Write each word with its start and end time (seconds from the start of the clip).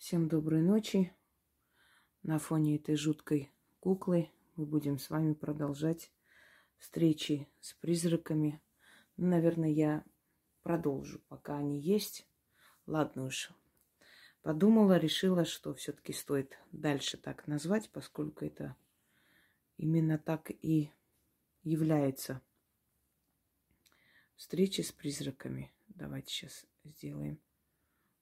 Всем 0.00 0.28
доброй 0.28 0.62
ночи. 0.62 1.12
На 2.22 2.38
фоне 2.38 2.76
этой 2.76 2.96
жуткой 2.96 3.52
куклы 3.80 4.30
мы 4.56 4.64
будем 4.64 4.98
с 4.98 5.10
вами 5.10 5.34
продолжать 5.34 6.10
встречи 6.78 7.46
с 7.60 7.74
призраками. 7.74 8.62
Ну, 9.18 9.26
наверное, 9.26 9.68
я 9.68 10.02
продолжу, 10.62 11.20
пока 11.28 11.58
они 11.58 11.78
есть. 11.78 12.26
Ладно 12.86 13.26
уж. 13.26 13.52
Подумала, 14.40 14.96
решила, 14.96 15.44
что 15.44 15.74
все-таки 15.74 16.14
стоит 16.14 16.58
дальше 16.72 17.18
так 17.18 17.46
назвать, 17.46 17.90
поскольку 17.90 18.46
это 18.46 18.76
именно 19.76 20.16
так 20.16 20.50
и 20.50 20.90
является 21.62 22.40
встречи 24.34 24.80
с 24.80 24.92
призраками. 24.92 25.70
Давайте 25.88 26.32
сейчас 26.32 26.64
сделаем 26.84 27.38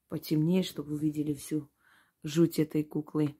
потемнее, 0.09 0.63
чтобы 0.63 0.91
вы 0.91 0.99
видели 0.99 1.35
всю 1.35 1.71
жуть 2.23 2.59
этой 2.59 2.85
куклы. 2.85 3.37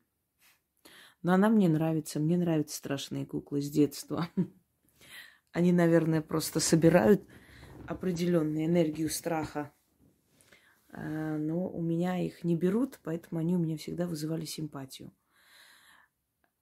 Но 1.23 1.33
она 1.33 1.49
мне 1.49 1.69
нравится. 1.69 2.21
Мне 2.21 2.37
нравятся 2.37 2.77
страшные 2.77 3.27
куклы 3.27 3.61
с 3.61 3.71
детства. 3.71 4.29
Они, 5.53 5.73
наверное, 5.73 6.23
просто 6.23 6.61
собирают 6.61 7.27
определенную 7.87 8.67
энергию 8.67 9.09
страха. 9.09 9.73
А, 10.91 11.37
но 11.39 11.69
у 11.69 11.83
меня 11.83 12.19
их 12.19 12.45
не 12.45 12.55
берут, 12.57 13.01
поэтому 13.03 13.41
они 13.41 13.57
у 13.57 13.59
меня 13.59 13.77
всегда 13.77 14.07
вызывали 14.07 14.45
симпатию. 14.45 15.13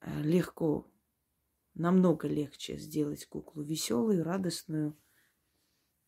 А, 0.01 0.21
легко, 0.21 0.91
намного 1.75 2.29
легче 2.29 2.79
сделать 2.79 3.27
куклу 3.27 3.63
веселую, 3.63 4.25
радостную, 4.25 4.97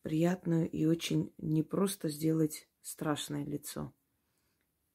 приятную 0.01 0.69
и 0.69 0.85
очень 0.85 1.33
непросто 1.37 2.09
сделать 2.09 2.68
страшное 2.89 3.45
лицо. 3.45 3.93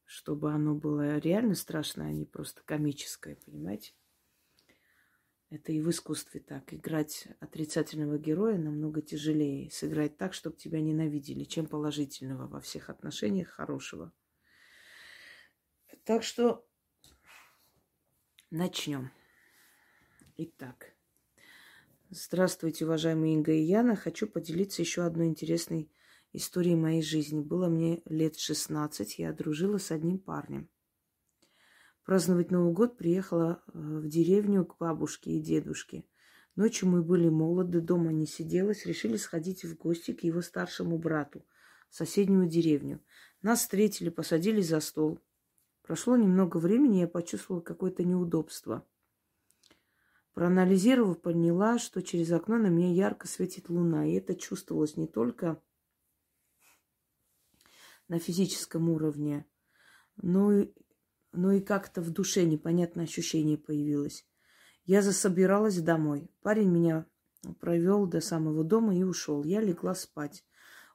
Чтобы 0.05 0.53
оно 0.53 0.75
было 0.75 1.19
реально 1.19 1.55
страшное, 1.55 2.09
а 2.09 2.13
не 2.13 2.27
просто 2.27 2.63
комическое, 2.65 3.37
понимаете? 3.37 3.95
Это 5.51 5.73
и 5.73 5.81
в 5.81 5.89
искусстве 5.89 6.41
так. 6.41 6.75
Играть 6.75 7.29
отрицательного 7.41 8.19
героя 8.19 8.59
намного 8.59 9.01
тяжелее. 9.01 9.71
Сыграть 9.71 10.17
так, 10.17 10.35
чтобы 10.35 10.57
тебя 10.57 10.81
ненавидели, 10.81 11.45
чем 11.45 11.67
положительного 11.67 12.49
во 12.49 12.61
всех 12.61 12.91
отношениях 12.91 13.49
хорошего. 13.49 14.13
Так 16.03 16.25
что 16.25 16.67
начнем. 18.51 19.13
Итак. 20.37 20.95
Здравствуйте, 22.11 22.85
уважаемые 22.85 23.35
Инга 23.35 23.53
и 23.53 23.63
Яна. 23.63 23.97
Хочу 23.97 24.27
поделиться 24.27 24.83
еще 24.83 25.05
одной 25.05 25.29
интересной 25.29 25.91
историей 26.35 26.77
моей 26.77 27.03
жизни. 27.03 27.41
Было 27.41 27.69
мне 27.69 28.03
лет 28.05 28.37
16, 28.37 29.19
я 29.19 29.33
дружила 29.33 29.79
с 29.79 29.91
одним 29.91 30.19
парнем. 30.19 30.69
Праздновать 32.05 32.51
Новый 32.51 32.75
год 32.75 32.99
приехала 32.99 33.63
э, 33.67 33.71
в 33.73 34.07
деревню 34.09 34.67
к 34.67 34.77
бабушке 34.79 35.31
и 35.31 35.41
дедушке. 35.41 36.05
Ночью 36.55 36.89
мы 36.89 37.03
были 37.03 37.29
молоды, 37.29 37.81
дома 37.81 38.13
не 38.13 38.27
сиделось, 38.27 38.85
решили 38.85 39.17
сходить 39.17 39.65
в 39.65 39.77
гости 39.77 40.13
к 40.13 40.23
его 40.23 40.43
старшему 40.43 40.99
брату 40.99 41.45
в 41.89 41.97
соседнюю 41.97 42.47
деревню. 42.47 43.01
Нас 43.41 43.61
встретили, 43.61 44.11
посадили 44.11 44.61
за 44.61 44.81
стол. 44.81 45.19
Прошло 45.83 46.17
немного 46.17 46.59
времени, 46.59 46.99
я 46.99 47.09
почувствовала 47.09 47.63
какое-то 47.63 48.05
неудобство. 48.05 48.87
Проанализировав, 50.35 51.21
поняла, 51.21 51.79
что 51.79 52.03
через 52.03 52.33
окно 52.33 52.59
на 52.59 52.67
меня 52.67 52.93
ярко 52.93 53.29
светит 53.29 53.69
луна. 53.69 54.07
И 54.07 54.15
это 54.15 54.35
чувствовалось 54.35 54.97
не 54.97 55.07
только 55.07 55.61
на 58.09 58.19
физическом 58.19 58.91
уровне, 58.91 59.47
но 60.17 60.53
и, 60.53 60.73
но 61.33 61.53
и 61.53 61.61
как-то 61.61 62.01
в 62.01 62.11
душе 62.11 62.45
непонятное 62.45 63.05
ощущение 63.05 63.59
появилось. 63.59 64.27
Я 64.85 65.03
засобиралась 65.03 65.81
домой. 65.81 66.31
Парень 66.43 66.71
меня 66.71 67.07
провел 67.61 68.07
до 68.07 68.21
самого 68.21 68.65
дома 68.65 68.95
и 68.95 69.03
ушел. 69.03 69.45
Я 69.45 69.61
легла 69.61 69.95
спать. 69.95 70.45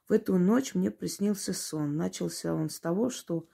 В 0.08 0.12
эту 0.12 0.38
ночь 0.38 0.74
мне 0.74 0.90
приснился 0.90 1.52
сон. 1.52 1.96
Начался 1.96 2.54
он 2.54 2.70
с 2.70 2.80
того, 2.80 3.10
что 3.10 3.48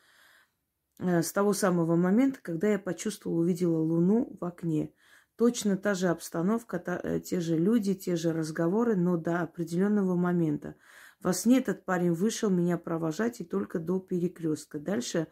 э, 0.99 1.23
с 1.23 1.33
того 1.33 1.53
самого 1.53 1.97
момента, 1.97 2.39
когда 2.43 2.69
я 2.69 2.79
почувствовала, 2.79 3.41
увидела 3.41 3.79
луну 3.79 4.37
в 4.41 4.45
окне. 4.45 4.93
Точно 5.37 5.77
та 5.77 5.95
же 5.95 6.09
обстановка, 6.09 6.79
та, 6.79 7.01
э, 7.03 7.21
те 7.21 7.41
же 7.41 7.59
люди, 7.59 7.95
те 7.95 8.17
же 8.17 8.33
разговоры, 8.33 8.97
но 8.97 9.17
до 9.17 9.43
определенного 9.43 10.17
момента. 10.17 10.77
Во 11.21 11.33
сне 11.33 11.59
этот 11.59 11.85
парень 11.85 12.13
вышел 12.13 12.51
меня 12.51 12.79
провожать 12.79 13.41
и 13.41 13.45
только 13.45 13.79
до 13.79 13.99
перекрестка. 13.99 14.79
Дальше 14.79 15.29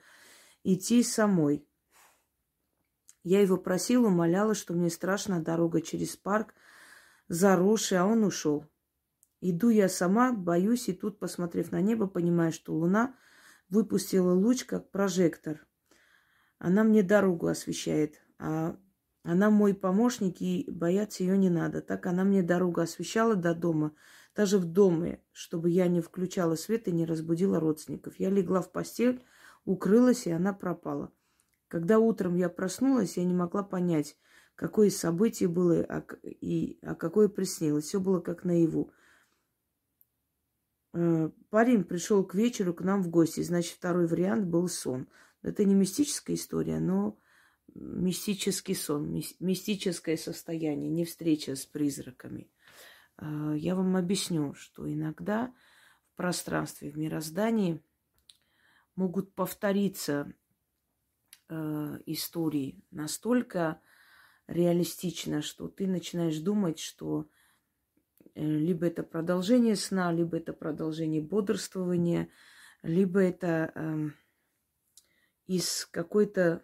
идти 0.62 1.02
самой. 1.02 1.68
Я 3.22 3.40
его 3.40 3.56
просила, 3.56 4.08
умоляла, 4.08 4.54
что 4.54 4.74
мне 4.74 4.90
страшна 4.90 5.40
дорога 5.40 5.80
через 5.80 6.16
парк, 6.16 6.54
заросший, 7.28 7.98
а 7.98 8.06
он 8.06 8.24
ушел. 8.24 8.66
Иду 9.40 9.68
я 9.68 9.88
сама, 9.88 10.32
боюсь, 10.32 10.88
и 10.88 10.92
тут, 10.92 11.18
посмотрев 11.18 11.70
на 11.70 11.80
небо, 11.80 12.06
понимаю, 12.06 12.52
что 12.52 12.74
луна 12.74 13.14
выпустила 13.68 14.32
луч, 14.32 14.64
как 14.64 14.90
прожектор. 14.90 15.66
Она 16.58 16.82
мне 16.82 17.02
дорогу 17.02 17.48
освещает, 17.48 18.22
а 18.38 18.78
она 19.22 19.50
мой 19.50 19.74
помощник, 19.74 20.40
и 20.40 20.66
бояться 20.70 21.24
ее 21.24 21.36
не 21.36 21.50
надо. 21.50 21.82
Так 21.82 22.06
она 22.06 22.24
мне 22.24 22.42
дорогу 22.42 22.80
освещала 22.80 23.34
до 23.34 23.54
дома 23.54 23.92
даже 24.34 24.58
в 24.58 24.64
доме, 24.64 25.20
чтобы 25.32 25.70
я 25.70 25.86
не 25.88 26.00
включала 26.00 26.56
свет 26.56 26.88
и 26.88 26.92
не 26.92 27.06
разбудила 27.06 27.60
родственников. 27.60 28.18
Я 28.18 28.30
легла 28.30 28.60
в 28.60 28.70
постель, 28.72 29.24
укрылась, 29.64 30.26
и 30.26 30.30
она 30.30 30.52
пропала. 30.52 31.12
Когда 31.68 31.98
утром 31.98 32.36
я 32.36 32.48
проснулась, 32.48 33.16
я 33.16 33.24
не 33.24 33.34
могла 33.34 33.62
понять, 33.62 34.16
какое 34.54 34.90
событие 34.90 35.48
было 35.48 35.84
а, 35.88 36.04
и 36.22 36.78
а 36.82 36.94
какое 36.94 37.28
приснилось. 37.28 37.86
Все 37.86 38.00
было 38.00 38.20
как 38.20 38.44
наяву. 38.44 38.92
Э, 40.92 41.30
парень 41.50 41.84
пришел 41.84 42.24
к 42.24 42.34
вечеру 42.34 42.74
к 42.74 42.82
нам 42.82 43.02
в 43.02 43.08
гости, 43.08 43.42
значит, 43.42 43.74
второй 43.74 44.06
вариант 44.06 44.46
был 44.46 44.68
сон. 44.68 45.08
Это 45.42 45.64
не 45.64 45.74
мистическая 45.74 46.34
история, 46.34 46.80
но 46.80 47.18
мистический 47.74 48.74
сон, 48.74 49.12
мистическое 49.40 50.16
состояние, 50.16 50.90
не 50.90 51.04
встреча 51.04 51.56
с 51.56 51.66
призраками. 51.66 52.48
Э, 53.18 53.54
я 53.56 53.74
вам 53.74 53.96
объясню, 53.96 54.54
что 54.54 54.90
иногда 54.92 55.52
в 56.12 56.16
пространстве, 56.16 56.90
в 56.90 56.98
мироздании 56.98 57.82
могут 58.96 59.34
повториться 59.34 60.32
э, 61.48 61.98
истории 62.06 62.82
настолько 62.90 63.80
реалистично, 64.46 65.42
что 65.42 65.68
ты 65.68 65.86
начинаешь 65.86 66.38
думать, 66.38 66.78
что 66.78 67.28
э, 68.34 68.44
либо 68.44 68.86
это 68.86 69.02
продолжение 69.02 69.76
сна, 69.76 70.12
либо 70.12 70.36
это 70.36 70.52
продолжение 70.52 71.22
бодрствования, 71.22 72.28
либо 72.82 73.20
это 73.20 73.72
э, 73.74 74.10
из 75.46 75.86
какой-то 75.90 76.62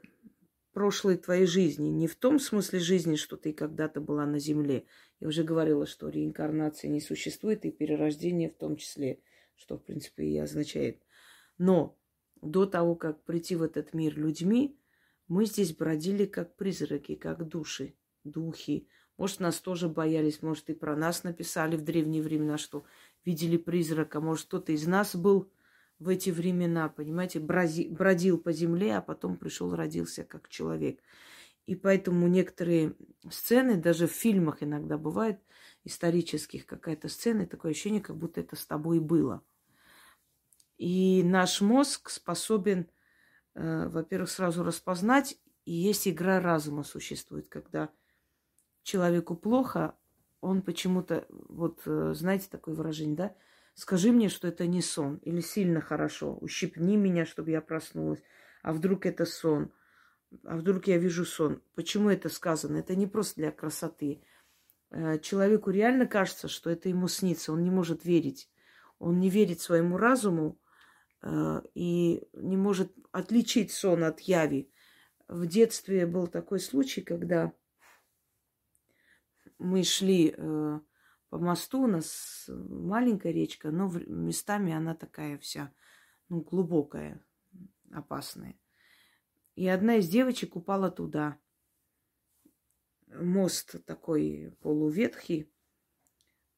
прошлой 0.73 1.17
твоей 1.17 1.47
жизни. 1.47 1.89
Не 1.89 2.07
в 2.07 2.17
том 2.17 2.39
смысле 2.39 2.79
жизни, 2.79 3.17
что 3.17 3.37
ты 3.37 3.53
когда-то 3.53 4.01
была 4.01 4.27
на 4.27 4.39
Земле. 4.39 4.87
Я 5.21 5.29
уже 5.29 5.45
говорила, 5.45 5.87
что 5.87 6.09
реинкарнации 6.09 6.89
не 6.89 7.01
существует, 7.01 7.65
и 7.65 7.71
перерождение 7.71 8.51
в 8.51 8.57
том 8.57 8.77
числе, 8.77 9.21
что, 9.55 9.77
в 9.77 9.85
принципе, 9.85 10.25
и 10.25 10.39
означает. 10.39 11.03
Но 11.59 11.97
до 12.41 12.65
того, 12.65 12.95
как 12.95 13.23
прийти 13.25 13.55
в 13.55 13.63
этот 13.63 13.93
мир 13.93 14.19
людьми, 14.19 14.79
мы 15.29 15.45
здесь 15.45 15.77
бродили 15.77 16.25
как 16.25 16.57
призраки, 16.57 17.15
как 17.15 17.47
души, 17.47 17.95
духи. 18.25 18.89
Может, 19.19 19.41
нас 19.41 19.61
тоже 19.61 19.89
боялись, 19.89 20.41
может, 20.41 20.71
и 20.71 20.75
про 20.75 20.97
нас 20.97 21.23
написали 21.23 21.77
в 21.77 21.83
древние 21.83 22.23
времена, 22.23 22.57
что 22.57 22.85
видели 23.27 23.59
призрака. 23.59 24.21
Может, 24.21 24.47
кто-то 24.47 24.73
из 24.73 24.87
нас 24.87 25.15
был 25.15 25.53
в 25.99 26.09
эти 26.09 26.31
времена, 26.31 26.89
понимаете, 26.89 27.39
бродил 27.39 28.39
по 28.39 28.53
земле, 28.53 28.97
а 28.97 29.03
потом 29.03 29.37
пришел, 29.37 29.75
родился 29.75 30.25
как 30.25 30.49
человек. 30.49 31.01
И 31.67 31.75
поэтому 31.75 32.27
некоторые 32.27 32.95
сцены, 33.31 33.77
даже 33.77 34.07
в 34.07 34.13
фильмах 34.13 34.63
иногда 34.63 34.99
бывает, 34.99 35.41
исторических 35.85 36.67
какая-то 36.67 37.09
сцена, 37.09 37.47
такое 37.47 37.73
ощущение, 37.73 38.01
как 38.01 38.17
будто 38.17 38.41
это 38.41 38.57
с 38.57 38.67
тобой 38.67 39.01
было. 39.01 39.43
И 40.79 41.23
наш 41.25 41.61
мозг 41.61 42.11
способен, 42.11 42.89
э, 43.55 43.89
во-первых, 43.89 44.31
сразу 44.31 44.65
распознать, 44.65 45.39
и 45.65 45.73
есть 45.73 46.09
игра 46.09 46.41
разума 46.41 46.83
существует, 46.83 47.49
когда 47.49 47.91
человеку 48.83 49.37
плохо, 49.37 49.95
он 50.41 50.63
почему-то, 50.63 51.27
вот 51.29 51.83
э, 51.87 52.13
знаете 52.15 52.49
такое 52.51 52.75
выражение, 52.75 53.17
да, 53.17 53.37
Скажи 53.75 54.13
мне, 54.13 54.29
что 54.29 54.49
это 54.49 54.67
не 54.67 54.83
сон, 54.83 55.17
или 55.23 55.41
сильно 55.41 55.81
хорошо. 55.81 56.35
Ущипни 56.35 56.97
меня, 56.97 57.25
чтобы 57.25 57.51
я 57.51 57.63
проснулась. 57.63 58.23
А 58.63 58.75
вдруг 58.75 59.07
это 59.07 59.25
сон? 59.25 59.73
А 60.45 60.57
вдруг 60.57 60.87
я 60.87 60.99
вижу 60.99 61.25
сон? 61.25 61.63
Почему 61.75 62.09
это 62.09 62.29
сказано? 62.29 62.77
Это 62.77 62.95
не 62.95 63.07
просто 63.07 63.37
для 63.37 63.51
красоты. 63.51 64.23
Э, 64.91 65.19
человеку 65.19 65.71
реально 65.71 66.07
кажется, 66.07 66.49
что 66.49 66.71
это 66.71 66.89
ему 66.89 67.09
снится. 67.09 67.53
Он 67.53 67.63
не 67.63 67.71
может 67.71 68.05
верить. 68.05 68.51
Он 68.99 69.19
не 69.19 69.31
верит 69.31 69.61
своему 69.61 69.97
разуму, 69.97 70.61
э, 71.23 71.63
и 71.75 72.29
не 72.35 72.57
может 72.57 72.93
отличить 73.13 73.73
сон 73.73 74.05
от 74.05 74.21
яви. 74.21 74.71
В 75.27 75.47
детстве 75.47 76.07
был 76.07 76.27
такой 76.27 76.61
случай, 76.61 77.03
когда 77.03 77.53
мы 79.59 79.83
шли 79.85 80.35
э, 80.37 80.81
по 81.29 81.39
мосту, 81.39 81.83
у 81.83 81.87
нас 81.87 82.49
маленькая 82.49 83.33
речка, 83.33 83.71
но 83.71 83.91
местами 84.07 84.73
она 84.73 84.95
такая 84.95 85.39
вся 85.39 85.73
ну, 86.29 86.41
глубокая, 86.41 87.25
опасная. 87.93 88.59
И 89.61 89.69
одна 89.69 89.97
из 89.97 90.09
девочек 90.09 90.57
упала 90.57 90.91
туда. 90.91 91.37
Мост 93.13 93.85
такой 93.85 94.57
полуветхий. 94.63 95.53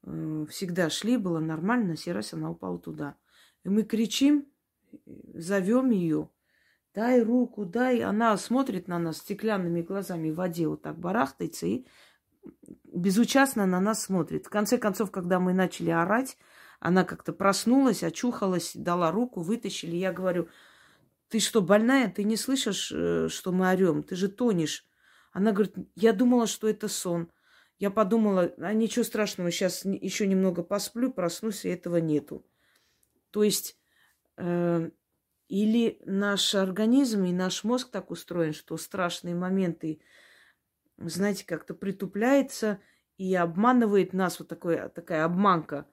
Э, 0.04 0.46
всегда 0.48 0.88
шли, 0.88 1.16
было 1.16 1.40
нормально, 1.40 1.96
на 2.06 2.14
раз 2.14 2.32
она 2.32 2.48
упала 2.48 2.78
туда. 2.78 3.16
И 3.64 3.68
мы 3.68 3.82
кричим, 3.82 4.46
зовем 5.34 5.90
ее, 5.90 6.30
дай 6.94 7.20
руку, 7.20 7.64
дай. 7.64 8.02
Она 8.02 8.36
смотрит 8.36 8.86
на 8.86 9.00
нас 9.00 9.18
стеклянными 9.18 9.82
глазами 9.82 10.30
в 10.30 10.36
воде, 10.36 10.68
вот 10.68 10.82
так 10.82 10.96
барахтается 10.96 11.66
и 11.66 11.84
безучастно 12.84 13.66
на 13.66 13.80
нас 13.80 14.04
смотрит. 14.04 14.46
В 14.46 14.50
конце 14.50 14.78
концов, 14.78 15.10
когда 15.10 15.40
мы 15.40 15.54
начали 15.54 15.90
орать, 15.90 16.38
она 16.78 17.02
как-то 17.02 17.32
проснулась, 17.32 18.04
очухалась, 18.04 18.76
дала 18.76 19.10
руку, 19.10 19.40
вытащили. 19.40 19.96
Я 19.96 20.12
говорю, 20.12 20.46
ты 21.32 21.40
что, 21.40 21.62
больная? 21.62 22.10
Ты 22.10 22.24
не 22.24 22.36
слышишь, 22.36 22.92
э, 22.94 23.28
что 23.30 23.52
мы 23.52 23.70
орем? 23.70 24.02
Ты 24.02 24.16
же 24.16 24.28
тонешь. 24.28 24.84
Она 25.32 25.52
говорит, 25.52 25.74
я 25.94 26.12
думала, 26.12 26.46
что 26.46 26.68
это 26.68 26.88
сон. 26.88 27.32
Я 27.78 27.90
подумала, 27.90 28.52
а 28.58 28.74
ничего 28.74 29.02
страшного, 29.02 29.50
сейчас 29.50 29.86
еще 29.86 30.26
немного 30.26 30.62
посплю, 30.62 31.10
проснусь, 31.10 31.64
и 31.64 31.70
этого 31.70 31.96
нету. 31.96 32.46
То 33.30 33.42
есть 33.42 33.78
э, 34.36 34.90
или 35.48 36.02
наш 36.04 36.54
организм 36.54 37.24
и 37.24 37.32
наш 37.32 37.64
мозг 37.64 37.90
так 37.90 38.10
устроен, 38.10 38.52
что 38.52 38.76
страшные 38.76 39.34
моменты 39.34 40.02
знаете, 40.98 41.46
как-то 41.46 41.72
притупляется 41.72 42.78
и 43.16 43.34
обманывает 43.34 44.12
нас 44.12 44.38
вот 44.38 44.48
такой, 44.48 44.90
такая 44.90 45.24
обманка. 45.24 45.86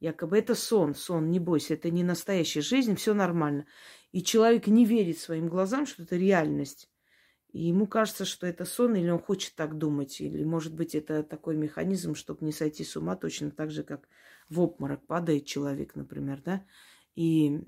Якобы 0.00 0.38
это 0.38 0.54
сон, 0.54 0.94
сон, 0.94 1.30
не 1.30 1.40
бойся, 1.40 1.74
это 1.74 1.90
не 1.90 2.02
настоящая 2.02 2.60
жизнь, 2.60 2.96
все 2.96 3.14
нормально. 3.14 3.66
И 4.16 4.22
человек 4.22 4.66
не 4.66 4.86
верит 4.86 5.18
своим 5.18 5.46
глазам, 5.46 5.84
что 5.84 6.02
это 6.02 6.16
реальность. 6.16 6.88
И 7.52 7.64
ему 7.64 7.86
кажется, 7.86 8.24
что 8.24 8.46
это 8.46 8.64
сон, 8.64 8.94
или 8.96 9.10
он 9.10 9.18
хочет 9.18 9.54
так 9.56 9.76
думать, 9.76 10.22
или, 10.22 10.42
может 10.42 10.74
быть, 10.74 10.94
это 10.94 11.22
такой 11.22 11.54
механизм, 11.54 12.14
чтобы 12.14 12.42
не 12.42 12.50
сойти 12.50 12.82
с 12.82 12.96
ума, 12.96 13.14
точно 13.14 13.50
так 13.50 13.70
же, 13.70 13.82
как 13.82 14.08
в 14.48 14.58
обморок 14.58 15.06
падает 15.06 15.44
человек, 15.44 15.96
например, 15.96 16.40
да. 16.42 16.64
И 17.14 17.60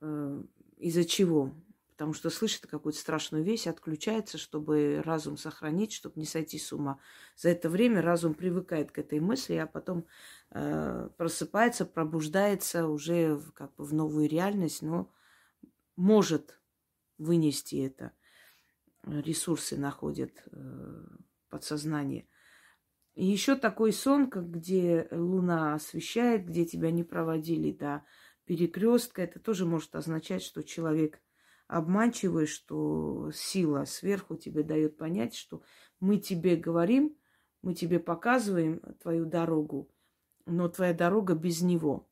э, 0.00 0.42
из-за 0.78 1.04
чего? 1.04 1.52
Потому 1.98 2.12
что 2.12 2.30
слышит 2.30 2.64
какую-то 2.68 2.96
страшную 2.96 3.42
вещь, 3.42 3.66
отключается, 3.66 4.38
чтобы 4.38 5.02
разум 5.04 5.36
сохранить, 5.36 5.92
чтобы 5.92 6.20
не 6.20 6.26
сойти 6.26 6.56
с 6.56 6.72
ума. 6.72 7.00
За 7.36 7.48
это 7.48 7.68
время 7.68 8.02
разум 8.02 8.34
привыкает 8.34 8.92
к 8.92 8.98
этой 9.00 9.18
мысли, 9.18 9.54
а 9.54 9.66
потом 9.66 10.06
э, 10.52 11.08
просыпается, 11.16 11.84
пробуждается 11.84 12.86
уже 12.86 13.34
в, 13.34 13.50
как 13.50 13.74
бы 13.74 13.84
в 13.84 13.92
новую 13.92 14.28
реальность, 14.28 14.80
но 14.80 15.12
может 15.96 16.60
вынести 17.18 17.84
это. 17.84 18.12
Ресурсы 19.04 19.76
находят 19.76 20.30
э, 20.52 21.04
подсознание. 21.48 22.28
И 23.16 23.26
еще 23.26 23.56
такой 23.56 23.92
сон, 23.92 24.30
как 24.30 24.48
где 24.48 25.08
луна 25.10 25.74
освещает, 25.74 26.46
где 26.46 26.64
тебя 26.64 26.92
не 26.92 27.02
проводили 27.02 27.72
до 27.72 28.04
перекрестка, 28.44 29.22
это 29.22 29.40
тоже 29.40 29.66
может 29.66 29.96
означать, 29.96 30.44
что 30.44 30.62
человек 30.62 31.20
обманчивый, 31.68 32.46
что 32.46 33.30
сила 33.32 33.84
сверху 33.84 34.36
тебе 34.36 34.62
дает 34.62 34.96
понять, 34.96 35.34
что 35.34 35.62
мы 36.00 36.16
тебе 36.16 36.56
говорим, 36.56 37.16
мы 37.62 37.74
тебе 37.74 38.00
показываем 38.00 38.80
твою 39.00 39.26
дорогу, 39.26 39.90
но 40.46 40.68
твоя 40.68 40.94
дорога 40.94 41.34
без 41.34 41.60
него. 41.60 42.08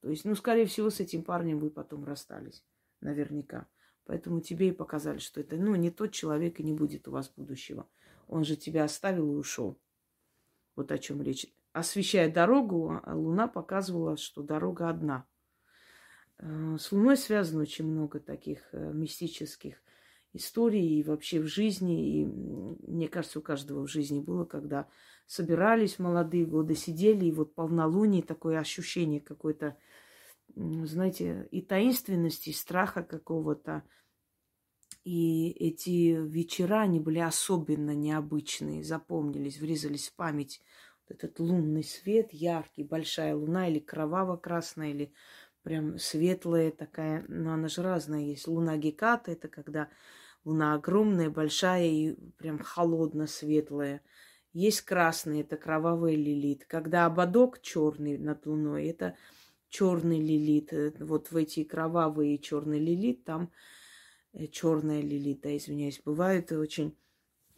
То 0.00 0.08
есть, 0.08 0.24
ну, 0.24 0.34
скорее 0.34 0.66
всего, 0.66 0.90
с 0.90 1.00
этим 1.00 1.22
парнем 1.22 1.58
вы 1.58 1.70
потом 1.70 2.04
расстались, 2.04 2.64
наверняка. 3.00 3.68
Поэтому 4.04 4.40
тебе 4.40 4.68
и 4.68 4.72
показали, 4.72 5.18
что 5.18 5.40
это, 5.40 5.56
ну, 5.56 5.74
не 5.74 5.90
тот 5.90 6.12
человек 6.12 6.58
и 6.58 6.64
не 6.64 6.72
будет 6.72 7.06
у 7.08 7.10
вас 7.10 7.30
будущего. 7.36 7.86
Он 8.26 8.44
же 8.44 8.56
тебя 8.56 8.84
оставил 8.84 9.34
и 9.34 9.36
ушел. 9.36 9.78
Вот 10.76 10.90
о 10.92 10.98
чем 10.98 11.20
речь. 11.20 11.46
Освещая 11.72 12.32
дорогу, 12.32 13.00
а 13.02 13.14
луна 13.14 13.48
показывала, 13.48 14.16
что 14.16 14.42
дорога 14.42 14.88
одна– 14.88 15.26
с 16.40 16.92
Луной 16.92 17.16
связано 17.16 17.62
очень 17.62 17.86
много 17.86 18.20
таких 18.20 18.60
э, 18.72 18.92
мистических 18.92 19.82
историй 20.32 21.00
и 21.00 21.02
вообще 21.02 21.40
в 21.40 21.46
жизни. 21.46 22.20
И 22.20 22.26
мне 22.26 23.08
кажется, 23.08 23.40
у 23.40 23.42
каждого 23.42 23.86
в 23.86 23.90
жизни 23.90 24.20
было, 24.20 24.44
когда 24.44 24.88
собирались 25.26 25.98
молодые 25.98 26.46
годы, 26.46 26.74
сидели, 26.74 27.26
и 27.26 27.32
вот 27.32 27.54
полнолуние, 27.54 28.22
такое 28.22 28.58
ощущение 28.58 29.20
какой-то, 29.20 29.76
знаете, 30.54 31.48
и 31.50 31.60
таинственности, 31.60 32.50
и 32.50 32.54
страха 32.54 33.02
какого-то. 33.02 33.82
И 35.04 35.50
эти 35.50 36.20
вечера, 36.24 36.82
они 36.82 37.00
были 37.00 37.18
особенно 37.18 37.94
необычные, 37.94 38.84
запомнились, 38.84 39.58
врезались 39.58 40.08
в 40.08 40.14
память. 40.14 40.60
Вот 41.08 41.16
этот 41.16 41.40
лунный 41.40 41.82
свет, 41.82 42.32
яркий, 42.32 42.84
большая 42.84 43.34
луна 43.34 43.68
или 43.68 43.78
кроваво-красная, 43.78 44.90
или 44.90 45.12
прям 45.62 45.98
светлая 45.98 46.70
такая, 46.70 47.24
но 47.28 47.52
она 47.52 47.68
же 47.68 47.82
разная 47.82 48.20
есть. 48.20 48.46
Луна 48.46 48.76
Геката– 48.76 49.30
это 49.32 49.48
когда 49.48 49.88
луна 50.44 50.74
огромная, 50.74 51.30
большая 51.30 51.86
и 51.86 52.14
прям 52.36 52.58
холодно-светлая. 52.58 54.02
Есть 54.52 54.82
красный, 54.82 55.42
это 55.42 55.56
кровавый 55.56 56.16
лилит. 56.16 56.64
Когда 56.66 57.06
ободок 57.06 57.60
черный 57.60 58.18
над 58.18 58.46
луной, 58.46 58.86
это 58.86 59.16
черный 59.68 60.20
лилит. 60.20 60.72
Э, 60.72 60.92
вот 61.00 61.30
в 61.30 61.36
эти 61.36 61.64
кровавые 61.64 62.38
черный 62.38 62.78
лилит, 62.78 63.24
там 63.24 63.52
э, 64.32 64.46
черная 64.46 65.02
лилита, 65.02 65.54
извиняюсь, 65.56 66.00
бывают 66.02 66.50
очень 66.50 66.96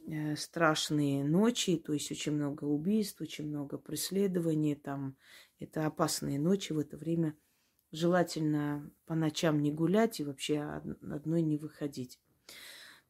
э, 0.08 0.34
страшные 0.34 1.24
ночи, 1.24 1.76
то 1.76 1.92
есть 1.92 2.10
очень 2.10 2.32
много 2.32 2.64
убийств, 2.64 3.20
очень 3.20 3.46
много 3.46 3.78
преследований, 3.78 4.74
там 4.74 5.16
это 5.60 5.86
опасные 5.86 6.40
ночи 6.40 6.72
в 6.72 6.78
это 6.78 6.96
время– 6.96 7.36
Желательно 7.92 8.90
по 9.06 9.14
ночам 9.14 9.60
не 9.60 9.72
гулять 9.72 10.20
и 10.20 10.24
вообще 10.24 10.60
одной 10.60 11.42
не 11.42 11.56
выходить. 11.56 12.20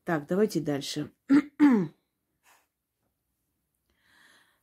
Так, 0.04 0.26
давайте 0.26 0.60
дальше. 0.60 1.10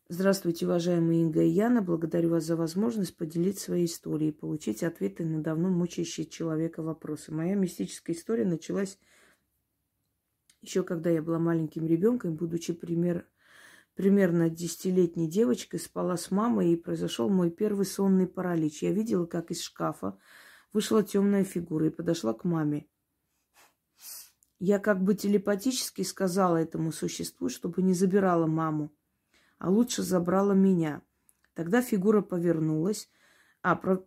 Здравствуйте, 0.09 0.65
уважаемые 0.65 1.21
Инга 1.21 1.43
и 1.43 1.49
Яна. 1.49 1.81
Благодарю 1.81 2.31
вас 2.31 2.45
за 2.45 2.55
возможность 2.55 3.15
поделиться 3.15 3.65
своей 3.65 3.85
историей 3.85 4.29
и 4.29 4.33
получить 4.33 4.83
ответы 4.83 5.25
на 5.25 5.43
давно 5.43 5.69
мучающие 5.69 6.25
человека 6.25 6.81
вопросы. 6.81 7.31
Моя 7.33 7.55
мистическая 7.55 8.13
история 8.13 8.45
началась 8.45 8.97
еще 10.61 10.83
когда 10.83 11.09
я 11.09 11.21
была 11.21 11.39
маленьким 11.39 11.85
ребенком, 11.85 12.35
будучи 12.35 12.73
пример, 12.73 13.25
примерно 13.97 14.47
десятилетней 14.47 15.27
девочкой, 15.27 15.79
спала 15.79 16.17
с 16.17 16.29
мамой, 16.29 16.71
и 16.71 16.75
произошел 16.75 17.29
мой 17.29 17.49
первый 17.49 17.85
сонный 17.85 18.27
паралич. 18.27 18.83
Я 18.83 18.91
видела, 18.91 19.25
как 19.25 19.49
из 19.49 19.61
шкафа 19.61 20.17
вышла 20.71 21.03
темная 21.03 21.43
фигура 21.43 21.87
и 21.87 21.89
подошла 21.89 22.35
к 22.35 22.43
маме. 22.43 22.85
Я 24.59 24.77
как 24.77 25.03
бы 25.03 25.15
телепатически 25.15 26.03
сказала 26.03 26.57
этому 26.57 26.91
существу, 26.91 27.49
чтобы 27.49 27.81
не 27.81 27.95
забирала 27.95 28.45
маму, 28.45 28.93
а 29.57 29.71
лучше 29.71 30.03
забрала 30.03 30.53
меня. 30.53 31.01
Тогда 31.55 31.81
фигура 31.81 32.21
повернулась, 32.21 33.09
а, 33.63 33.75
про... 33.75 34.05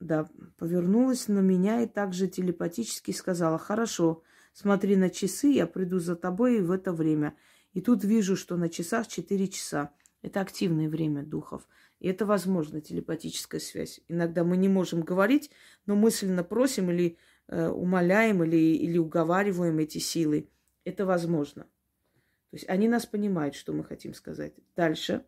да, 0.00 0.30
повернулась 0.56 1.28
на 1.28 1.40
меня 1.40 1.82
и 1.82 1.86
также 1.86 2.26
телепатически 2.26 3.10
сказала, 3.10 3.58
хорошо, 3.58 4.22
смотри 4.54 4.96
на 4.96 5.10
часы, 5.10 5.48
я 5.48 5.66
приду 5.66 5.98
за 5.98 6.16
тобой 6.16 6.62
в 6.62 6.70
это 6.70 6.94
время. 6.94 7.36
И 7.74 7.80
тут 7.80 8.04
вижу, 8.04 8.36
что 8.36 8.56
на 8.56 8.68
часах 8.68 9.08
4 9.08 9.48
часа. 9.48 9.92
Это 10.22 10.40
активное 10.40 10.88
время 10.88 11.22
духов. 11.22 11.68
И 11.98 12.08
это 12.08 12.24
возможно, 12.24 12.80
телепатическая 12.80 13.60
связь. 13.60 14.00
Иногда 14.08 14.42
мы 14.42 14.56
не 14.56 14.68
можем 14.68 15.02
говорить, 15.02 15.50
но 15.84 15.96
мысленно 15.96 16.42
просим 16.42 16.90
или 16.90 17.18
э, 17.48 17.68
умоляем, 17.68 18.42
или, 18.42 18.56
или 18.56 18.96
уговариваем 18.96 19.78
эти 19.78 19.98
силы. 19.98 20.48
Это 20.84 21.04
возможно. 21.04 21.64
То 21.64 22.56
есть 22.56 22.68
они 22.68 22.88
нас 22.88 23.04
понимают, 23.04 23.54
что 23.54 23.72
мы 23.72 23.84
хотим 23.84 24.14
сказать. 24.14 24.54
Дальше. 24.76 25.24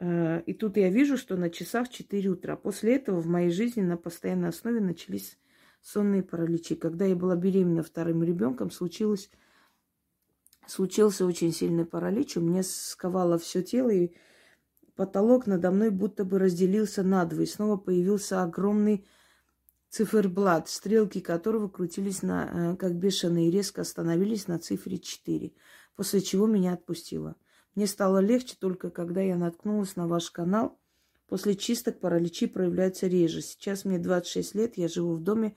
Э, 0.00 0.42
и 0.46 0.54
тут 0.54 0.76
я 0.78 0.88
вижу, 0.88 1.16
что 1.16 1.36
на 1.36 1.50
часах 1.50 1.88
4 1.90 2.28
утра. 2.30 2.56
После 2.56 2.96
этого 2.96 3.20
в 3.20 3.26
моей 3.26 3.50
жизни 3.50 3.82
на 3.82 3.96
постоянной 3.96 4.48
основе 4.48 4.80
начались 4.80 5.38
сонные 5.80 6.22
параличи. 6.22 6.74
Когда 6.74 7.04
я 7.04 7.14
была 7.14 7.36
беременна 7.36 7.82
вторым 7.82 8.22
ребенком, 8.24 8.70
случилось 8.70 9.30
случился 10.66 11.26
очень 11.26 11.52
сильный 11.52 11.84
паралич. 11.84 12.36
У 12.36 12.40
меня 12.40 12.62
сковало 12.62 13.38
все 13.38 13.62
тело, 13.62 13.90
и 13.90 14.12
потолок 14.94 15.46
надо 15.46 15.70
мной 15.70 15.90
будто 15.90 16.24
бы 16.24 16.38
разделился 16.38 17.02
надвое. 17.02 17.46
Снова 17.46 17.76
появился 17.76 18.42
огромный 18.42 19.06
циферблат, 19.90 20.68
стрелки 20.68 21.20
которого 21.20 21.68
крутились 21.68 22.22
на, 22.22 22.72
э, 22.72 22.76
как 22.76 22.94
бешеные, 22.96 23.48
и 23.48 23.50
резко 23.50 23.82
остановились 23.82 24.48
на 24.48 24.58
цифре 24.58 24.98
4, 24.98 25.52
после 25.94 26.20
чего 26.20 26.46
меня 26.46 26.74
отпустило. 26.74 27.36
Мне 27.74 27.86
стало 27.86 28.18
легче 28.18 28.56
только 28.58 28.90
когда 28.90 29.20
я 29.20 29.36
наткнулась 29.36 29.96
на 29.96 30.08
ваш 30.08 30.30
канал. 30.30 30.78
После 31.28 31.56
чисток 31.56 32.00
параличи 32.00 32.46
проявляются 32.46 33.06
реже. 33.06 33.42
Сейчас 33.42 33.84
мне 33.84 33.98
26 33.98 34.54
лет, 34.54 34.76
я 34.76 34.88
живу 34.88 35.14
в 35.14 35.22
доме 35.22 35.56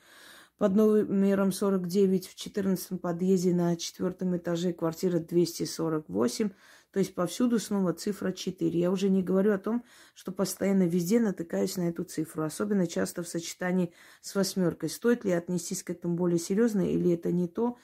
под 0.60 0.76
номером 0.76 1.54
49 1.54 2.28
в 2.28 2.36
14 2.36 3.02
подъезде 3.02 3.56
на 3.56 3.78
четвертом 3.78 4.36
этаже, 4.36 4.74
квартира 4.74 5.18
248. 5.20 6.50
То 6.92 7.00
есть 7.00 7.16
повсюду 7.16 7.60
снова 7.60 7.94
цифра 7.94 8.34
4. 8.34 8.78
Я 8.78 8.92
уже 8.92 9.10
не 9.10 9.24
говорю 9.24 9.54
о 9.54 9.58
том, 9.58 9.86
что 10.14 10.34
постоянно 10.34 10.84
везде 10.84 11.22
натыкаюсь 11.22 11.78
на 11.78 11.88
эту 11.88 12.04
цифру, 12.04 12.44
особенно 12.44 12.88
часто 12.88 13.24
в 13.24 13.30
сочетании 13.30 13.94
с 14.20 14.36
восьмеркой. 14.36 14.90
Стоит 14.90 15.24
ли 15.24 15.32
отнестись 15.32 15.82
к 15.82 15.92
этому 15.92 16.16
более 16.16 16.40
серьезно 16.40 16.82
или 16.82 17.14
это 17.14 17.32
не 17.32 17.48
то, 17.48 17.78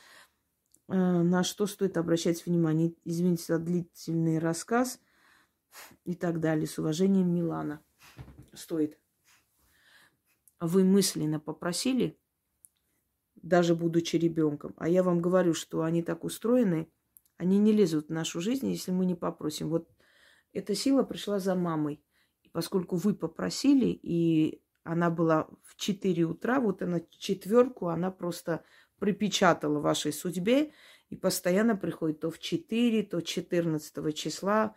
э, 0.90 0.94
на 0.96 1.46
что 1.46 1.68
стоит 1.68 1.96
обращать 1.96 2.46
внимание? 2.46 2.94
Извините 3.06 3.46
за 3.48 3.60
длительный 3.60 4.38
рассказ 4.38 5.00
и 6.04 6.14
так 6.14 6.42
далее. 6.42 6.68
С 6.68 6.78
уважением, 6.78 7.34
Милана. 7.34 7.82
Стоит. 8.54 9.00
Вы 10.60 10.84
мысленно 10.84 11.40
попросили 11.40 12.20
даже 13.46 13.76
будучи 13.76 14.16
ребенком. 14.16 14.74
А 14.78 14.90
я 14.90 15.04
вам 15.04 15.22
говорю, 15.22 15.54
что 15.54 15.84
они 15.84 16.02
так 16.02 16.24
устроены, 16.24 16.90
они 17.38 17.60
не 17.60 17.72
лезут 17.72 18.08
в 18.08 18.12
нашу 18.12 18.42
жизнь, 18.42 18.68
если 18.68 18.92
мы 18.92 19.06
не 19.06 19.14
попросим. 19.14 19.70
Вот 19.70 19.88
эта 20.52 20.74
сила 20.74 21.04
пришла 21.04 21.38
за 21.38 21.54
мамой. 21.54 22.02
И 22.42 22.50
поскольку 22.50 22.96
вы 22.96 23.14
попросили, 23.14 23.86
и 23.86 24.64
она 24.84 25.12
была 25.12 25.48
в 25.64 25.76
4 25.76 26.24
утра, 26.24 26.60
вот 26.60 26.82
она 26.82 27.02
четверку, 27.12 27.90
она 27.90 28.10
просто 28.10 28.64
припечатала 28.98 29.80
вашей 29.80 30.12
судьбе 30.12 30.72
и 31.10 31.16
постоянно 31.16 31.76
приходит 31.76 32.22
то 32.22 32.32
в 32.32 32.40
4, 32.40 33.04
то 33.04 33.22
14 33.22 34.16
числа, 34.16 34.74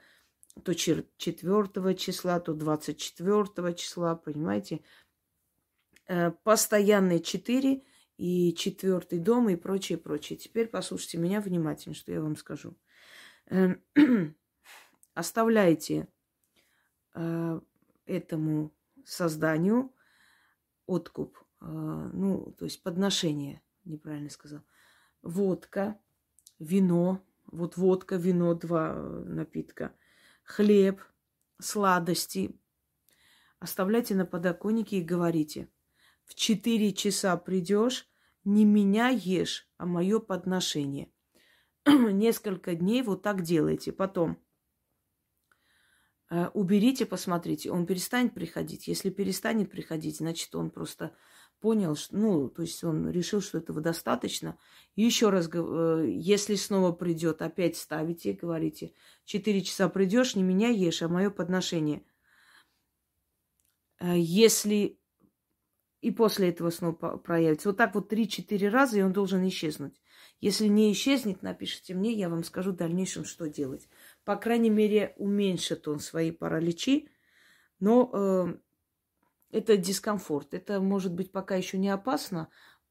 то 0.62 0.74
4 0.74 1.94
числа, 1.96 2.40
то 2.40 2.52
24 2.52 3.74
числа, 3.74 4.14
понимаете? 4.14 4.80
Э, 6.06 6.32
постоянные 6.44 7.20
4– 7.20 7.82
и 8.18 8.52
четвертый 8.54 9.20
дом 9.20 9.48
и 9.48 9.56
прочее, 9.56 9.96
прочее. 9.96 10.36
Теперь 10.36 10.66
послушайте 10.66 11.18
меня 11.18 11.40
внимательно, 11.40 11.94
что 11.94 12.12
я 12.12 12.20
вам 12.20 12.36
скажу. 12.36 12.76
Эм, 13.46 13.80
оставляйте 15.14 16.08
э, 17.14 17.60
этому 18.06 18.74
созданию 19.04 19.94
откуп, 20.86 21.38
э, 21.60 21.64
ну, 21.64 22.52
то 22.58 22.64
есть 22.64 22.82
подношение, 22.82 23.62
неправильно 23.84 24.30
сказал, 24.30 24.62
водка, 25.22 25.96
вино, 26.58 27.24
вот 27.46 27.76
водка, 27.76 28.16
вино, 28.16 28.52
два 28.54 28.94
э, 28.96 29.24
напитка, 29.26 29.94
хлеб, 30.42 31.00
сладости. 31.60 32.58
Оставляйте 33.60 34.16
на 34.16 34.26
подоконнике 34.26 34.98
и 34.98 35.04
говорите– 35.04 35.68
в 36.28 36.34
четыре 36.34 36.92
часа 36.92 37.36
придешь, 37.36 38.06
не 38.44 38.64
меня 38.64 39.08
ешь, 39.08 39.68
а 39.78 39.86
мое 39.86 40.20
подношение. 40.20 41.10
Несколько 41.86 42.74
дней 42.74 43.02
вот 43.02 43.22
так 43.22 43.42
делайте. 43.42 43.92
Потом 43.92 44.38
э, 46.30 46.48
уберите, 46.54 47.06
посмотрите, 47.06 47.70
он 47.70 47.86
перестанет 47.86 48.34
приходить. 48.34 48.88
Если 48.88 49.10
перестанет 49.10 49.70
приходить, 49.70 50.18
значит, 50.18 50.54
он 50.54 50.70
просто 50.70 51.16
понял, 51.60 51.96
что, 51.96 52.16
ну, 52.16 52.48
то 52.48 52.62
есть 52.62 52.84
он 52.84 53.10
решил, 53.10 53.40
что 53.40 53.58
этого 53.58 53.80
достаточно. 53.80 54.58
Еще 54.96 55.30
раз, 55.30 55.48
э, 55.52 56.06
если 56.10 56.54
снова 56.54 56.92
придет, 56.92 57.42
опять 57.42 57.76
ставите, 57.76 58.32
говорите, 58.32 58.92
четыре 59.24 59.62
часа 59.62 59.88
придешь, 59.88 60.36
не 60.36 60.42
меня 60.42 60.68
ешь, 60.68 61.02
а 61.02 61.08
мое 61.08 61.30
подношение. 61.30 62.04
Э, 64.00 64.14
если 64.16 64.97
и 66.00 66.10
после 66.10 66.50
этого 66.50 66.70
снова 66.70 67.16
проявится. 67.18 67.68
Вот 67.68 67.78
так 67.78 67.94
вот 67.94 68.12
3-4 68.12 68.68
раза, 68.68 68.98
и 68.98 69.02
он 69.02 69.12
должен 69.12 69.46
исчезнуть. 69.48 70.00
Если 70.40 70.68
не 70.68 70.92
исчезнет, 70.92 71.42
напишите 71.42 71.94
мне, 71.94 72.12
я 72.12 72.28
вам 72.28 72.44
скажу 72.44 72.72
в 72.72 72.76
дальнейшем, 72.76 73.24
что 73.24 73.48
делать. 73.48 73.88
По 74.24 74.36
крайней 74.36 74.70
мере, 74.70 75.14
уменьшит 75.16 75.88
он 75.88 75.98
свои 75.98 76.30
параличи, 76.30 77.08
но 77.80 78.10
э, 78.12 78.54
это 79.50 79.76
дискомфорт. 79.76 80.54
Это 80.54 80.80
может 80.80 81.12
быть 81.12 81.32
пока 81.32 81.56
еще 81.56 81.78
не 81.78 81.88
опасно, 81.88 82.48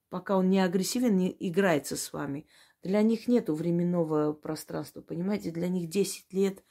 пока 0.10 0.38
он 0.38 0.50
не 0.50 0.60
агрессивен, 0.60 1.16
не 1.16 1.36
играется 1.40 1.96
с 1.96 2.12
вами. 2.12 2.48
Для 2.84 3.02
них 3.02 3.28
нету 3.28 3.56
временного 3.56 4.34
пространства, 4.34 5.02
понимаете? 5.02 5.52
Для 5.52 5.70
них 5.70 5.90
10 5.90 6.34
лет, 6.34 6.64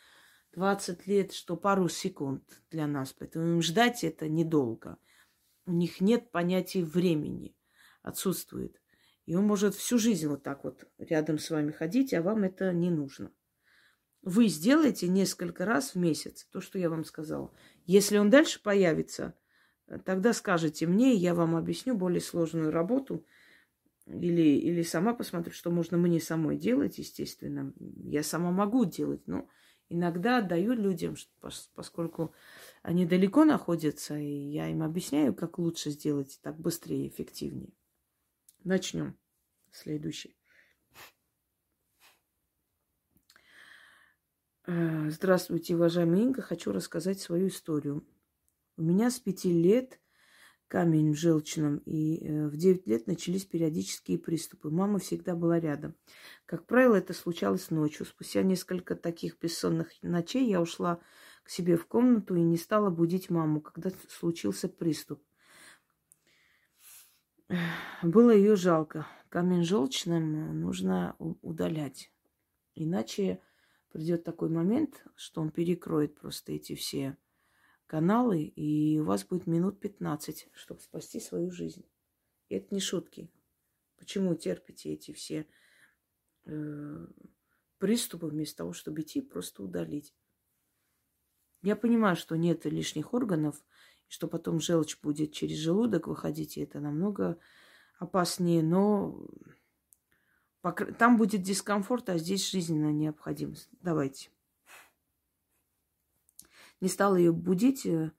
20 0.53 1.07
лет, 1.07 1.33
что 1.33 1.57
пару 1.57 1.89
секунд 1.89 2.43
для 2.71 2.87
нас. 2.87 3.15
Поэтому 3.19 3.47
им 3.47 3.63
ждать 3.63 4.05
это 4.05 4.29
недолго. 4.29 4.99
У 5.67 5.73
них 5.73 6.01
нет 6.01 6.31
понятия 6.31 6.85
времени, 6.85 7.57
отсутствует. 8.03 8.81
И 9.27 9.35
он 9.35 9.45
может 9.45 9.75
всю 9.75 9.99
жизнь 9.99 10.29
вот 10.29 10.45
так 10.45 10.63
вот 10.63 10.89
рядом 10.99 11.39
с 11.39 11.51
вами 11.51 11.73
ходить, 11.73 12.15
а 12.15 12.23
вам 12.23 12.45
это 12.45 12.73
не 12.73 12.91
нужно. 12.91 13.33
Вы 14.23 14.47
сделаете 14.47 15.09
несколько 15.09 15.65
раз 15.65 15.95
в 15.95 15.99
месяц 15.99 16.47
то, 16.51 16.61
что 16.61 16.79
я 16.79 16.89
вам 16.89 17.05
сказала. 17.05 17.53
Если 17.85 18.17
он 18.19 18.31
дальше 18.31 18.63
появится, 18.63 19.35
тогда 20.05 20.33
скажите 20.33 20.87
мне, 20.87 21.15
я 21.15 21.35
вам 21.35 21.57
объясню 21.57 21.97
более 21.97 22.21
сложную 22.21 22.71
работу. 22.71 23.27
Или, 24.07 24.59
или 24.59 24.83
сама 24.83 25.15
посмотрю, 25.15 25.53
что 25.53 25.73
можно 25.73 25.97
мне 25.97 26.21
самой 26.21 26.57
делать, 26.57 26.99
естественно. 26.99 27.73
Я 27.79 28.23
сама 28.23 28.53
могу 28.53 28.85
делать, 28.85 29.27
но 29.27 29.49
иногда 29.89 30.39
отдаю 30.39 30.73
людям, 30.75 31.17
поскольку 31.75 32.35
они 32.83 33.07
далеко 33.07 33.45
находятся, 33.45 34.17
и 34.17 34.51
я 34.51 34.69
им 34.69 34.83
объясняю, 34.83 35.35
как 35.35 35.59
лучше 35.59 35.91
сделать 35.91 36.39
так 36.43 36.59
быстрее 36.59 37.07
и 37.07 37.09
эффективнее. 37.09 37.73
Начнем. 38.65 39.17
Следующий. 39.71 40.37
Э, 44.67 45.11
здравствуйте, 45.11 45.77
уважаемая 45.77 46.23
Инга. 46.23 46.43
Хочу 46.43 46.73
рассказать 46.73 47.21
свою 47.21 47.49
историю. 47.49 48.05
У 48.77 48.83
меня 48.83 49.11
с 49.11 49.21
пяти 49.21 49.53
лет 49.53 50.01
камень 50.69 51.13
в 51.13 51.17
желчном, 51.17 51.79
и 51.79 52.25
э, 52.25 52.49
в 52.49 52.57
девять 52.57 52.87
лет 52.87 53.07
начались 53.07 53.45
периодические 53.45 54.19
приступы. 54.19 54.71
Мама 54.71 54.99
всегда 54.99 55.35
была 55.35 55.61
рядом. 55.61 55.95
Как 56.45 56.67
правило, 56.67 56.97
это 56.97 57.13
случалось 57.13 57.71
ночью. 57.71 58.07
Спустя 58.07 58.43
несколько 58.43 58.97
таких 58.97 59.39
бессонных 59.39 59.91
ночей 60.03 60.49
я 60.49 60.61
ушла 60.61 61.01
к 61.45 61.51
себе 61.51 61.77
в 61.77 61.87
комнату 61.87 62.35
и 62.35 62.43
не 62.43 62.57
стала 62.57 62.91
будить 62.91 63.31
маму, 63.31 63.61
когда 63.61 63.91
случился 64.09 64.69
приступ. 64.69 65.23
Было 68.03 68.31
ее 68.31 68.57
жалко. 68.57 69.07
Камень 69.29 69.63
желчным 69.63 70.61
нужно 70.61 71.15
удалять. 71.19 72.11
Иначе 72.75 73.41
придет 73.93 74.25
такой 74.25 74.49
момент, 74.49 75.05
что 75.15 75.41
он 75.41 75.51
перекроет 75.51 76.19
просто 76.19 76.53
эти 76.53 76.75
все 76.75 77.17
каналы, 77.87 78.43
и 78.43 78.99
у 78.99 79.05
вас 79.05 79.25
будет 79.25 79.47
минут 79.47 79.81
15, 79.81 80.49
чтобы 80.53 80.81
спасти 80.81 81.21
свою 81.21 81.51
жизнь. 81.51 81.85
И 82.49 82.57
это 82.57 82.75
не 82.75 82.81
шутки. 82.81 83.31
Почему 83.97 84.35
терпите 84.35 84.93
эти 84.93 85.13
все 85.13 85.47
э, 86.45 87.07
приступы 87.79 88.27
вместо 88.27 88.59
того, 88.59 88.73
чтобы 88.73 89.03
идти 89.03 89.21
просто 89.21 89.63
удалить? 89.63 90.15
Я 91.63 91.77
понимаю, 91.77 92.17
что 92.17 92.37
нет 92.37 92.65
лишних 92.67 93.15
органов, 93.15 93.65
что 94.09 94.29
потом 94.29 94.61
желчь 94.61 95.01
будет 95.01 95.33
через 95.33 95.57
желудок 95.59 96.07
выходить, 96.07 96.57
и 96.57 96.61
это 96.61 96.81
намного 96.81 97.39
опаснее, 97.99 98.63
но 98.63 99.27
там 100.99 101.17
будет 101.17 101.43
дискомфорт, 101.43 102.09
а 102.09 102.19
здесь 102.19 102.51
жизненная 102.51 102.93
необходимость. 102.93 103.69
Давайте. 103.81 104.31
Не 106.81 106.89
стала 106.89 107.17
ее 107.17 107.33
будить, 107.33 107.87
э, 107.87 108.13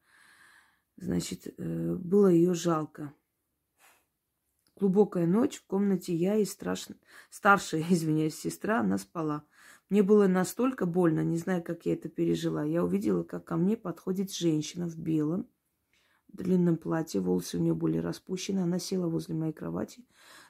значит, 0.98 1.54
э, 1.58 1.96
было 1.96 2.28
ее 2.28 2.54
жалко. 2.54 3.14
Глубокая 4.80 5.26
ночь, 5.26 5.58
в 5.58 5.66
комнате 5.66 6.14
я 6.14 6.36
и 6.36 6.46
страшно... 6.46 6.96
старшая, 7.30 7.84
извиняюсь, 7.90 8.40
сестра, 8.40 8.80
она 8.80 8.98
спала. 8.98 9.44
Мне 9.90 10.04
было 10.04 10.28
настолько 10.28 10.86
больно, 10.86 11.24
не 11.24 11.38
знаю, 11.38 11.64
как 11.64 11.86
я 11.86 11.94
это 11.94 12.10
пережила. 12.10 12.64
Я 12.64 12.84
увидела, 12.84 13.24
как 13.24 13.46
ко 13.46 13.56
мне 13.56 13.78
подходит 13.78 14.34
женщина 14.34 14.88
в 14.88 14.98
белом, 14.98 15.48
в 16.28 16.38
длинном 16.38 16.78
платье, 16.78 17.22
волосы 17.22 17.58
у 17.58 17.62
нее 17.62 17.74
были 17.74 17.98
распущены. 17.98 18.60
Она 18.60 18.80
села 18.80 19.08
возле 19.08 19.34
моей 19.34 19.54
кровати, 19.54 20.06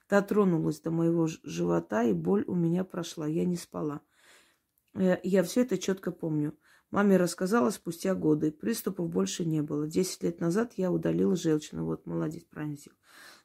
дотронулась 0.10 0.80
до 0.80 0.92
моего 0.92 1.28
живота, 1.28 2.04
и 2.04 2.14
боль 2.14 2.44
у 2.48 2.56
меня 2.56 2.84
прошла. 2.84 3.28
Я 3.28 3.46
не 3.46 3.56
спала. 3.58 4.02
Э, 4.96 5.18
я 5.24 5.44
все 5.44 5.62
это 5.62 5.78
четко 5.78 6.12
помню. 6.12 6.58
Маме 6.92 7.18
рассказала 7.18 7.70
спустя 7.70 8.16
годы. 8.16 8.52
Приступов 8.52 9.10
больше 9.10 9.46
не 9.46 9.62
было. 9.62 9.88
Десять 9.88 10.24
лет 10.24 10.40
назад 10.40 10.74
я 10.78 10.92
удалила 10.92 11.36
желчную. 11.36 11.86
Вот, 11.86 12.06
молодец, 12.06 12.44
правильно. 12.50 12.78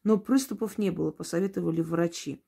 Но 0.04 0.18
приступов 0.18 0.78
не 0.78 0.90
было, 0.90 1.10
посоветовали 1.10 1.80
врачи. 1.80 2.44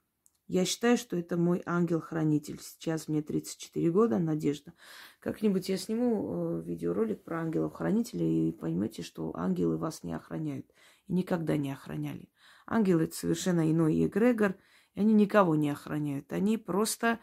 Я 0.46 0.66
считаю, 0.66 0.98
что 0.98 1.16
это 1.16 1.38
мой 1.38 1.62
ангел-хранитель. 1.64 2.60
Сейчас 2.60 3.08
мне 3.08 3.22
34 3.22 3.90
года, 3.90 4.18
Надежда. 4.18 4.74
Как-нибудь 5.20 5.68
я 5.70 5.78
сниму 5.78 6.58
э, 6.58 6.62
видеоролик 6.66 7.24
про 7.24 7.40
ангелов-хранителей 7.40 8.50
и 8.50 8.52
поймете, 8.52 9.02
что 9.02 9.34
ангелы 9.34 9.78
вас 9.78 10.02
не 10.02 10.12
охраняют. 10.12 10.66
И 11.06 11.14
никогда 11.14 11.56
не 11.56 11.72
охраняли. 11.72 12.28
Ангелы– 12.66 13.04
это 13.04 13.16
совершенно 13.16 13.70
иной 13.70 14.04
эгрегор, 14.04 14.56
и 14.94 15.00
они 15.00 15.14
никого 15.14 15.54
не 15.54 15.70
охраняют. 15.70 16.30
Они 16.32 16.58
просто 16.58 17.20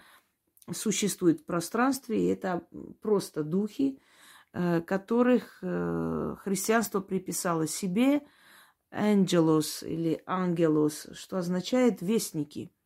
существуют 0.71 1.41
в 1.41 1.45
пространстве, 1.45 2.23
и 2.23 2.27
это 2.27 2.67
просто 3.01 3.43
духи, 3.43 3.99
э, 4.53 4.81
которых 4.81 5.59
э, 5.61 6.35
христианство 6.39 7.01
приписало 7.01 7.67
себе, 7.67 8.21
ангелос 8.91 9.83
или 9.83 10.21
ангелос, 10.25 11.07
что 11.13 11.37
означает 11.37 12.01
вестники– 12.01 12.71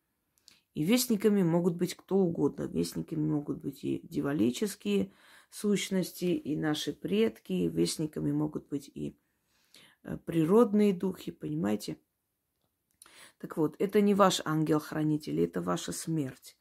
и 0.76 0.84
вестниками 0.84 1.42
могут 1.42 1.74
быть 1.74 1.94
кто 1.94 2.16
угодно. 2.16 2.64
Вестниками 2.64 3.26
могут 3.26 3.62
быть 3.62 3.82
и 3.82 4.00
дивалические 4.02 5.10
сущности, 5.48 6.26
и 6.26 6.54
наши 6.54 6.92
предки. 6.92 7.70
Вестниками 7.72 8.30
могут 8.30 8.68
быть 8.68 8.90
и 8.94 9.18
э, 10.02 10.18
природные 10.18 10.92
духи, 10.92 11.32
понимаете? 11.32 11.96
Так 13.38 13.56
вот, 13.56 13.74
это 13.78 14.02
не 14.02 14.14
ваш 14.14 14.42
ангел-хранитель, 14.44 15.40
это 15.40 15.62
ваша 15.62 15.92
смерть. 15.92 16.55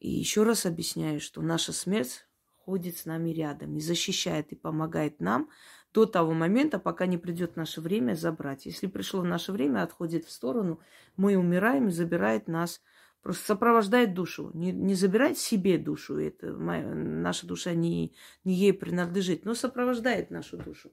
И 0.00 0.10
еще 0.10 0.42
раз 0.42 0.66
объясняю, 0.66 1.20
что 1.20 1.42
наша 1.42 1.72
смерть 1.72 2.26
ходит 2.56 2.96
с 2.96 3.04
нами 3.04 3.30
рядом 3.30 3.76
и 3.76 3.80
защищает 3.80 4.52
и 4.52 4.56
помогает 4.56 5.20
нам 5.20 5.48
до 5.92 6.06
того 6.06 6.32
момента, 6.32 6.78
пока 6.78 7.06
не 7.06 7.18
придет 7.18 7.56
наше 7.56 7.80
время 7.80 8.14
забрать. 8.14 8.66
Если 8.66 8.86
пришло 8.86 9.22
наше 9.22 9.52
время, 9.52 9.82
отходит 9.82 10.24
в 10.24 10.30
сторону, 10.30 10.80
мы 11.16 11.36
умираем 11.36 11.88
и 11.88 11.92
забирает 11.92 12.48
нас 12.48 12.80
Просто 13.24 13.46
сопровождает 13.46 14.12
душу. 14.12 14.50
Не, 14.52 14.70
не 14.70 14.94
забирает 14.94 15.38
себе 15.38 15.78
душу. 15.78 16.18
Это 16.18 16.52
моя, 16.52 16.86
наша 16.94 17.46
душа 17.46 17.72
не, 17.72 18.14
не 18.44 18.52
ей 18.52 18.74
принадлежит, 18.74 19.46
но 19.46 19.54
сопровождает 19.54 20.30
нашу 20.30 20.58
душу. 20.58 20.92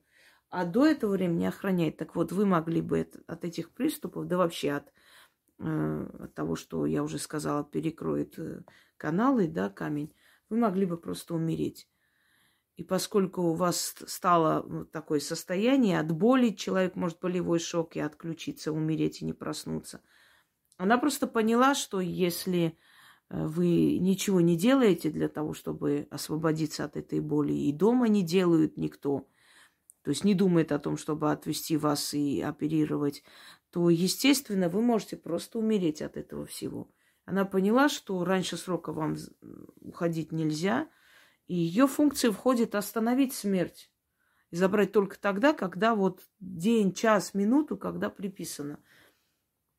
А 0.49 0.63
до 0.63 0.87
этого 0.87 1.11
времени 1.11 1.43
охраняет. 1.43 1.97
Так 1.97 2.15
вот, 2.15 2.31
вы 2.31 2.45
могли 2.45 2.79
бы 2.81 2.99
это, 2.99 3.19
от 3.27 3.43
этих 3.43 3.71
приступов, 3.71 4.27
да 4.27 4.37
вообще 4.37 4.71
от, 4.71 4.93
от 5.61 6.33
того, 6.33 6.55
что 6.55 6.85
я 6.85 7.03
уже 7.03 7.19
сказала, 7.19 7.63
перекроет 7.63 8.37
э, 8.39 8.63
каналы, 8.97 9.47
да, 9.47 9.69
камень, 9.69 10.13
вы 10.49 10.57
могли 10.57 10.85
бы 10.85 10.97
просто 10.97 11.35
умереть. 11.35 11.87
И 12.77 12.83
поскольку 12.83 13.43
у 13.43 13.53
вас 13.53 13.95
стало 14.07 14.85
такое 14.87 15.19
состояние 15.19 15.99
от 15.99 16.11
боли, 16.11 16.49
человек 16.49 16.95
может 16.95 17.19
болевой 17.19 17.59
шок 17.59 17.95
и 17.95 17.99
отключиться, 17.99 18.71
умереть 18.71 19.21
и 19.21 19.25
не 19.25 19.33
проснуться– 19.33 20.01
она 20.81 20.97
просто 20.97 21.27
поняла, 21.27 21.75
что 21.75 22.01
если 22.01 22.75
э, 23.29 23.45
вы 23.45 23.99
ничего 23.99 24.41
не 24.41 24.57
делаете 24.57 25.11
для 25.11 25.29
того, 25.29 25.53
чтобы 25.53 26.07
освободиться 26.09 26.85
от 26.85 26.97
этой 26.97 27.19
боли, 27.19 27.53
и 27.53 27.71
дома 27.71 28.07
не 28.07 28.23
делают 28.23 28.77
никто, 28.77 29.27
то 30.01 30.09
есть 30.09 30.23
не 30.23 30.33
думает 30.33 30.71
о 30.71 30.79
том, 30.79 30.97
чтобы 30.97 31.31
отвести 31.31 31.77
вас 31.77 32.15
и 32.15 32.41
оперировать, 32.41 33.21
то, 33.71 33.89
естественно, 33.89 34.69
вы 34.69 34.81
можете 34.81 35.17
просто 35.17 35.59
умереть 35.59 36.01
от 36.01 36.17
этого 36.17 36.45
всего. 36.45 36.91
Она 37.25 37.45
поняла, 37.45 37.89
что 37.89 38.23
раньше 38.23 38.57
срока 38.57 38.91
вам 38.93 39.15
уходить 39.79 40.31
нельзя, 40.31 40.89
и 41.47 41.55
ее 41.55 41.87
функция 41.87 42.31
входит 42.31 42.75
остановить 42.75 43.33
смерть 43.33 43.91
и 44.49 44.55
забрать 44.55 44.91
только 44.91 45.19
тогда, 45.19 45.53
когда 45.53 45.95
вот 45.95 46.21
день, 46.39 46.93
час, 46.93 47.33
минуту, 47.33 47.77
когда 47.77 48.09
приписано– 48.09 48.79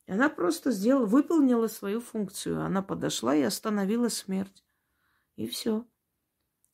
она 0.07 0.29
просто 0.29 0.71
сделала, 0.71 1.05
выполнила 1.05 1.67
свою 1.67 2.01
функцию. 2.01 2.61
Она 2.61 2.81
подошла 2.81 3.35
и 3.35 3.41
остановила 3.41 4.09
смерть. 4.09 4.63
И 5.35 5.47
все. 5.47 5.87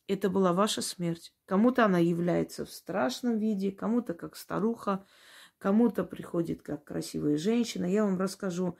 Это 0.07 0.29
была 0.29 0.53
ваша 0.53 0.81
смерть. 0.81 1.33
Кому-то 1.45 1.85
она 1.85 1.99
является 1.99 2.65
в 2.65 2.71
страшном 2.71 3.37
виде, 3.37 3.71
кому-то 3.71 4.15
как 4.15 4.35
старуха, 4.35 5.05
кому-то 5.59 6.03
приходит 6.03 6.61
как 6.61 6.83
красивая 6.83 7.37
женщина. 7.37 7.85
Я 7.85 8.05
вам 8.05 8.17
расскажу 8.17 8.77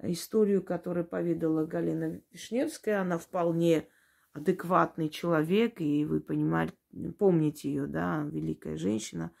историю, 0.00 0.62
которую 0.62 1.06
поведала 1.06 1.64
Галина 1.64 2.20
Вишневская. 2.30 3.00
Она 3.00 3.18
вполне 3.18 3.86
адекватный 4.32 5.08
человек, 5.08 5.80
и 5.80 6.04
вы 6.04 6.20
понимаете, 6.20 6.74
помните 7.18 7.68
ее, 7.68 7.86
да, 7.86 8.26
великая 8.30 8.76
женщина– 8.76 9.30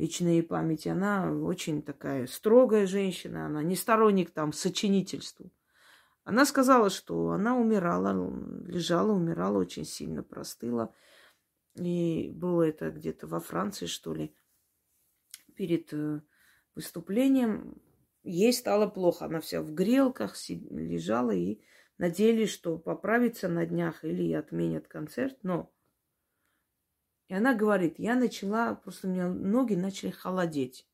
вечной 0.00 0.42
памяти, 0.42 0.88
она 0.88 1.30
очень 1.30 1.82
такая 1.82 2.26
строгая 2.26 2.86
женщина, 2.86 3.46
она 3.46 3.62
не 3.62 3.76
сторонник 3.76 4.30
там 4.30 4.52
сочинительству. 4.52 5.52
Она 6.24 6.46
сказала, 6.46 6.90
что 6.90 7.30
она 7.30 7.56
умирала, 7.56 8.12
лежала, 8.66 9.12
умирала 9.12 9.58
очень 9.58 9.84
сильно, 9.84 10.22
простыла. 10.22 10.94
И 11.76 12.32
было 12.34 12.62
это 12.62 12.90
где-то 12.90 13.26
во 13.26 13.40
Франции, 13.40 13.86
что 13.86 14.14
ли, 14.14 14.34
перед 15.54 15.92
э, 15.92 16.20
выступлением. 16.74 17.80
Ей 18.22 18.52
стало 18.52 18.86
плохо. 18.86 19.26
Она 19.26 19.40
вся 19.40 19.62
в 19.62 19.72
грелках 19.72 20.36
лежала 20.48 21.30
и 21.30 21.60
надеялись, 21.98 22.50
что 22.50 22.78
поправится 22.78 23.48
на 23.48 23.66
днях 23.66 24.04
или 24.04 24.32
отменят 24.32 24.88
концерт. 24.88 25.38
Но 25.42 25.72
и 27.28 27.34
она 27.34 27.54
говорит, 27.54 27.98
я 27.98 28.16
начала, 28.16 28.74
просто 28.74 29.06
у 29.06 29.10
меня 29.10 29.28
ноги 29.28 29.74
начали 29.74 30.10
холодеть. 30.10 30.88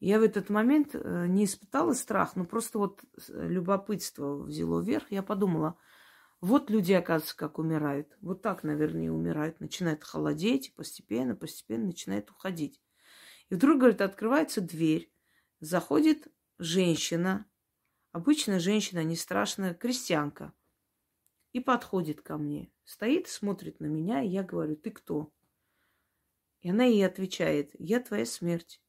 Я 0.00 0.18
в 0.18 0.22
этот 0.22 0.48
момент 0.48 0.94
э, 0.94 1.26
не 1.28 1.44
испытала 1.44 1.92
страх, 1.92 2.36
но 2.36 2.44
просто 2.44 2.78
вот 2.78 3.00
любопытство 3.28 4.44
взяло 4.44 4.80
вверх. 4.80 5.10
Я 5.10 5.22
подумала, 5.22 5.76
вот 6.40 6.70
люди, 6.70 6.92
оказывается, 6.92 7.36
как 7.36 7.58
умирают. 7.58 8.16
Вот 8.20 8.40
так, 8.40 8.64
наверное, 8.64 9.04
и 9.04 9.08
умирают. 9.08 9.60
Начинает 9.60 10.04
холодеть, 10.04 10.68
и 10.68 10.72
постепенно, 10.72 11.36
постепенно 11.36 11.86
начинает 11.86 12.30
уходить. 12.30 12.80
И 13.50 13.54
вдруг, 13.54 13.78
говорит, 13.78 14.00
открывается 14.00 14.62
дверь, 14.62 15.12
заходит 15.64 16.28
женщина, 16.58 17.46
обычная 18.12 18.60
женщина, 18.60 19.02
не 19.02 19.16
страшная, 19.16 19.74
крестьянка, 19.74 20.52
и 21.52 21.60
подходит 21.60 22.20
ко 22.20 22.36
мне. 22.36 22.70
Стоит, 22.84 23.28
смотрит 23.28 23.80
на 23.80 23.86
меня, 23.86 24.22
и 24.22 24.28
я 24.28 24.42
говорю, 24.42 24.76
ты 24.76 24.90
кто? 24.90 25.32
И 26.60 26.70
она 26.70 26.84
ей 26.84 27.06
отвечает, 27.06 27.70
я 27.78 28.00
твоя 28.00 28.26
смерть. 28.26 28.82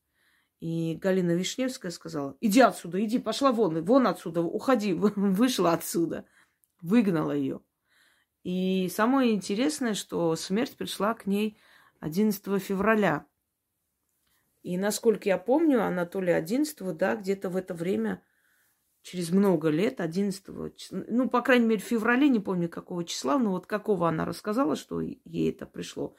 И 0.60 0.96
Галина 0.96 1.32
Вишневская 1.32 1.92
сказала, 1.92 2.38
иди 2.42 2.62
отсюда, 2.62 3.04
иди, 3.04 3.20
пошла 3.20 3.52
вон, 3.52 3.84
вон 3.84 4.08
отсюда, 4.08 4.42
уходи, 4.42 4.94
вышла 4.94 5.74
отсюда. 5.74 6.26
Выгнала 6.82 7.32
ее. 7.32 7.62
И 8.44 8.90
самое 8.90 9.34
интересное, 9.34 9.94
что 9.94 10.36
смерть 10.36 10.76
пришла 10.76 11.14
к 11.14 11.26
ней 11.26 11.58
11 12.00 12.62
февраля. 12.62 13.26
И 14.65 14.78
насколько 14.78 15.30
я 15.30 15.38
помню, 15.38 15.84
она 15.84 16.06
то 16.06 16.19
ли 16.19 16.32
11, 16.32 16.97
да, 16.97 17.15
где-то 17.15 17.49
в 17.49 17.56
это 17.56 17.73
время, 17.73 18.23
через 19.01 19.30
много 19.30 19.69
лет, 19.69 20.01
11, 20.01 20.43
ну, 20.89 21.30
по 21.30 21.41
крайней 21.41 21.67
мере, 21.67 21.82
в 21.82 21.86
феврале, 21.86 22.30
не 22.30 22.39
помню 22.39 22.67
какого 22.67 23.04
числа, 23.04 23.38
но 23.38 23.51
вот 23.51 23.67
какого 23.67 24.10
она 24.10 24.25
рассказала, 24.25 24.75
что 24.75 25.01
ей 25.01 25.51
это 25.51 25.65
пришло 25.65 26.15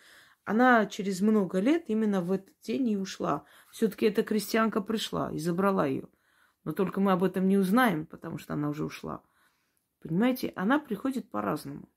она 0.46 0.86
через 0.86 1.20
много 1.20 1.58
лет 1.58 1.86
именно 1.88 2.22
в 2.22 2.30
этот 2.30 2.54
день 2.62 2.88
и 2.88 2.96
ушла. 2.96 3.44
Все-таки 3.72 4.06
эта 4.06 4.22
крестьянка 4.22 4.80
пришла 4.80 5.32
и 5.32 5.38
забрала 5.38 5.86
ее. 5.86 6.08
Но 6.62 6.72
только 6.72 7.00
мы 7.00 7.12
об 7.12 7.24
этом 7.24 7.48
не 7.48 7.58
узнаем, 7.58 8.06
потому 8.06 8.38
что 8.38 8.54
она 8.54 8.68
уже 8.68 8.84
ушла. 8.84 9.22
Понимаете, 10.00 10.52
она 10.54 10.78
приходит 10.78 11.28
по-разному. 11.28 11.88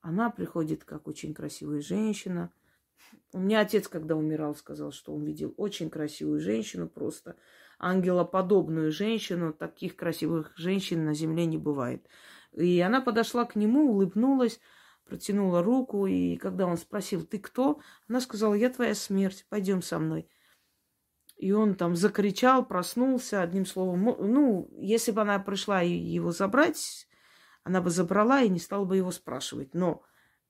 Она 0.00 0.30
приходит 0.30 0.84
как 0.84 1.06
очень 1.06 1.32
красивая 1.32 1.80
женщина. 1.80 2.52
У 3.32 3.38
меня 3.38 3.60
отец, 3.60 3.88
когда 3.88 4.16
умирал, 4.16 4.54
сказал, 4.54 4.92
что 4.92 5.14
он 5.14 5.24
видел 5.24 5.54
очень 5.56 5.90
красивую 5.90 6.40
женщину, 6.40 6.88
просто 6.88 7.36
ангелоподобную 7.78 8.92
женщину. 8.92 9.52
Таких 9.52 9.96
красивых 9.96 10.52
женщин 10.56 11.04
на 11.04 11.14
земле 11.14 11.46
не 11.46 11.58
бывает. 11.58 12.06
И 12.52 12.80
она 12.80 13.00
подошла 13.00 13.44
к 13.44 13.56
нему, 13.56 13.90
улыбнулась 13.90 14.60
протянула 15.04 15.62
руку, 15.62 16.06
и 16.06 16.36
когда 16.36 16.66
он 16.66 16.76
спросил, 16.76 17.24
ты 17.24 17.38
кто? 17.38 17.80
Она 18.08 18.20
сказала, 18.20 18.54
я 18.54 18.70
твоя 18.70 18.94
смерть, 18.94 19.46
пойдем 19.48 19.82
со 19.82 19.98
мной. 19.98 20.28
И 21.36 21.52
он 21.52 21.74
там 21.74 21.96
закричал, 21.96 22.64
проснулся, 22.64 23.42
одним 23.42 23.66
словом. 23.66 24.04
Ну, 24.04 24.70
если 24.78 25.12
бы 25.12 25.22
она 25.22 25.38
пришла 25.38 25.80
его 25.80 26.32
забрать, 26.32 27.06
она 27.64 27.80
бы 27.80 27.90
забрала 27.90 28.42
и 28.42 28.48
не 28.48 28.58
стала 28.58 28.84
бы 28.84 28.96
его 28.96 29.10
спрашивать. 29.10 29.74
Но, 29.74 30.02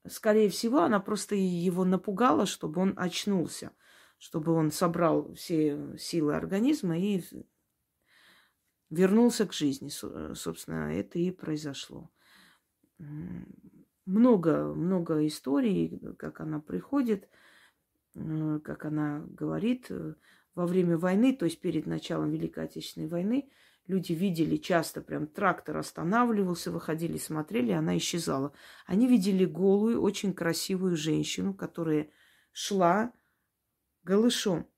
скорее 0.07 0.49
всего, 0.49 0.83
она 0.83 1.01
просто 1.01 1.35
его 1.35 1.85
напугала, 1.85 2.47
чтобы 2.47 2.81
он 2.81 2.95
очнулся, 2.97 3.73
чтобы 4.19 4.53
он 4.53 4.71
собрал 4.71 5.33
все 5.35 5.97
силы 5.99 6.35
организма 6.35 6.99
и 6.99 7.23
вернулся 8.91 9.47
к 9.47 9.53
жизни. 9.53 9.89
Собственно, 10.35 10.95
это 10.95 11.19
и 11.19 11.31
произошло. 11.31 12.11
много, 14.07 14.75
много 14.75 15.27
историй, 15.27 16.01
как 16.19 16.41
она 16.41 16.61
приходит, 16.61 17.29
э, 18.15 18.61
как 18.63 18.85
она 18.85 19.25
говорит. 19.27 19.91
Во 20.55 20.67
время 20.67 20.97
войны, 20.97 21.35
то 21.35 21.47
есть 21.47 21.61
перед 21.61 21.87
началом 21.87 22.31
Великой 22.31 22.67
Отечественной 22.67 23.09
войны, 23.09 23.51
люди 23.87 24.13
видели 24.13 24.57
часто, 24.57 25.01
прям 25.01 25.27
трактор 25.27 25.79
останавливался, 25.79 26.71
выходили, 26.71 27.19
смотрели, 27.19 27.73
она 27.73 27.97
исчезала. 27.97 28.53
Они 28.87 29.07
видели 29.07 29.45
голую, 29.45 30.01
очень 30.01 30.33
красивую 30.33 30.97
женщину, 30.97 31.55
которая 31.55 32.09
шла 32.53 33.13
голышом, 34.03 34.69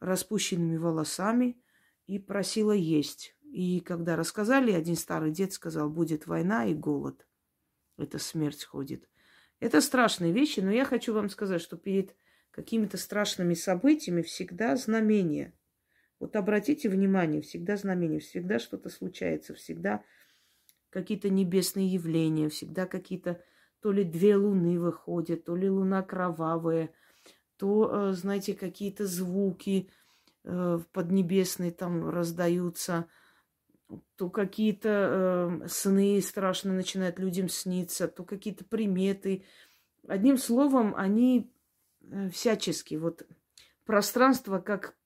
распущенными 0.00 0.76
волосами 0.76 1.60
и 2.06 2.18
просила 2.18 2.72
есть. 2.72 3.36
И 3.42 3.80
когда 3.80 4.16
рассказали, 4.16 4.72
один 4.72 4.96
старый 4.96 5.30
дед 5.30 5.52
сказал, 5.52 5.88
будет 5.88 6.26
война 6.26 6.66
и 6.66 6.74
голод. 6.74 7.26
Это 7.96 8.18
смерть 8.18 8.64
ходит. 8.64 9.08
Это 9.58 9.80
страшные 9.80 10.32
вещи, 10.32 10.60
но 10.60 10.70
я 10.70 10.84
хочу 10.84 11.14
вам 11.14 11.30
сказать, 11.30 11.62
что 11.62 11.76
перед 11.76 12.14
какими-то 12.50 12.98
страшными 12.98 13.54
событиями 13.54 14.22
всегда 14.22 14.76
знамение. 14.76 15.54
Вот 16.18 16.34
обратите 16.36 16.88
внимание, 16.88 17.42
всегда 17.42 17.76
знамение, 17.76 18.20
всегда 18.20 18.58
что-то 18.58 18.88
случается, 18.88 19.54
всегда 19.54 20.02
какие-то 20.90 21.28
небесные 21.28 21.86
явления, 21.88 22.48
всегда 22.48 22.86
какие-то 22.86 23.42
то 23.80 23.92
ли 23.92 24.02
две 24.02 24.36
луны 24.36 24.80
выходят, 24.80 25.44
то 25.44 25.54
ли 25.54 25.68
луна 25.68 26.02
кровавая, 26.02 26.90
то, 27.56 28.08
э, 28.10 28.12
знаете, 28.12 28.54
какие-то 28.54 29.06
звуки 29.06 29.90
э, 30.44 30.78
поднебесные 30.92 31.70
там 31.70 32.08
раздаются, 32.08 33.06
то 34.16 34.30
какие-то 34.30 35.60
э, 35.62 35.68
сны 35.68 36.20
страшно 36.22 36.72
начинают 36.72 37.18
людям 37.18 37.48
сниться, 37.48 38.08
то 38.08 38.24
какие-то 38.24 38.64
приметы. 38.64 39.44
Одним 40.08 40.38
словом, 40.38 40.94
они 40.96 41.52
всячески. 42.32 42.94
Вот 42.94 43.26
пространство 43.84 44.60
как 44.60 44.96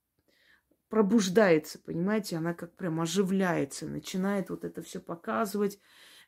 пробуждается, 0.90 1.78
понимаете, 1.78 2.36
она 2.36 2.52
как 2.52 2.74
прям 2.74 3.00
оживляется, 3.00 3.86
начинает 3.86 4.50
вот 4.50 4.64
это 4.64 4.82
все 4.82 5.00
показывать, 5.00 5.78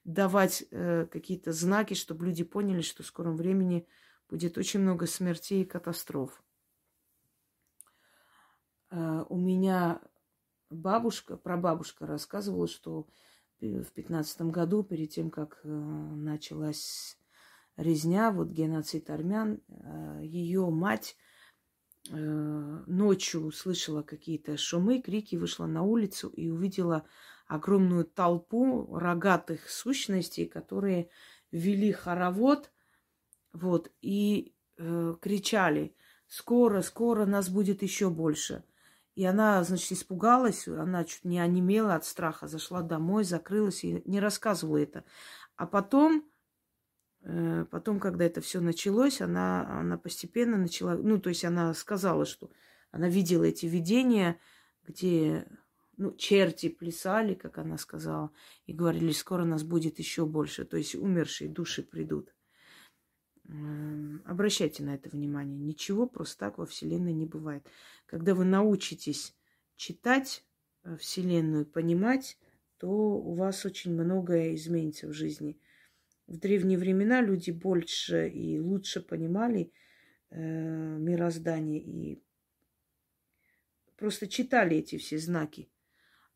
давать 0.05 0.65
э, 0.71 1.07
какие-то 1.11 1.53
знаки, 1.53 1.95
чтобы 1.95 2.27
люди 2.27 2.45
поняли, 2.45 2.81
что 2.81 3.03
в 3.03 3.07
скором 3.07 3.37
времени 3.37 3.87
будет 4.31 4.57
очень 4.57 4.81
много 4.81 5.07
смертей 5.07 5.63
и 5.63 5.67
катастроф. 5.67 6.43
Э, 8.91 9.25
у 9.29 9.37
меня 9.37 10.01
бабушка, 10.71 11.37
прабабушка 11.37 12.07
рассказывала, 12.07 12.69
что 12.69 13.09
в 13.61 13.91
пятнадцатом 13.93 14.53
году, 14.53 14.85
перед 14.85 15.11
тем, 15.11 15.31
как 15.31 15.61
э, 15.65 15.69
началась 15.69 17.19
резня, 17.77 18.31
вот 18.31 18.49
геноцид 18.49 19.11
армян, 19.11 19.61
э, 19.69 20.21
ее 20.23 20.71
мать 20.71 21.17
э, 21.19 21.32
ночью 22.11 23.47
услышала 23.47 24.03
какие-то 24.03 24.57
шумы, 24.57 25.01
крики, 25.01 25.37
вышла 25.37 25.67
на 25.67 25.83
улицу 25.83 26.29
и 26.29 26.49
увидела 26.49 27.07
огромную 27.47 28.05
толпу 28.05 28.97
рогатых 28.97 29.71
сущностей, 29.71 30.47
которые 30.47 31.11
вели 31.51 31.93
хоровод, 31.93 32.73
вот, 33.53 33.93
и 34.01 34.55
э, 34.79 35.15
кричали, 35.21 35.95
скоро, 36.27 36.81
скоро 36.81 37.27
нас 37.27 37.49
будет 37.51 37.83
еще 37.83 38.11
больше. 38.11 38.65
И 39.15 39.25
она, 39.25 39.63
значит, 39.63 39.93
испугалась, 39.93 40.67
она 40.67 41.05
чуть 41.05 41.25
не 41.25 41.39
онемела 41.39 41.95
от 41.95 42.07
страха, 42.07 42.49
зашла 42.49 42.81
домой, 42.81 43.25
закрылась 43.25 43.85
и 43.85 44.03
не 44.07 44.19
рассказывала 44.19 44.79
это. 44.79 45.05
А 45.57 45.67
потом 45.67 46.25
Э, 46.25 46.32
потом, 47.71 48.01
когда 48.01 48.25
это 48.25 48.41
все 48.41 48.61
началось, 48.61 49.21
она, 49.21 49.81
она 49.81 49.97
постепенно 49.97 50.57
начала, 50.57 50.97
ну, 50.97 51.21
то 51.21 51.29
есть 51.29 51.45
она 51.45 51.73
сказала, 51.75 52.27
что 52.27 52.51
она 52.91 53.09
видела 53.09 53.45
эти 53.45 53.67
видения, 53.67 54.41
где 54.85 55.47
ну, 55.97 56.15
черти 56.17 56.69
плясали, 56.69 57.35
как 57.35 57.59
она 57.59 57.79
сказала, 57.79 58.33
и 58.67 58.73
говорили, 58.73 59.13
скоро 59.13 59.45
нас 59.45 59.63
будет 59.63 59.99
еще 60.01 60.27
больше, 60.27 60.65
то 60.65 60.77
есть 60.77 60.97
умершие 60.97 61.49
души 61.49 61.85
придут. 61.85 62.35
Эм, 63.49 64.23
обращайте 64.25 64.83
на 64.83 64.95
это 64.95 65.09
внимание. 65.09 65.59
Ничего 65.59 66.07
просто 66.07 66.39
так 66.39 66.59
во 66.59 66.67
Вселенной 66.67 67.13
не 67.13 67.27
бывает. 67.27 67.65
Когда 68.07 68.35
вы 68.35 68.45
научитесь 68.45 69.35
читать 69.77 70.45
э, 70.83 70.97
Вселенную, 70.97 71.67
понимать, 71.67 72.37
то 72.79 72.89
у 72.89 73.35
вас 73.35 73.65
очень 73.65 73.93
многое 73.93 74.57
изменится 74.57 75.07
в 75.07 75.13
жизни– 75.13 75.61
в 76.33 76.39
древние 76.39 76.79
времена 76.79 77.21
люди 77.21 77.51
больше 77.51 78.27
и 78.29 78.59
лучше 78.59 79.03
понимали 79.03 79.71
э, 80.31 80.39
мироздание 80.99 81.81
и 81.81 82.23
просто 83.99 84.27
читали 84.27 84.79
эти 84.79 84.97
все 84.97 85.19
знаки. 85.19 85.69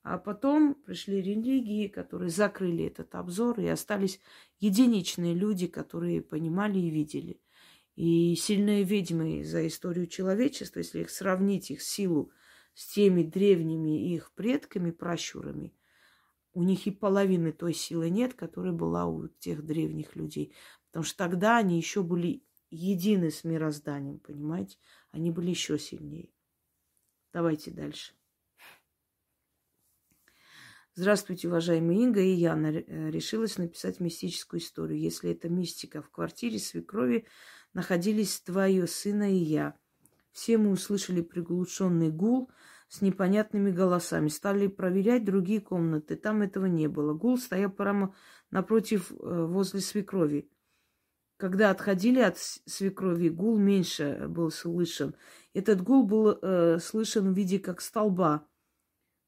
А 0.03 0.19
потом 0.19 0.75
пришли 0.75 1.23
религии, 1.23 1.89
которые 1.89 2.29
закрыли 2.29 2.85
этот 2.85 3.15
обзор, 3.15 3.59
и 3.59 3.67
остались 3.67 4.21
единичные 4.61 5.35
люди, 5.35 5.67
которые 5.67 6.21
понимали 6.21 6.79
и 6.79 6.91
видели. 6.91 7.41
И 7.97 8.35
сильные 8.37 8.85
ведьмы 8.85 9.43
за 9.45 9.67
историю 9.67 10.07
человечества, 10.07 10.81
если 10.81 11.01
их 11.01 11.11
сравнить, 11.11 11.71
их 11.71 11.81
силу 11.81 12.31
с 12.75 12.87
теми 12.93 13.23
древними 13.23 14.13
их 14.13 14.33
предками, 14.33 14.91
пращурами– 14.91 15.73
у 16.57 16.63
них 16.63 16.87
и 16.87 16.91
половины 16.91 17.53
той 17.53 17.75
силы 17.75 18.09
нет, 18.09 18.33
которая 18.33 18.73
была 18.73 19.05
у 19.05 19.29
тех 19.29 19.63
древних 19.63 20.17
людей. 20.17 20.55
Потому 20.87 21.05
что 21.05 21.19
тогда 21.19 21.59
они 21.59 21.77
еще 21.77 22.03
были 22.03 22.43
едины 22.71 23.31
с 23.31 23.45
мирозданием, 23.45 24.21
понимаете? 24.21 24.79
Они 25.11 25.31
были 25.31 25.51
еще 25.51 25.79
сильнее. 25.79 26.31
Давайте 27.35 27.71
дальше. 27.73 28.15
Здравствуйте, 30.95 31.49
уважаемая 31.49 31.99
Инга 31.99 32.23
и 32.23 32.31
Яна. 32.31 32.69
Э, 32.69 33.11
решилась 33.11 33.59
написать 33.59 34.01
мистическую 34.01 34.59
историю. 34.59 34.99
Если 34.99 35.33
это 35.33 35.51
мистика, 35.51 36.01
в 36.01 36.09
квартире 36.09 36.59
свекрови 36.59 37.27
находились 37.75 38.41
твое 38.41 38.87
сына 38.87 39.31
и 39.31 39.37
я. 39.37 39.79
Все 40.33 40.57
мы 40.57 40.71
услышали 40.71 41.21
приглушенный 41.21 42.11
гул– 42.11 42.51
с 42.89 43.01
непонятными 43.01 43.71
голосами. 43.71 44.29
Стали 44.29 44.69
проверять 44.69 45.25
другие 45.25 45.61
комнаты. 45.61 46.17
Там 46.17 46.43
этого 46.43 46.67
не 46.67 46.89
было. 46.89 47.15
Гул 47.15 47.39
стоял 47.39 47.71
прямо 47.71 48.15
напротив, 48.51 49.11
э, 49.11 49.15
возле 49.49 49.81
свекрови. 49.81 50.49
Когда 51.37 51.71
отходили 51.71 52.21
от 52.21 52.39
свекрови, 52.39 53.29
гул 53.29 53.59
меньше 53.59 54.27
был 54.29 54.51
слышен. 54.51 55.15
Этот 55.53 55.83
гул 55.83 56.07
был 56.07 56.39
э, 56.41 56.79
слышен 56.81 57.33
в 57.33 57.37
виде 57.37 57.59
как 57.59 57.81
столба. 57.81 58.47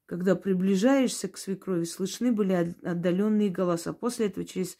Когда 0.07 0.35
приближаешься 0.35 1.27
к 1.27 1.37
свекрови, 1.37 1.83
слышны 1.83 2.31
были 2.31 2.75
отдаленные 2.83 3.49
голоса. 3.49 3.93
После 3.93 4.25
этого 4.25 4.43
через 4.43 4.79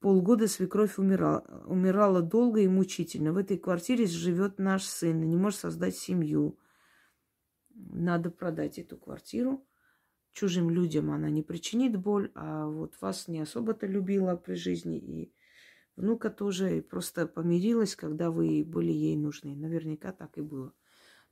полгода 0.00 0.48
свекровь 0.48 0.98
умирала. 0.98 1.64
Умирала 1.66 2.20
долго 2.20 2.60
и 2.60 2.66
мучительно. 2.66 3.32
В 3.32 3.36
этой 3.36 3.58
квартире 3.58 4.06
живет 4.06 4.58
наш 4.58 4.82
сын 4.82 5.22
и 5.22 5.26
не 5.26 5.36
может 5.36 5.60
создать 5.60 5.96
семью 5.96 6.58
надо 7.76 8.30
продать 8.30 8.78
эту 8.78 8.96
квартиру. 8.96 9.66
Чужим 10.32 10.70
людям 10.70 11.10
она 11.10 11.30
не 11.30 11.42
причинит 11.42 11.96
боль, 11.96 12.30
а 12.34 12.66
вот 12.66 12.94
вас 13.00 13.28
не 13.28 13.40
особо-то 13.40 13.86
любила 13.86 14.36
при 14.36 14.54
жизни. 14.54 14.98
И 14.98 15.34
внука 15.96 16.30
тоже 16.30 16.78
и 16.78 16.80
просто 16.80 17.26
помирилась, 17.26 17.96
когда 17.96 18.30
вы 18.30 18.64
были 18.66 18.92
ей 18.92 19.16
нужны. 19.16 19.56
Наверняка 19.56 20.12
так 20.12 20.36
и 20.36 20.42
было. 20.42 20.72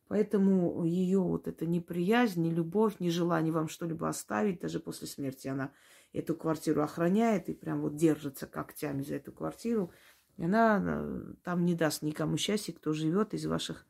Поэтому 0.08 0.84
ее 0.84 1.20
вот 1.20 1.48
эта 1.48 1.66
неприязнь, 1.66 2.42
не 2.42 2.50
любовь, 2.50 3.00
не 3.00 3.10
желание 3.10 3.52
вам 3.52 3.68
что-либо 3.68 4.08
оставить, 4.08 4.60
даже 4.60 4.78
после 4.78 5.06
смерти 5.06 5.48
она 5.48 5.72
эту 6.12 6.34
квартиру 6.34 6.82
охраняет 6.82 7.48
и 7.48 7.54
прям 7.54 7.80
вот 7.80 7.96
держится 7.96 8.46
когтями 8.46 9.02
за 9.02 9.16
эту 9.16 9.32
квартиру. 9.32 9.92
И 10.36 10.44
она 10.44 10.82
э, 10.84 11.34
там 11.42 11.64
не 11.64 11.74
даст 11.74 12.02
никому 12.02 12.36
счастья, 12.36 12.72
кто 12.72 12.92
живет 12.92 13.34
из 13.34 13.46
ваших 13.46 13.86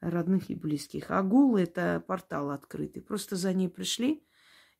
родных 0.00 0.50
и 0.50 0.54
близких. 0.54 1.10
А 1.10 1.22
гул– 1.22 1.56
это 1.58 2.02
портал 2.06 2.50
открытый. 2.50 3.02
Просто 3.02 3.36
за 3.36 3.52
ней 3.52 3.68
пришли, 3.68 4.22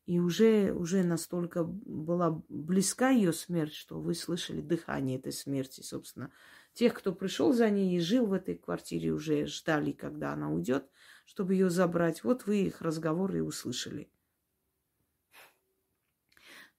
и 0.05 0.19
уже, 0.19 0.73
уже 0.73 1.03
настолько 1.03 1.63
была 1.63 2.41
близка 2.49 3.09
ее 3.09 3.33
смерть, 3.33 3.73
что 3.73 3.99
вы 3.99 4.15
слышали 4.15 4.61
дыхание 4.61 5.19
этой 5.19 5.31
смерти, 5.31 5.81
собственно. 5.81 6.31
Тех, 6.73 6.93
кто 6.93 7.13
пришел 7.13 7.53
за 7.53 7.69
ней 7.69 7.95
и 7.95 7.99
жил 7.99 8.25
в 8.25 8.33
этой 8.33 8.55
квартире, 8.55 9.11
уже 9.11 9.45
ждали, 9.45 9.91
когда 9.91 10.33
она 10.33 10.51
уйдет, 10.51 10.89
чтобы 11.25 11.53
ее 11.53 11.69
забрать. 11.69 12.23
Вот 12.23 12.45
вы 12.45 12.63
их 12.63 12.81
разговоры 12.81 13.39
и 13.39 13.41
услышали. 13.41 14.09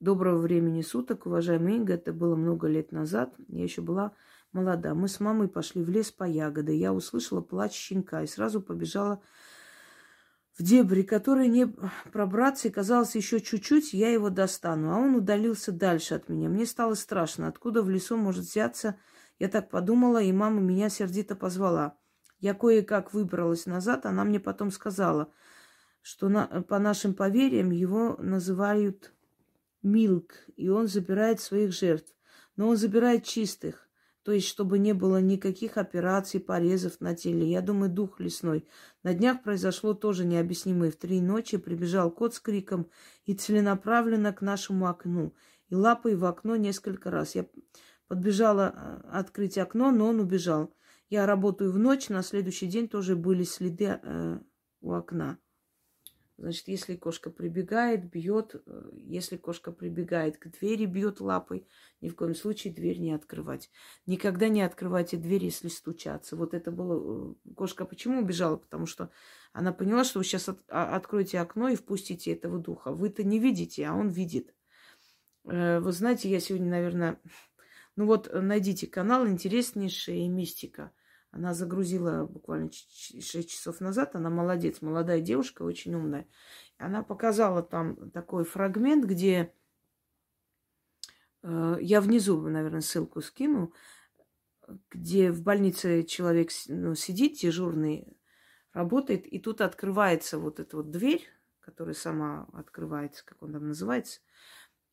Доброго 0.01 0.39
времени 0.39 0.81
суток, 0.81 1.27
уважаемый 1.27 1.75
Инга. 1.75 1.93
Это 1.93 2.11
было 2.11 2.35
много 2.35 2.67
лет 2.67 2.91
назад. 2.91 3.35
Я 3.47 3.63
еще 3.63 3.81
была 3.81 4.15
молода. 4.53 4.93
Мы 4.93 5.07
с 5.07 5.19
мамой 5.19 5.47
пошли 5.47 5.83
в 5.83 5.89
лес 5.89 6.11
по 6.11 6.23
ягоды. 6.23 6.75
Я 6.75 6.93
услышала 6.93 7.41
плач 7.41 7.73
щенка 7.73 8.23
и 8.23 8.27
сразу 8.27 8.61
побежала 8.61 9.21
в 10.57 10.63
дебри, 10.63 11.03
который 11.03 11.47
не 11.47 11.67
пробраться, 12.11 12.67
и 12.67 12.71
казалось, 12.71 13.15
еще 13.15 13.39
чуть-чуть, 13.39 13.93
я 13.93 14.11
его 14.11 14.29
достану. 14.29 14.93
А 14.93 14.97
он 14.97 15.15
удалился 15.15 15.71
дальше 15.71 16.15
от 16.15 16.29
меня. 16.29 16.49
Мне 16.49 16.65
стало 16.65 16.95
страшно, 16.95 17.47
откуда 17.47 17.81
в 17.81 17.89
лесу 17.89 18.17
может 18.17 18.43
взяться. 18.43 18.97
Я 19.39 19.47
так 19.47 19.69
подумала, 19.69 20.21
и 20.21 20.31
мама 20.31 20.59
меня 20.59 20.89
сердито 20.89 21.35
позвала. 21.35 21.97
Я 22.39 22.53
кое-как 22.53 23.13
выбралась 23.13 23.65
назад, 23.65 24.05
она 24.05 24.23
мне 24.23 24.39
потом 24.39 24.71
сказала, 24.71 25.31
что 26.01 26.27
на, 26.27 26.47
по 26.63 26.79
нашим 26.79 27.13
поверьям 27.13 27.71
его 27.71 28.17
называют 28.19 29.13
Милк, 29.83 30.33
и 30.57 30.69
он 30.69 30.87
забирает 30.87 31.39
своих 31.39 31.71
жертв. 31.71 32.13
Но 32.55 32.67
он 32.67 32.77
забирает 32.77 33.23
чистых. 33.23 33.87
То 34.23 34.31
есть, 34.31 34.47
чтобы 34.47 34.77
не 34.77 34.93
было 34.93 35.19
никаких 35.19 35.77
операций, 35.77 36.39
порезов 36.39 36.99
на 36.99 37.15
теле. 37.15 37.49
Я 37.49 37.61
думаю, 37.61 37.91
дух 37.91 38.19
лесной. 38.19 38.67
На 39.01 39.13
днях 39.13 39.41
произошло 39.41 39.93
тоже 39.93 40.25
необъяснимое. 40.25 40.91
В 40.91 40.95
три 40.95 41.21
ночи 41.21 41.57
прибежал 41.57 42.11
кот 42.11 42.35
с 42.35 42.39
криком 42.39 42.89
и 43.25 43.33
целенаправленно 43.33 44.31
к 44.31 44.41
нашему 44.41 44.87
окну. 44.87 45.33
И 45.69 45.75
лапой 45.75 46.15
в 46.15 46.25
окно 46.25 46.55
несколько 46.55 47.09
раз. 47.09 47.33
Я 47.33 47.47
подбежала 48.07 48.73
э, 48.75 49.09
открыть 49.11 49.57
окно, 49.57 49.89
но 49.91 50.09
он 50.09 50.19
убежал. 50.19 50.75
Я 51.09 51.25
работаю 51.25 51.71
в 51.71 51.79
ночь, 51.79 52.09
на 52.09 52.21
следующий 52.21 52.67
день 52.67 52.87
тоже 52.87 53.15
были 53.15 53.43
следы 53.43 53.99
э, 54.01 54.39
у 54.81 54.93
окна. 54.93 55.39
Значит, 56.41 56.69
если 56.69 56.95
кошка 56.95 57.29
прибегает, 57.29 58.09
бьет, 58.09 58.55
э, 58.65 58.89
если 59.05 59.37
кошка 59.37 59.71
прибегает 59.71 60.39
к 60.39 60.47
двери, 60.47 60.85
бьет 60.87 61.21
лапой, 61.21 61.67
ни 62.01 62.09
в 62.09 62.15
коем 62.15 62.33
случае 62.33 62.73
дверь 62.73 62.97
не 62.97 63.11
открывать. 63.11 63.69
Никогда 64.07 64.49
не 64.49 64.63
открывайте 64.63 65.17
дверь, 65.17 65.45
если 65.45 65.67
стучаться. 65.67 66.35
Вот 66.35 66.55
это 66.55 66.71
было... 66.71 67.35
Э, 67.45 67.53
кошка 67.53 67.85
почему 67.85 68.21
убежала? 68.21 68.57
Потому 68.57 68.87
что 68.87 69.11
она 69.53 69.71
поняла, 69.71 70.03
что 70.03 70.17
вы 70.17 70.25
сейчас 70.25 70.49
от... 70.49 70.59
А, 70.67 70.95
откроете 70.95 71.39
окно 71.39 71.69
и 71.69 71.75
впустите 71.75 72.31
этого 72.31 72.57
духа. 72.57 72.91
Вы-то 72.91 73.23
не 73.23 73.37
видите, 73.37 73.85
а 73.85 73.93
он 73.93 74.09
видит. 74.09 74.55
Э, 75.45 75.79
вы 75.79 75.91
знаете, 75.91 76.27
я 76.27 76.39
сегодня, 76.39 76.71
наверное... 76.71 77.21
Ну 77.95 78.07
вот, 78.07 78.31
найдите 78.33 78.87
канал 78.87 79.27
«Интереснейшая 79.27 80.27
мистика». 80.27 80.91
Она 81.31 81.53
загрузила 81.53 82.25
буквально 82.25 82.69
6 82.71 83.49
часов 83.49 83.79
назад. 83.79 84.15
Она 84.15 84.29
молодец, 84.29 84.81
молодая 84.81 85.21
девушка, 85.21 85.63
очень 85.63 85.95
умная. 85.95 86.27
Она 86.77 87.03
показала 87.03 87.63
там 87.63 88.11
такой 88.11 88.43
фрагмент, 88.43 89.05
где 89.05 89.53
э, 91.43 91.77
я 91.79 92.01
внизу, 92.01 92.41
наверное, 92.41 92.81
ссылку 92.81 93.21
скину, 93.21 93.73
где 94.89 95.31
в 95.31 95.41
больнице 95.41 96.03
человек 96.03 96.49
ну, 96.67 96.95
сидит, 96.95 97.39
дежурный, 97.39 98.17
работает, 98.73 99.25
и 99.25 99.39
тут 99.39 99.61
открывается 99.61 100.37
вот 100.37 100.59
эта 100.59 100.77
вот 100.77 100.91
дверь, 100.91 101.27
которая 101.59 101.95
сама 101.95 102.47
открывается, 102.53 103.25
как 103.25 103.41
он 103.41 103.53
там 103.53 103.67
называется, 103.67 104.19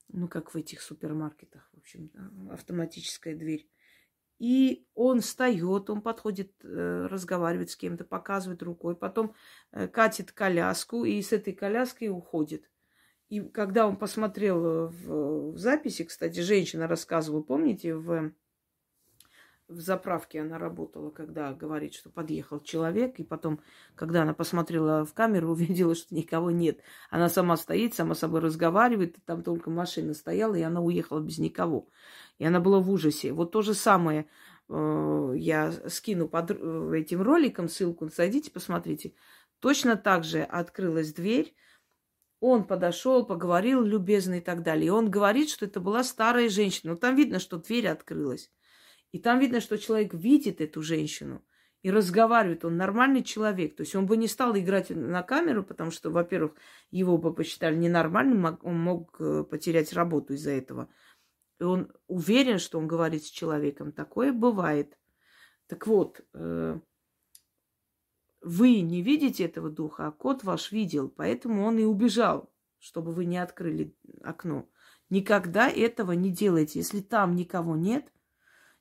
ну, 0.09 0.29
как 0.29 0.55
в 0.55 0.57
этих 0.57 0.83
супермаркетах, 0.83 1.68
в 1.72 1.79
общем, 1.79 2.11
автоматическая 2.51 3.37
дверь. 3.37 3.68
И 4.38 4.87
он 4.94 5.20
встает, 5.20 5.90
он 5.90 6.01
подходит, 6.01 6.53
э, 6.62 7.07
разговаривает 7.11 7.70
с 7.70 7.77
кем-то, 7.77 8.05
показывает 8.05 8.62
рукой, 8.62 8.94
потом 8.94 9.35
э, 9.72 9.88
катит 9.88 10.31
коляску 10.33 11.05
и 11.05 11.20
с 11.20 11.33
этой 11.33 11.53
коляской 11.53 12.09
уходит. 12.09 12.70
И 13.29 13.40
когда 13.40 13.87
он 13.87 13.96
посмотрел 13.96 14.64
э, 14.64 14.87
в, 14.87 15.53
в 15.53 15.59
записи, 15.59 16.05
кстати, 16.05 16.40
женщина 16.40 16.87
рассказывала, 16.87 17.42
помните, 17.42 17.94
в 17.94 18.33
в 19.68 19.81
заправке 19.81 20.40
она 20.40 20.59
работала, 20.59 21.11
когда 21.11 21.53
говорит, 21.53 21.94
что 21.94 22.09
подъехал 22.09 22.59
человек, 22.61 23.18
и 23.18 23.24
потом, 23.24 23.61
когда 23.94 24.22
она 24.22 24.33
посмотрела 24.33 25.05
в 25.05 25.12
камеру, 25.12 25.51
увидела, 25.53 25.94
что 25.94 26.14
никого 26.14 26.51
нет. 26.51 26.81
Она 27.11 27.29
сама 27.29 27.57
стоит, 27.57 27.94
сама 27.94 28.14
собой 28.14 28.40
разговаривает, 28.40 29.16
там 29.27 29.42
только 29.42 29.70
машина 29.70 30.14
стояла, 30.14 30.55
и 30.55 30.62
она 30.62 30.81
уехала 30.81 31.20
без 31.20 31.38
никого. 31.38 31.88
И 32.38 32.44
она 32.44 32.61
была 32.61 32.81
в 32.81 32.90
ужасе. 32.90 33.33
Вот 33.33 33.53
то 33.53 33.62
же 33.62 33.74
самое 33.74 34.27
э, 34.68 35.33
я 35.37 35.72
скину 35.88 36.29
под 36.29 36.53
э, 36.53 36.92
этим 36.96 37.22
роликом 37.22 37.68
ссылку, 37.68 38.09
зайдите, 38.09 38.51
посмотрите. 38.51 39.14
Точно 39.61 39.96
так 39.96 40.24
же 40.24 40.42
открылась 40.42 41.12
дверь, 41.12 41.55
он 42.40 42.64
подошел, 42.64 43.27
поговорил 43.27 43.83
любезно 43.83 44.35
и 44.35 44.40
так 44.40 44.62
далее. 44.62 44.87
И 44.87 44.90
он 44.90 45.11
говорит, 45.11 45.51
что 45.51 45.66
это 45.66 45.81
была 45.81 46.05
старая 46.05 46.48
женщина. 46.48 46.92
Но 46.92 46.96
там 46.96 47.16
видно, 47.16 47.40
что 47.40 47.59
дверь 47.59 47.88
открылась. 47.88 48.51
И 49.11 49.18
там 49.18 49.40
видно, 49.40 49.61
что 49.61 49.79
человек 49.79 50.14
видит 50.14 50.61
эту 50.61 50.83
женщину 50.83 51.42
и 51.83 51.90
разговаривает. 51.90 52.64
Он 52.64 52.77
нормальный 52.77 53.24
человек. 53.24 53.77
То 53.77 53.83
есть 53.83 53.96
он 53.96 54.07
бы 54.07 54.16
не 54.16 54.29
стал 54.29 54.57
играть 54.57 54.90
на 54.90 55.22
камеру, 55.22 55.64
потому 55.64 55.90
что, 55.90 56.11
во-первых, 56.11 56.53
его 56.90 57.18
бы 57.18 57.35
посчитали 57.35 57.77
ненормальным, 57.77 58.59
он 58.62 58.79
мог 58.79 59.16
э, 59.20 59.44
потерять 59.44 59.92
работу 59.92 60.35
из-за 60.35 60.53
этого. 60.53 60.88
И 61.59 61.64
он 61.64 61.92
уверен, 62.07 62.59
что 62.59 62.79
он 62.79 62.87
говорит 62.87 63.25
с 63.25 63.31
человеком. 63.31 63.92
Такое 63.92 64.33
бывает. 64.33 64.99
Так 65.66 65.87
вот, 65.87 66.21
э, 66.35 66.79
вы 68.40 68.81
не 68.81 69.03
видите 69.03 69.44
этого 69.44 69.71
духа, 69.71 70.07
а 70.07 70.12
кот 70.12 70.44
ваш 70.44 70.73
видел, 70.73 71.09
поэтому 71.09 71.64
он 71.64 71.79
и 71.79 71.85
убежал, 71.85 72.51
чтобы 72.79 73.12
вы 73.12 73.25
не 73.25 73.38
открыли 73.38 73.94
окно. 74.23 74.68
Никогда 75.11 75.68
этого 75.68 76.12
не 76.12 76.31
делайте. 76.31 76.79
Если 76.79 77.01
там 77.01 77.35
никого 77.35 77.77
нет, 77.77 78.11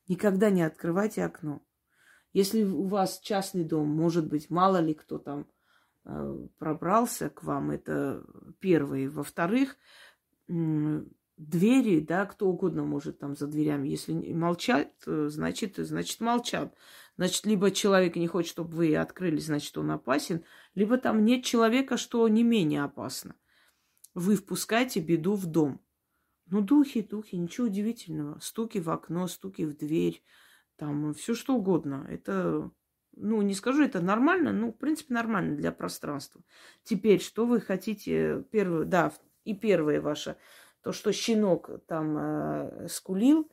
Никогда 0.08 0.50
не 0.50 0.62
открывайте 0.62 1.24
окно. 1.26 1.62
Если 2.34 2.64
у 2.64 2.86
вас 2.86 3.20
частный 3.20 3.64
дом, 3.64 3.90
может 3.90 4.28
быть, 4.28 4.50
мало 4.50 4.78
ли 4.78 4.94
кто 4.94 5.18
там 5.18 5.48
э, 6.06 6.48
пробрался 6.58 7.30
к 7.30 7.44
вам, 7.44 7.72
это 7.72 8.24
первое. 8.60 9.10
Во-вторых, 9.10 9.76
двери, 11.38 12.00
да, 12.00 12.26
кто 12.26 12.48
угодно 12.50 12.84
может 12.84 13.20
там 13.20 13.36
за 13.36 13.48
дверями. 13.48 13.88
Если 13.88 14.14
молчат, 14.34 14.92
значит, 15.06 15.78
значит 15.78 16.20
молчат. 16.20 16.76
Значит, 17.16 17.46
либо 17.46 17.72
человек 17.72 18.16
не 18.16 18.28
хочет, 18.28 18.52
чтобы 18.52 18.76
вы 18.76 18.96
открыли, 18.96 19.40
значит, 19.40 19.76
он 19.78 19.90
опасен, 19.90 20.44
либо 20.76 20.98
там 20.98 21.26
нет 21.26 21.44
человека, 21.44 21.98
что 21.98 22.28
не 22.28 22.44
менее 22.44 22.84
опасно. 22.84 23.36
Вы 24.14 24.36
впускаете 24.36 25.00
беду 25.00 25.34
в 25.34 25.46
дом. 25.48 25.82
Ну, 26.50 26.62
духи, 26.62 27.02
духи, 27.02 27.36
ничего 27.36 27.68
удивительного. 27.68 28.40
Стуки 28.40 28.78
в 28.78 28.90
окно, 28.90 29.28
стуки 29.28 29.64
в 29.64 29.76
дверь, 29.76 30.24
там 30.76 31.14
все 31.14 31.34
что 31.34 31.56
угодно. 31.56 32.08
Это, 32.10 32.72
ну, 33.16 33.42
не 33.42 33.54
скажу, 33.54 33.84
это 33.84 34.00
нормально, 34.00 34.54
ну, 34.54 34.72
в 34.72 34.78
принципе, 34.78 35.14
нормально 35.14 35.56
для 35.56 35.72
пространства. 35.72 36.42
Теперь, 36.84 37.20
что 37.20 37.46
вы 37.46 37.60
хотите, 37.62 38.46
первое, 38.52 38.86
да, 38.86 39.12
и 39.44 39.56
первое 39.56 40.02
ваше, 40.02 40.38
то, 40.88 40.94
что 40.94 41.12
щенок 41.12 41.70
там 41.86 42.18
э, 42.18 42.88
скулил, 42.88 43.52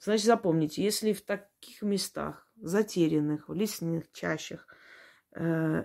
значит, 0.00 0.26
запомните, 0.26 0.82
если 0.82 1.12
в 1.12 1.24
таких 1.24 1.82
местах, 1.82 2.48
затерянных, 2.56 3.48
в 3.48 3.54
лесных 3.54 4.10
чащах, 4.10 4.66
э, 5.36 5.84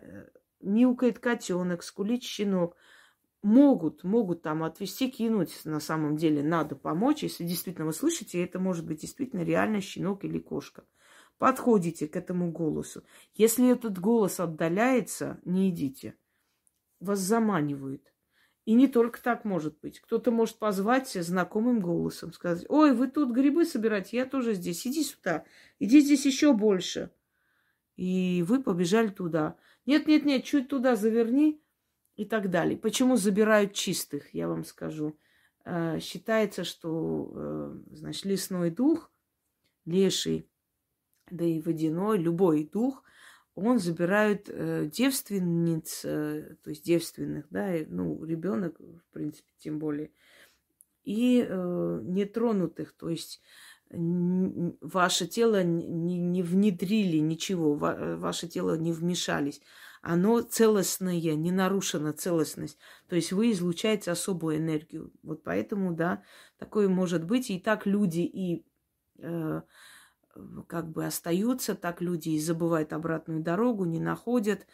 мяукает 0.60 1.20
котенок, 1.20 1.84
скулит 1.84 2.24
щенок– 2.24 2.76
могут, 3.44 4.04
могут 4.04 4.42
там 4.42 4.64
отвести, 4.64 5.12
кинуть. 5.12 5.62
На 5.64 5.80
самом 5.80 6.18
деле 6.18 6.42
надо 6.42 6.76
помочь. 6.76 7.22
Если 7.22 7.46
действительно 7.46 7.86
вы 7.86 7.94
слышите, 7.94 8.44
это 8.44 8.58
может 8.58 8.88
быть 8.88 9.02
действительно 9.02 9.44
реально 9.44 9.82
щенок 9.82 10.26
или 10.26 10.40
кошка. 10.40 10.86
Подходите 11.38 12.08
к 12.08 12.16
этому 12.16 12.52
голосу. 12.52 13.04
Если 13.36 13.72
этот 13.72 14.00
голос 14.00 14.40
отдаляется, 14.40 15.40
не 15.46 15.70
идите. 15.70 16.16
Вас 17.00 17.20
заманивают. 17.20 18.12
И 18.70 18.74
не 18.74 18.88
только 18.88 19.20
так 19.20 19.46
может 19.46 19.80
быть. 19.80 20.00
Кто-то 20.00 20.30
может 20.30 20.58
позвать 20.58 21.10
знакомым 21.10 21.80
голосом, 21.80 22.32
сказать, 22.32 22.68
ой, 22.70 22.94
вы 22.94 23.08
тут 23.08 23.32
грибы 23.32 23.66
собираете, 23.66 24.18
я 24.18 24.28
тоже 24.28 24.54
здесь, 24.54 24.86
иди 24.86 25.04
сюда, 25.04 25.44
иди 25.80 26.02
здесь 26.02 26.24
еще 26.28 26.54
больше. 26.54 27.10
И 27.96 28.46
вы 28.48 28.62
побежали 28.62 29.08
туда. 29.08 29.56
Нет, 29.88 30.06
нет, 30.06 30.24
нет, 30.24 30.44
чуть 30.44 30.68
туда 30.68 30.96
заверни, 30.96 31.60
и 32.16 32.26
так 32.26 32.52
далее. 32.52 32.78
Почему 32.78 33.16
забирают 33.16 33.74
чистых, 33.74 34.36
я 34.36 34.48
вам 34.48 34.64
скажу. 34.64 35.18
Э, 35.66 36.00
считается, 36.00 36.64
что 36.64 37.32
э, 37.34 37.76
значит, 37.90 38.26
лесной 38.26 38.70
дух, 38.70 39.12
леший, 39.86 40.48
да 41.32 41.44
и 41.44 41.60
водяной, 41.60 42.20
любой 42.20 42.66
дух, 42.66 43.02
он 43.66 43.80
забирает 43.80 44.50
э, 44.50 44.90
девственниц, 44.92 46.02
то 46.02 46.70
есть 46.70 46.84
девственных, 46.84 47.46
да, 47.50 47.72
ну, 47.88 48.24
ребенок, 48.24 48.80
в 48.80 49.14
принципе, 49.14 49.52
тем 49.60 49.80
более, 49.80 50.12
и 51.04 51.40
нетронутых, 51.40 52.94
то 52.94 53.10
есть 53.10 53.42
ваше 53.90 55.26
тело 55.26 55.64
не, 55.64 56.20
не 56.20 56.44
внедрили 56.44 57.18
ничего, 57.18 57.74
ваше 57.74 58.48
тело 58.48 58.78
не 58.78 58.92
вмешались 58.94 59.62
оно 60.02 60.42
целостное, 60.42 61.36
не 61.36 61.52
нарушена 61.52 62.14
целостность. 62.14 62.78
То 63.08 63.16
есть 63.16 63.32
вы 63.32 63.52
излучаете 63.52 64.12
особую 64.12 64.58
энергию. 64.58 65.12
Вот 65.24 65.44
поэтому, 65.44 65.94
да, 65.94 66.24
такое 66.58 66.88
может 66.88 67.26
быть. 67.26 67.50
И 67.50 67.60
так 67.60 67.86
люди 67.86 68.22
и 68.22 68.66
э, 69.18 69.62
как 70.68 70.90
бы 70.92 71.06
остаются, 71.06 71.76
так 71.76 72.02
люди 72.02 72.30
и 72.30 72.40
забывают 72.40 72.94
обратную 72.94 73.42
дорогу, 73.42 73.86
не 73.86 74.00
находят. 74.00 74.66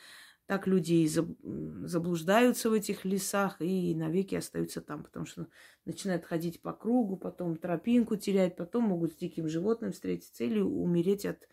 Так 0.46 0.68
люди 0.68 0.94
и 0.94 1.08
заблуждаются 1.08 2.70
в 2.70 2.74
этих 2.74 3.04
лесах 3.04 3.62
и 3.62 3.96
навеки 3.96 4.36
остаются 4.36 4.80
там, 4.80 5.04
потому 5.04 5.26
что 5.26 5.48
начинают 5.86 6.24
ходить 6.24 6.62
по 6.62 6.72
кругу, 6.72 7.18
потом 7.18 7.58
тропинку 7.58 8.16
терять, 8.16 8.56
потом 8.56 8.84
могут 8.84 9.14
с 9.14 9.16
диким 9.16 9.48
животным 9.48 9.92
встретиться 9.92 10.44
или 10.44 10.60
умереть 10.60 11.26
от 11.26 11.48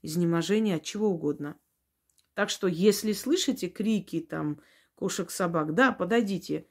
изнеможения, 0.00 0.76
от 0.76 0.82
чего 0.82 1.08
угодно. 1.08 1.58
Так 2.32 2.48
что, 2.48 2.68
если 2.68 3.12
слышите 3.12 3.68
крики 3.68 4.20
там 4.20 4.62
кошек, 4.94 5.30
собак, 5.30 5.74
да, 5.74 5.92
подойдите. 5.92 6.68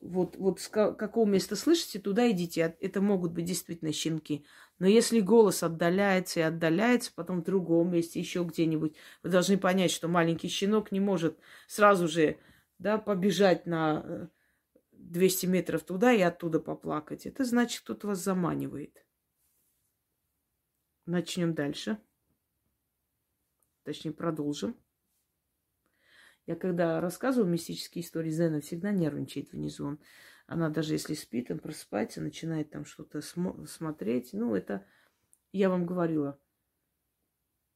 Вот, 0.00 0.36
вот 0.36 0.60
с 0.60 0.68
какого 0.68 1.26
места 1.26 1.56
слышите, 1.56 1.98
туда 1.98 2.30
идите. 2.30 2.76
Это 2.80 3.00
могут 3.00 3.32
быть 3.32 3.44
действительно 3.44 3.92
щенки. 3.92 4.46
Но 4.78 4.86
если 4.86 5.20
голос 5.20 5.62
отдаляется 5.62 6.40
и 6.40 6.42
отдаляется, 6.44 7.12
потом 7.14 7.40
в 7.40 7.44
другом 7.44 7.90
месте, 7.92 8.20
еще 8.20 8.44
где-нибудь, 8.44 8.94
вы 9.22 9.30
должны 9.30 9.58
понять, 9.58 9.90
что 9.90 10.06
маленький 10.06 10.48
щенок 10.48 10.92
не 10.92 11.00
может 11.00 11.38
сразу 11.66 12.06
же 12.06 12.38
да, 12.78 12.98
побежать 12.98 13.66
на 13.66 14.30
200 14.92 15.46
э, 15.46 15.48
метров 15.48 15.82
туда 15.82 16.12
и 16.12 16.20
оттуда 16.20 16.60
поплакать. 16.60 17.26
Это 17.26 17.44
значит, 17.44 17.82
кто-то 17.82 18.06
вас 18.06 18.18
заманивает. 18.18 19.04
Начнем 21.06 21.54
дальше. 21.54 21.98
Точнее, 23.82 24.12
продолжим. 24.12 24.76
Я 26.46 26.54
когда 26.54 27.00
рассказываю 27.00 27.50
мистические 27.50 28.04
истории, 28.04 28.30
Зена 28.30 28.60
всегда 28.60 28.92
нервничает 28.92 29.52
внизу. 29.52 29.86
Он, 29.86 29.98
она 30.48 30.70
даже 30.70 30.94
если 30.94 31.12
спит, 31.12 31.50
он 31.50 31.58
просыпается, 31.58 32.22
начинает 32.22 32.70
там 32.70 32.86
что-то 32.86 33.18
смо- 33.18 33.66
смотреть. 33.66 34.30
Ну, 34.32 34.54
это 34.54 34.86
я 35.52 35.68
вам 35.68 35.84
говорила. 35.84 36.40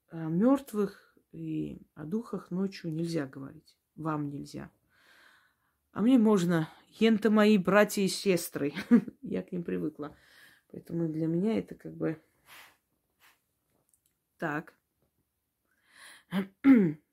О 0.09 0.29
мертвых 0.29 1.15
и 1.33 1.83
о 1.95 2.07
духах 2.07 2.51
ночью 2.51 2.91
нельзя 2.91 3.27
говорить. 3.27 3.77
Вам 3.95 4.31
нельзя. 4.31 4.71
А 5.93 6.01
мне 6.01 6.17
можно. 6.17 6.67
Ента 6.89 7.31
мои 7.31 7.59
братья 7.59 8.01
и 8.01 8.09
сестры. 8.09 8.73
я 9.21 9.43
к 9.43 9.53
ним 9.53 9.65
привыкла. 9.65 10.17
Поэтому 10.71 11.09
для 11.11 11.27
меня 11.27 11.59
это 11.59 11.75
как 11.75 11.95
бы 11.95 12.23
так. 14.39 14.73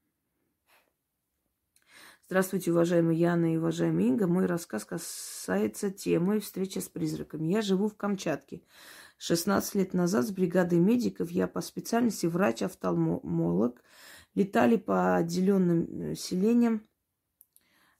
Здравствуйте, 2.29 2.69
уважаемые 2.69 3.19
Яна 3.19 3.55
и 3.55 3.57
уважаемая 3.57 4.05
Инга. 4.05 4.27
Мой 4.27 4.45
рассказ 4.45 4.85
касается 4.85 5.89
темы 5.89 6.39
встречи 6.39 6.77
с 6.77 6.87
призраками. 6.87 7.47
Я 7.47 7.63
живу 7.63 7.87
в 7.87 7.95
Камчатке. 7.95 8.61
16 9.17 9.73
лет 9.73 9.95
назад 9.95 10.27
с 10.27 10.29
бригадой 10.29 10.77
медиков 10.77 11.31
я 11.31 11.47
по 11.47 11.59
специальности 11.61 12.27
врач-офтальмолог. 12.27 13.81
Летали 14.35 14.75
по 14.75 15.15
отделенным 15.15 16.11
э, 16.11 16.15
селениям 16.15 16.87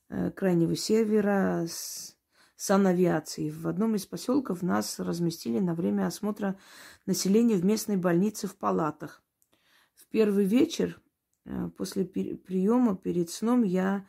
э, 0.10 0.30
крайнего 0.30 0.76
севера 0.76 1.66
с 1.68 2.16
санавиацией. 2.56 3.50
В 3.50 3.68
одном 3.68 3.96
из 3.96 4.06
поселков 4.06 4.62
нас 4.62 5.00
разместили 5.00 5.58
на 5.58 5.74
время 5.74 6.06
осмотра 6.06 6.56
населения 7.08 7.56
в 7.56 7.66
местной 7.66 7.98
больнице 7.98 8.46
в 8.46 8.56
палатах. 8.56 9.24
В 9.96 10.06
первый 10.06 10.46
вечер 10.46 11.02
после 11.78 12.06
приема 12.06 12.96
перед 12.96 13.30
сном 13.30 13.64
я 13.64 14.06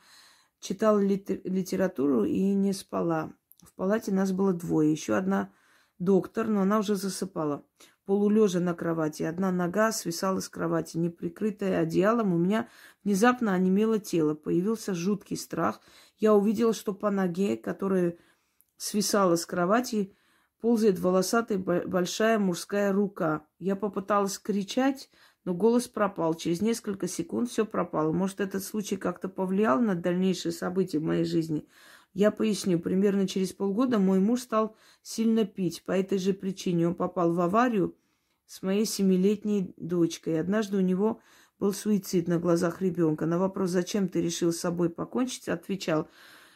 читала 0.60 0.98
литературу 0.98 2.24
и 2.24 2.54
не 2.54 2.72
спала. 2.72 3.32
В 3.62 3.72
палате 3.74 4.12
нас 4.12 4.32
было 4.32 4.52
двое. 4.52 4.90
Еще 4.90 5.16
одна 5.16 5.52
доктор, 5.98 6.46
но 6.46 6.62
она 6.62 6.78
уже 6.78 6.96
засыпала. 6.96 7.64
Полулежа 8.04 8.60
на 8.60 8.74
кровати. 8.74 9.22
Одна 9.22 9.52
нога 9.52 9.92
свисала 9.92 10.40
с 10.40 10.48
кровати, 10.48 10.96
не 10.96 11.10
прикрытая 11.10 11.80
одеялом. 11.80 12.32
У 12.32 12.38
меня 12.38 12.68
внезапно 13.04 13.54
онемело 13.54 13.98
тело. 13.98 14.34
Появился 14.34 14.94
жуткий 14.94 15.36
страх. 15.36 15.80
Я 16.16 16.34
увидела, 16.34 16.72
что 16.72 16.92
по 16.92 17.10
ноге, 17.10 17.56
которая 17.56 18.16
свисала 18.76 19.36
с 19.36 19.46
кровати, 19.46 20.16
ползает 20.60 20.98
волосатая 20.98 21.58
большая 21.58 22.38
мужская 22.38 22.92
рука. 22.92 23.46
Я 23.58 23.76
попыталась 23.76 24.38
кричать, 24.38 25.10
но 25.50 25.56
голос 25.56 25.88
пропал. 25.88 26.34
Через 26.34 26.62
несколько 26.62 27.08
секунд 27.08 27.50
все 27.50 27.66
пропало. 27.66 28.12
Может, 28.12 28.38
этот 28.38 28.62
случай 28.62 28.96
как-то 28.96 29.28
повлиял 29.28 29.80
на 29.80 29.96
дальнейшие 29.96 30.52
события 30.52 31.00
в 31.00 31.02
моей 31.02 31.24
жизни? 31.24 31.66
Я 32.14 32.30
поясню. 32.30 32.78
Примерно 32.78 33.26
через 33.26 33.52
полгода 33.52 33.98
мой 33.98 34.20
муж 34.20 34.42
стал 34.42 34.76
сильно 35.02 35.44
пить. 35.44 35.82
По 35.84 35.90
этой 35.90 36.18
же 36.18 36.34
причине 36.34 36.86
он 36.86 36.94
попал 36.94 37.32
в 37.32 37.40
аварию 37.40 37.96
с 38.46 38.62
моей 38.62 38.84
семилетней 38.84 39.74
дочкой. 39.76 40.38
Однажды 40.38 40.76
у 40.76 40.82
него 40.82 41.20
был 41.58 41.72
суицид 41.72 42.28
на 42.28 42.38
глазах 42.38 42.80
ребенка. 42.80 43.26
На 43.26 43.36
вопрос, 43.36 43.70
зачем 43.70 44.08
ты 44.08 44.22
решил 44.22 44.52
с 44.52 44.60
собой 44.60 44.88
покончить, 44.88 45.48
отвечал, 45.48 46.06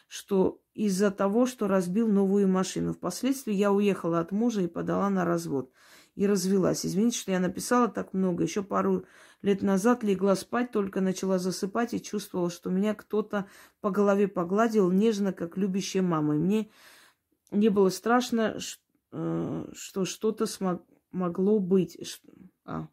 что 0.07 0.61
из-за 0.73 1.11
того, 1.11 1.47
что 1.47 1.67
разбил 1.67 2.07
новую 2.07 2.47
машину. 2.47 2.93
Впоследствии 2.93 3.53
я 3.53 3.73
уехала 3.73 4.21
от 4.21 4.31
мужа 4.31 4.61
и 4.61 4.67
подала 4.67 5.09
на 5.09 5.25
развод 5.25 5.69
и 6.15 6.25
развелась. 6.25 6.85
Извините, 6.85 7.19
что 7.19 7.31
я 7.31 7.39
написала 7.39 7.87
так 7.87 8.13
много. 8.13 8.43
Еще 8.43 8.63
пару 8.63 9.05
лет 9.41 9.61
назад 9.61 10.03
легла 10.03 10.35
спать, 10.35 10.71
только 10.71 11.01
начала 11.01 11.37
засыпать 11.39 11.93
и 11.93 12.01
чувствовала, 12.01 12.49
что 12.49 12.69
меня 12.69 12.95
кто-то 12.95 13.47
по 13.81 13.91
голове 13.91 14.27
погладил 14.27 14.91
нежно, 14.91 15.33
как 15.33 15.57
любящая 15.57 16.01
мама. 16.01 16.35
И 16.35 16.39
мне 16.39 16.71
не 17.51 17.69
было 17.69 17.89
страшно, 17.89 18.57
э, 19.11 19.65
что 19.73 20.05
что-то 20.05 20.45
смог, 20.45 20.83
могло 21.11 21.59
быть. 21.59 21.97
А, 22.65 22.87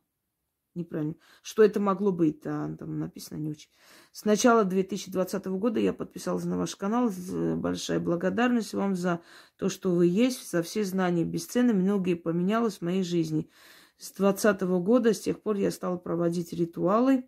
неправильно. 0.74 1.14
Что 1.42 1.62
это 1.62 1.80
могло 1.80 2.12
быть? 2.12 2.42
Да, 2.42 2.74
там 2.76 2.98
написано 2.98 3.38
не 3.38 3.50
очень. 3.50 3.70
С 4.12 4.27
начала 4.27 4.64
2020 4.64 5.46
года 5.46 5.81
я 5.81 5.94
подписалась 5.94 6.44
на 6.44 6.59
ваш 6.59 6.77
канал. 6.77 7.11
Большая 7.57 7.98
благодарность 7.98 8.75
вам 8.75 8.94
за 8.94 9.22
то, 9.57 9.70
что 9.70 9.90
вы 9.90 10.07
есть, 10.07 10.51
за 10.51 10.62
все 10.62 10.85
знания 10.85 11.25
бесценны. 11.25 11.72
Многие 11.72 12.14
поменялось 12.14 12.79
в 12.79 12.83
моей 12.83 13.05
жизни. 13.05 13.48
С 13.96 14.12
2020 14.12 14.62
года, 14.85 15.14
с 15.14 15.20
тех 15.20 15.40
пор 15.40 15.57
я 15.57 15.70
стала 15.70 15.96
проводить 15.96 16.53
ритуалы. 16.53 17.25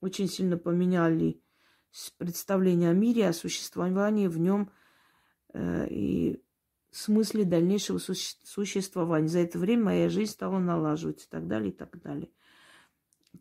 Очень 0.00 0.28
сильно 0.28 0.56
поменяли 0.56 1.42
представление 2.16 2.90
о 2.90 2.94
мире, 2.94 3.28
о 3.28 3.32
существовании 3.32 4.28
в 4.28 4.38
нем 4.38 4.70
э, 5.52 5.88
и 5.90 6.44
смысле 6.92 7.44
дальнейшего 7.44 7.98
существования. 7.98 9.26
За 9.26 9.40
это 9.40 9.58
время 9.58 9.84
моя 9.84 10.08
жизнь 10.08 10.30
стала 10.30 10.60
налаживаться 10.60 11.26
и 11.26 11.28
так 11.28 11.48
далее, 11.48 11.70
и 11.70 11.74
так 11.74 12.00
далее. 12.00 12.30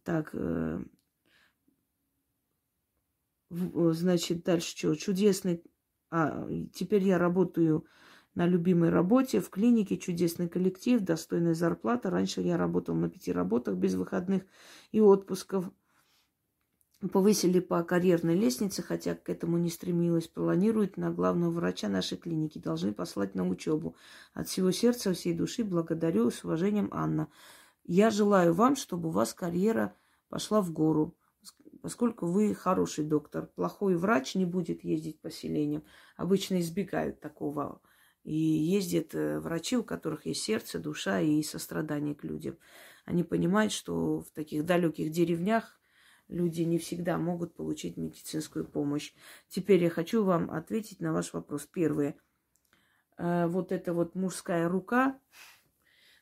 Так, 0.04 0.32
э, 0.34 0.82
значит, 3.50 4.44
дальше 4.44 4.76
что? 4.76 4.96
Чудесный... 4.96 5.64
А, 6.12 6.48
теперь 6.74 7.04
я 7.04 7.18
работаю 7.18 7.86
на 8.36 8.48
любимой 8.48 8.90
работе, 8.90 9.42
в 9.42 9.50
клинике, 9.50 9.98
чудесный 9.98 10.48
коллектив, 10.48 11.02
достойная 11.02 11.54
зарплата. 11.54 12.10
Раньше 12.10 12.42
я 12.42 12.58
работал 12.58 12.96
на 12.96 13.10
пяти 13.10 13.32
работах 13.32 13.76
без 13.76 13.96
выходных 13.96 14.44
и 14.92 15.02
отпусков. 15.02 15.72
Повысили 17.12 17.60
по 17.60 17.82
карьерной 17.84 18.36
лестнице, 18.36 18.82
хотя 18.82 19.16
к 19.16 19.30
этому 19.30 19.58
не 19.58 19.70
стремилась. 19.70 20.28
Планирует 20.28 20.98
на 20.98 21.12
главного 21.12 21.52
врача 21.52 21.88
нашей 21.88 22.18
клиники. 22.18 22.60
Должны 22.60 22.94
послать 22.94 23.36
на 23.36 23.48
учебу. 23.48 23.96
От 24.34 24.50
всего 24.50 24.72
сердца, 24.72 25.14
всей 25.14 25.34
души 25.34 25.64
благодарю. 25.64 26.30
С 26.30 26.44
уважением, 26.44 26.90
Анна. 26.92 27.30
Я 27.86 28.10
желаю 28.10 28.54
вам, 28.54 28.76
чтобы 28.76 29.10
у 29.10 29.12
вас 29.12 29.34
карьера 29.34 29.96
пошла 30.28 30.62
в 30.62 30.72
гору, 30.72 31.18
поскольку 31.82 32.26
вы 32.28 32.54
хороший 32.54 33.06
доктор. 33.06 33.48
Плохой 33.48 33.96
врач 33.96 34.36
не 34.36 34.46
будет 34.46 34.84
ездить 34.84 35.20
по 35.20 35.32
селениям. 35.32 35.84
Обычно 36.18 36.60
избегают 36.60 37.20
такого. 37.20 37.82
И 38.24 38.36
ездят 38.36 39.16
э, 39.16 39.40
врачи, 39.40 39.78
у 39.78 39.84
которых 39.84 40.26
есть 40.26 40.44
сердце, 40.44 40.78
душа 40.78 41.22
и 41.22 41.42
сострадание 41.42 42.16
к 42.16 42.24
людям. 42.24 42.58
Они 43.06 43.24
понимают, 43.24 43.72
что 43.72 44.20
в 44.20 44.30
таких 44.32 44.66
далеких 44.66 45.12
деревнях 45.12 45.80
люди 46.28 46.62
не 46.62 46.78
всегда 46.78 47.18
могут 47.18 47.56
получить 47.56 47.98
медицинскую 47.98 48.66
помощь. 48.66 49.14
Теперь 49.48 49.84
я 49.84 49.90
хочу 49.90 50.24
вам 50.24 50.52
ответить 50.52 51.00
на 51.00 51.14
ваш 51.14 51.34
вопрос. 51.34 51.68
Первое. 51.72 52.16
Э, 53.18 53.48
вот 53.48 53.72
эта 53.72 53.94
вот 53.94 54.16
мужская 54.16 54.68
рука, 54.68 55.20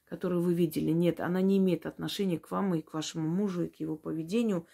которую 0.07 0.41
вы 0.41 0.53
видели, 0.53 0.91
нет, 0.91 1.19
она 1.19 1.41
не 1.41 1.57
имеет 1.57 1.85
отношения 1.85 2.39
к 2.39 2.51
вам 2.51 2.75
и 2.75 2.81
к 2.81 2.93
вашему 2.93 3.27
мужу, 3.27 3.65
и 3.65 3.69
к 3.69 3.79
его 3.79 3.97
поведению. 3.97 4.67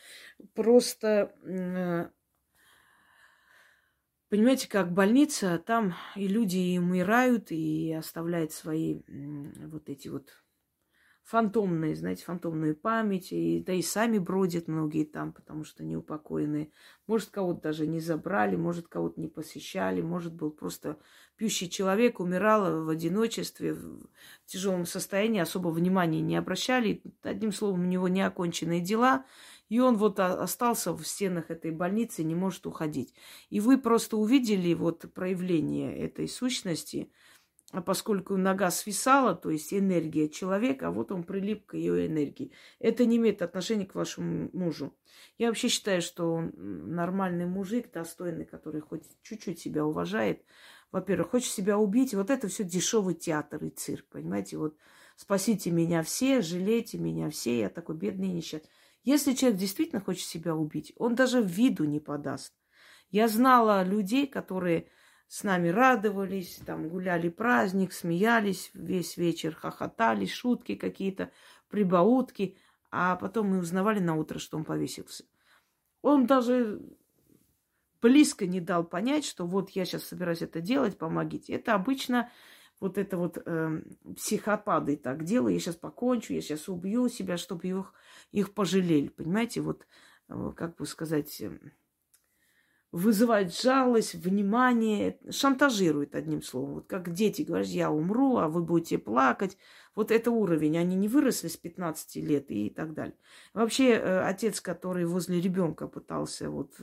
Просто, 0.54 1.34
э, 1.44 2.10
понимаете, 4.30 4.70
как 4.70 4.92
больница, 4.92 5.58
там 5.58 5.96
и 6.16 6.28
люди 6.28 6.58
и 6.58 6.80
умирают, 6.80 7.52
и 7.52 7.94
оставляют 7.94 8.52
свои 8.52 9.02
вот 9.68 9.90
эти 9.90 10.08
вот 10.08 10.43
фантомные, 11.24 11.96
знаете, 11.96 12.26
фантомную 12.26 12.76
память, 12.76 13.32
и, 13.32 13.64
да 13.66 13.74
и 13.74 13.82
сами 13.82 14.18
бродят 14.18 14.68
многие 14.68 15.06
там, 15.06 15.32
потому 15.32 15.64
что 15.64 15.84
неупокоенные. 15.84 16.70
Может, 17.08 17.30
кого-то 17.30 17.62
даже 17.62 17.88
не 17.88 18.00
забрали, 18.00 18.56
может, 18.58 18.88
кого-то 18.88 19.20
не 19.20 19.30
посещали, 19.30 20.02
может, 20.02 20.34
был 20.34 20.52
просто 20.52 20.98
пьющий 21.38 21.70
человек, 21.70 22.20
умирал 22.20 22.84
в 22.84 22.90
одиночестве, 22.90 23.74
в 23.74 24.10
тяжелом 24.46 24.86
состоянии, 24.86 25.40
особо 25.42 25.70
внимания 25.70 26.22
не 26.22 26.36
обращали. 26.36 27.02
Одним 27.24 27.52
словом, 27.54 27.82
у 27.82 27.86
него 27.86 28.08
неоконченные 28.10 28.82
дела, 28.82 29.26
И 29.70 29.80
он 29.80 29.98
вот 29.98 30.20
остался 30.20 30.94
в 30.94 31.04
стенах 31.04 31.50
этой 31.50 31.72
больницы, 31.72 32.24
не 32.24 32.36
может 32.36 32.68
уходить. 32.68 33.14
И 33.50 33.60
вы 33.60 33.78
просто 33.80 34.18
увидели 34.18 34.74
вот 34.74 35.12
проявление 35.14 35.98
этой 35.98 36.28
сущности, 36.28 37.12
а 37.74 37.82
поскольку 37.82 38.38
нога 38.38 38.70
свисала, 38.70 39.34
то 39.34 39.50
есть 39.50 39.74
энергия 39.74 40.30
человека, 40.30 40.88
а 40.88 40.92
вот 40.92 41.12
он 41.12 41.24
прилип 41.24 41.66
к 41.66 41.74
ее 41.74 42.06
энергии. 42.06 42.52
Это 42.78 43.04
не 43.04 43.18
имеет 43.18 43.42
отношения 43.42 43.88
к 43.88 43.96
вашему 43.96 44.52
мужу. 44.54 44.96
Я 45.40 45.48
вообще 45.48 45.70
считаю, 45.70 46.04
что 46.04 46.34
он 46.34 46.54
нормальный 46.56 47.48
мужик, 47.48 47.92
достойный, 47.92 48.46
который 48.46 48.82
хоть 48.82 49.06
чуть-чуть 49.24 49.60
себя 49.60 49.88
уважает. 49.88 50.46
Во-первых, 50.92 51.32
хочет 51.32 51.52
себя 51.52 51.80
убить. 51.80 52.14
Вот 52.14 52.30
это 52.30 52.48
все 52.48 52.64
дешевый 52.64 53.16
театр 53.16 53.64
и 53.66 53.72
цирк, 53.72 54.06
понимаете? 54.06 54.58
Вот 54.58 54.78
спасите 55.16 55.72
меня 55.72 56.04
все, 56.04 56.42
жалейте 56.42 57.00
меня 57.00 57.32
все, 57.32 57.62
я 57.62 57.70
такой 57.70 57.96
бедный 57.96 58.28
и 58.28 58.34
несчастный. 58.34 58.70
Если 59.04 59.34
человек 59.34 59.60
действительно 59.60 60.00
хочет 60.00 60.28
себя 60.28 60.56
убить, 60.56 60.94
он 60.98 61.16
даже 61.16 61.42
виду 61.42 61.86
не 61.86 62.00
подаст. 62.00 62.54
Я 63.10 63.28
знала 63.28 63.84
людей, 63.84 64.28
которые 64.28 64.90
с 65.34 65.44
нами 65.44 65.70
радовались, 65.70 66.62
там 66.64 66.90
гуляли 66.90 67.28
праздник, 67.28 67.92
смеялись 67.92 68.70
весь 68.76 69.18
вечер, 69.18 69.56
хохотали, 69.56 70.28
шутки 70.28 70.76
какие-то, 70.76 71.32
прибаутки, 71.70 72.56
а 72.92 73.16
потом 73.16 73.48
мы 73.48 73.58
узнавали 73.58 73.98
на 73.98 74.14
утро, 74.14 74.38
что 74.38 74.58
он 74.58 74.64
повесился. 74.64 75.26
Он 76.04 76.28
даже 76.28 76.80
близко 78.00 78.46
не 78.46 78.62
дал 78.62 78.84
понять, 78.84 79.26
что 79.26 79.48
вот 79.48 79.72
я 79.72 79.86
сейчас 79.86 80.04
собираюсь 80.04 80.44
это 80.44 80.62
делать, 80.62 81.00
помогите. 81.00 81.54
Это 81.54 81.74
обычно 81.74 82.30
вот 82.80 83.00
это 83.00 83.18
вот 83.18 83.40
э, 83.44 83.82
психопаты 84.16 84.98
так 84.98 85.24
делают. 85.24 85.56
Я 85.56 85.60
сейчас 85.60 85.78
покончу, 85.78 86.34
я 86.34 86.42
сейчас 86.42 86.70
убью 86.70 87.10
себя, 87.10 87.38
чтобы 87.38 87.68
их, 87.68 87.94
их 88.32 88.54
пожалели. 88.54 89.08
Понимаете, 89.08 89.62
вот, 89.62 89.88
э, 90.30 90.54
как 90.56 90.76
бы 90.76 90.86
сказать, 90.86 91.42
э, 91.42 91.58
вызывает 92.94 93.60
жалость, 93.60 94.14
внимание, 94.14 95.18
шантажирует, 95.32 96.14
одним 96.14 96.44
словом. 96.44 96.76
Вот 96.76 96.86
как 96.86 97.12
дети 97.12 97.42
говорят, 97.42 97.68
я 97.68 97.90
умру, 97.90 98.38
а 98.38 98.48
вы 98.48 98.62
будете 98.62 99.00
плакать. 99.00 99.58
Вот 99.96 100.12
это 100.12 100.30
уровень. 100.30 100.78
Они 100.78 100.96
не 100.96 101.08
выросли 101.08 101.48
с 101.48 101.58
15 101.58 102.18
лет 102.18 102.52
и 102.52 102.70
так 102.70 102.94
далее. 102.94 103.18
Вообще, 103.56 103.94
э, 103.94 104.20
отец, 104.22 104.62
который 104.62 105.06
возле 105.06 105.42
ребенка 105.42 105.88
пытался 105.88 106.52
вот 106.52 106.76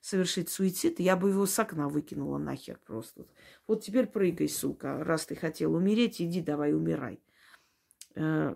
совершить 0.00 0.50
суицид, 0.50 1.00
я 1.00 1.16
бы 1.16 1.30
его 1.30 1.46
с 1.46 1.58
окна 1.58 1.88
выкинула 1.88 2.38
нахер 2.38 2.78
просто. 2.86 3.26
Вот 3.66 3.82
теперь 3.82 4.06
прыгай, 4.06 4.48
сука, 4.48 5.02
раз 5.02 5.26
ты 5.26 5.34
хотел 5.34 5.74
умереть, 5.74 6.22
иди 6.22 6.40
давай 6.40 6.74
умирай. 6.74 7.20
Э, 8.14 8.54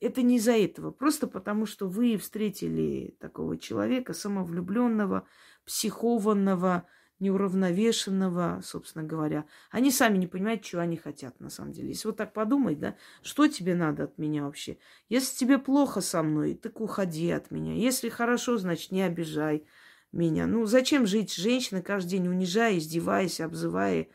это 0.00 0.22
не 0.22 0.36
из-за 0.36 0.52
этого, 0.52 0.90
просто 0.90 1.26
потому 1.26 1.66
что 1.66 1.88
вы 1.88 2.16
встретили 2.18 3.16
такого 3.18 3.56
человека, 3.56 4.12
самовлюбленного, 4.12 5.26
психованного, 5.68 6.86
неуравновешенного, 7.20 8.60
собственно 8.64 9.04
говоря. 9.04 9.44
Они 9.70 9.90
сами 9.90 10.16
не 10.16 10.26
понимают, 10.26 10.62
чего 10.62 10.80
они 10.80 10.96
хотят 10.96 11.38
на 11.40 11.50
самом 11.50 11.72
деле. 11.72 11.88
Если 11.88 12.08
вот 12.08 12.16
так 12.16 12.32
подумать, 12.32 12.80
да, 12.80 12.96
что 13.22 13.46
тебе 13.48 13.74
надо 13.74 14.04
от 14.04 14.16
меня 14.16 14.44
вообще? 14.44 14.78
Если 15.10 15.36
тебе 15.36 15.58
плохо 15.58 16.00
со 16.00 16.22
мной, 16.22 16.54
так 16.54 16.80
уходи 16.80 17.30
от 17.30 17.50
меня. 17.50 17.74
Если 17.74 18.08
хорошо, 18.08 18.56
значит, 18.56 18.92
не 18.92 19.02
обижай 19.02 19.66
меня. 20.10 20.46
Ну, 20.46 20.64
зачем 20.64 21.06
жить 21.06 21.30
с 21.32 21.36
женщиной 21.36 21.82
каждый 21.82 22.12
день, 22.12 22.28
унижая, 22.28 22.78
издеваясь, 22.78 23.40
обзывая, 23.40 24.08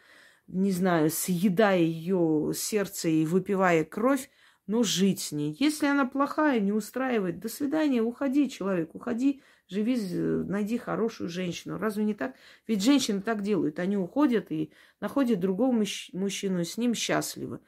не 0.47 0.71
знаю, 0.71 1.11
съедая 1.11 1.79
ее 1.79 2.51
сердце 2.55 3.09
и 3.09 3.25
выпивая 3.25 3.83
кровь, 3.85 4.27
но 4.67 4.83
жить 4.83 5.19
с 5.19 5.31
ней. 5.31 5.55
Если 5.59 5.85
она 5.85 6.05
плохая, 6.05 6.59
не 6.59 6.71
устраивает, 6.71 7.39
до 7.39 7.49
свидания, 7.49 8.01
уходи, 8.01 8.49
человек, 8.49 8.95
уходи, 8.95 9.41
живи, 9.67 9.97
найди 9.97 10.77
хорошую 10.77 11.29
женщину. 11.29 11.77
Разве 11.77 12.03
не 12.03 12.13
так? 12.13 12.35
Ведь 12.67 12.83
женщины 12.83 13.21
так 13.21 13.41
делают. 13.41 13.79
Они 13.79 13.97
уходят 13.97 14.51
и 14.51 14.71
находят 14.99 15.39
другого 15.39 15.71
мужчину, 15.71 16.61
и 16.61 16.63
с 16.63 16.77
ним 16.77 16.93
счастливы. 16.93 17.59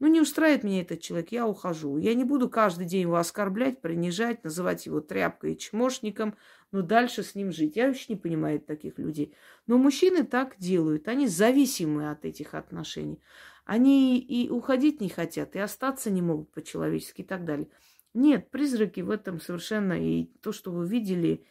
Ну, 0.00 0.08
не 0.08 0.20
устраивает 0.20 0.64
меня 0.64 0.82
этот 0.82 1.00
человек, 1.00 1.30
я 1.30 1.46
ухожу. 1.46 1.98
Я 1.98 2.14
не 2.14 2.24
буду 2.24 2.50
каждый 2.50 2.84
день 2.84 3.02
его 3.02 3.16
оскорблять, 3.16 3.80
принижать, 3.80 4.42
называть 4.42 4.86
его 4.86 5.00
тряпкой 5.00 5.54
и 5.54 5.58
чмошником, 5.58 6.36
но 6.72 6.82
дальше 6.82 7.22
с 7.22 7.36
ним 7.36 7.52
жить. 7.52 7.76
Я 7.76 7.86
вообще 7.86 8.06
не 8.14 8.16
понимаю 8.16 8.60
таких 8.60 8.98
людей. 8.98 9.34
Но 9.66 9.78
мужчины 9.78 10.24
так 10.24 10.56
делают. 10.58 11.06
Они 11.06 11.28
зависимы 11.28 12.10
от 12.10 12.24
этих 12.24 12.54
отношений. 12.54 13.20
Они 13.64 14.18
и 14.18 14.50
уходить 14.50 15.00
не 15.00 15.08
хотят, 15.08 15.56
и 15.56 15.58
остаться 15.58 16.10
не 16.10 16.20
могут 16.20 16.52
по-человечески 16.52 17.22
и 17.22 17.24
так 17.24 17.44
далее. 17.44 17.68
Нет, 18.12 18.50
призраки 18.50 19.00
в 19.00 19.10
этом 19.10 19.40
совершенно 19.40 19.94
и 19.94 20.26
то, 20.42 20.52
что 20.52 20.70
вы 20.70 20.86
видели, 20.86 21.46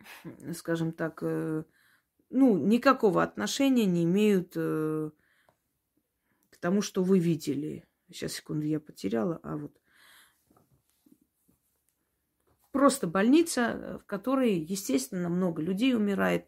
скажем 0.54 0.92
так, 0.92 1.18
э, 1.22 1.64
ну, 2.30 2.56
никакого 2.58 3.22
отношения 3.22 3.84
не 3.84 4.04
имеют 4.04 4.52
э, 4.56 5.10
к 6.50 6.56
тому, 6.56 6.80
что 6.80 7.04
вы 7.04 7.18
видели. 7.18 7.84
Сейчас, 8.10 8.32
секунду, 8.32 8.64
я 8.66 8.80
потеряла, 8.80 9.38
а 9.42 9.56
вот. 9.56 9.78
Просто 12.72 13.06
больница, 13.06 14.00
в 14.02 14.06
которой, 14.06 14.54
естественно, 14.54 15.28
много 15.28 15.62
людей 15.62 15.94
умирает 15.94 16.46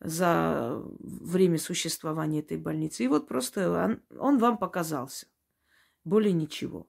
за 0.00 0.82
время 1.00 1.58
существования 1.58 2.40
этой 2.40 2.56
больницы. 2.56 3.04
И 3.04 3.08
вот 3.08 3.28
просто 3.28 3.70
он, 3.70 4.02
он 4.18 4.38
вам 4.38 4.58
показался. 4.58 5.26
Более 6.04 6.32
ничего. 6.32 6.88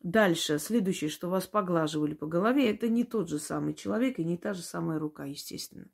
Дальше, 0.00 0.58
следующее, 0.58 1.10
что 1.10 1.28
вас 1.28 1.46
поглаживали 1.46 2.14
по 2.14 2.26
голове, 2.26 2.70
это 2.70 2.88
не 2.88 3.04
тот 3.04 3.28
же 3.28 3.40
самый 3.40 3.74
человек 3.74 4.18
и 4.18 4.24
не 4.24 4.36
та 4.36 4.54
же 4.54 4.62
самая 4.62 4.98
рука, 5.00 5.24
естественно. 5.24 5.88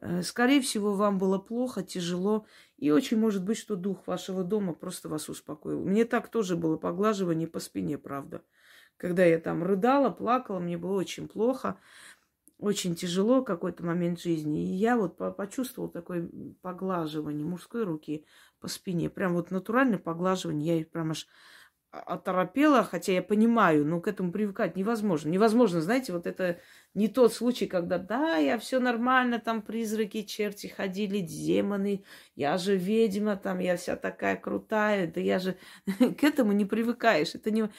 Э, 0.00 0.22
скорее 0.22 0.62
всего, 0.62 0.94
вам 0.94 1.18
было 1.18 1.38
плохо, 1.38 1.82
тяжело, 1.82 2.46
и 2.78 2.90
очень 2.90 3.18
может 3.18 3.44
быть, 3.44 3.58
что 3.58 3.76
дух 3.76 4.06
вашего 4.06 4.44
дома 4.44 4.72
просто 4.72 5.10
вас 5.10 5.28
успокоил. 5.28 5.84
Мне 5.84 6.06
так 6.06 6.28
тоже 6.28 6.56
было 6.56 6.78
поглаживание 6.78 7.46
по 7.46 7.60
спине, 7.60 7.98
правда. 7.98 8.42
Когда 8.96 9.24
я 9.24 9.38
там 9.38 9.62
рыдала, 9.62 10.10
плакала, 10.10 10.60
мне 10.60 10.78
было 10.78 10.98
очень 10.98 11.28
плохо, 11.28 11.78
очень 12.58 12.94
тяжело 12.94 13.42
какой-то 13.42 13.84
момент 13.84 14.20
жизни. 14.20 14.62
И 14.62 14.74
я 14.74 14.96
вот 14.96 15.16
почувствовала 15.36 15.90
такое 15.90 16.28
поглаживание 16.62 17.44
мужской 17.44 17.84
руки 17.84 18.24
по 18.60 18.68
спине. 18.68 19.10
Прям 19.10 19.34
вот 19.34 19.50
натуральное 19.50 19.98
поглаживание. 19.98 20.78
Я 20.78 20.84
прям 20.84 21.10
аж 21.10 21.26
оторопела, 22.06 22.82
хотя 22.82 23.12
я 23.12 23.22
понимаю, 23.22 23.86
но 23.86 24.00
к 24.00 24.08
этому 24.08 24.32
привыкать 24.32 24.76
невозможно. 24.76 25.28
Невозможно, 25.28 25.80
знаете, 25.80 26.12
вот 26.12 26.26
это 26.26 26.58
не 26.92 27.08
тот 27.08 27.32
случай, 27.32 27.66
когда, 27.66 27.98
да, 27.98 28.36
я 28.36 28.58
все 28.58 28.80
нормально, 28.80 29.38
там 29.38 29.62
призраки, 29.62 30.22
черти 30.22 30.66
ходили, 30.66 31.20
демоны, 31.20 32.04
я 32.34 32.58
же 32.58 32.76
ведьма, 32.76 33.36
там, 33.36 33.60
я 33.60 33.76
вся 33.76 33.96
такая 33.96 34.36
крутая, 34.36 35.06
да 35.06 35.20
я 35.20 35.38
же... 35.38 35.56
к 35.98 36.24
этому 36.24 36.52
не 36.52 36.64
привыкаешь. 36.64 37.34
Это 37.34 37.50
не... 37.50 37.70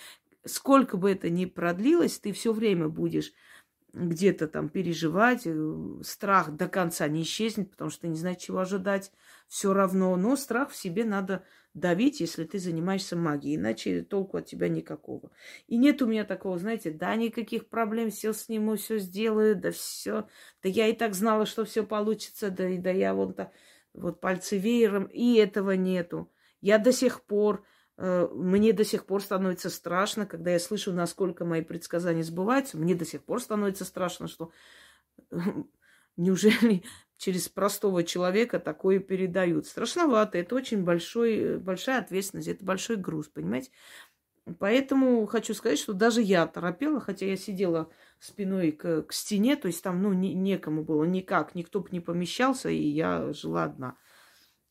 Сколько 0.46 0.98
бы 0.98 1.12
это 1.12 1.30
ни 1.30 1.46
продлилось, 1.46 2.20
ты 2.20 2.32
все 2.32 2.54
время 2.54 2.88
будешь 2.88 3.34
где-то 3.96 4.48
там 4.48 4.70
переживать, 4.70 5.44
э, 5.46 5.76
страх 6.04 6.52
до 6.52 6.68
конца 6.68 7.08
не 7.08 7.24
исчезнет, 7.24 7.72
потому 7.72 7.90
что 7.90 8.02
ты 8.02 8.08
не 8.10 8.18
знаешь, 8.18 8.42
чего 8.42 8.60
ожидать, 8.60 9.12
все 9.48 9.74
равно, 9.74 10.16
но 10.18 10.36
страх 10.36 10.72
в 10.72 10.76
себе 10.76 11.06
надо 11.06 11.46
давить, 11.74 12.20
если 12.20 12.44
ты 12.44 12.60
занимаешься 12.60 13.16
магией, 13.16 13.56
иначе 13.56 14.02
толку 14.04 14.38
от 14.38 14.46
тебя 14.46 14.68
никакого. 14.68 15.32
И 15.68 15.78
нет 15.78 16.02
у 16.02 16.08
меня 16.08 16.26
такого, 16.26 16.58
знаете, 16.60 16.92
да, 16.92 17.16
никаких 17.16 17.70
проблем, 17.70 18.12
все 18.12 18.34
сниму, 18.34 18.76
все 18.76 19.00
сделаю, 19.00 19.56
да 19.56 19.72
все, 19.72 20.28
да 20.62 20.70
я 20.70 20.88
и 20.88 20.94
так 20.94 21.14
знала, 21.16 21.46
что 21.46 21.64
все 21.66 21.86
получится, 21.86 22.50
да, 22.50 22.66
да 22.78 22.92
я 22.92 23.14
вот, 23.14 23.38
так, 23.38 23.52
вот 23.94 24.20
пальцы 24.20 24.58
веером, 24.58 25.06
и 25.06 25.36
этого 25.36 25.72
нету. 25.72 26.32
Я 26.60 26.80
до 26.80 26.92
сих 26.92 27.24
пор, 27.24 27.66
мне 27.98 28.74
до 28.74 28.84
сих 28.84 29.06
пор 29.06 29.22
становится 29.22 29.70
страшно, 29.70 30.26
когда 30.26 30.52
я 30.52 30.60
слышу, 30.60 30.92
насколько 30.92 31.46
мои 31.46 31.62
предсказания 31.62 32.24
сбываются, 32.24 32.78
мне 32.78 32.94
до 32.96 33.06
сих 33.06 33.24
пор 33.24 33.42
становится 33.42 33.86
страшно, 33.86 34.28
что 34.28 34.52
неужели 36.18 36.84
через 37.18 37.48
простого 37.48 38.04
человека 38.04 38.60
такое 38.60 39.00
передают. 39.00 39.68
Страшновато, 39.68 40.38
это 40.38 40.56
очень 40.56 40.84
большой, 40.84 41.58
большая 41.58 42.00
ответственность, 42.00 42.48
это 42.48 42.66
большой 42.66 42.98
груз, 42.98 43.28
понимаете? 43.28 43.72
Поэтому 44.60 45.26
хочу 45.26 45.56
сказать, 45.56 45.80
что 45.80 45.94
даже 45.94 46.22
я 46.22 46.46
торопела, 46.46 47.00
хотя 47.00 47.26
я 47.26 47.36
сидела 47.36 47.90
спиной 48.20 48.72
к, 48.72 49.04
к 49.04 49.14
стене, 49.14 49.56
то 49.56 49.68
есть 49.68 49.82
там, 49.82 50.04
ну, 50.04 50.14
не, 50.14 50.36
некому 50.36 50.84
было 50.84 51.04
никак, 51.04 51.56
никто 51.56 51.80
бы 51.80 51.90
не 51.92 52.00
помещался, 52.00 52.70
и 52.70 52.76
я 52.76 53.34
жила 53.34 53.64
одна. 53.64 53.98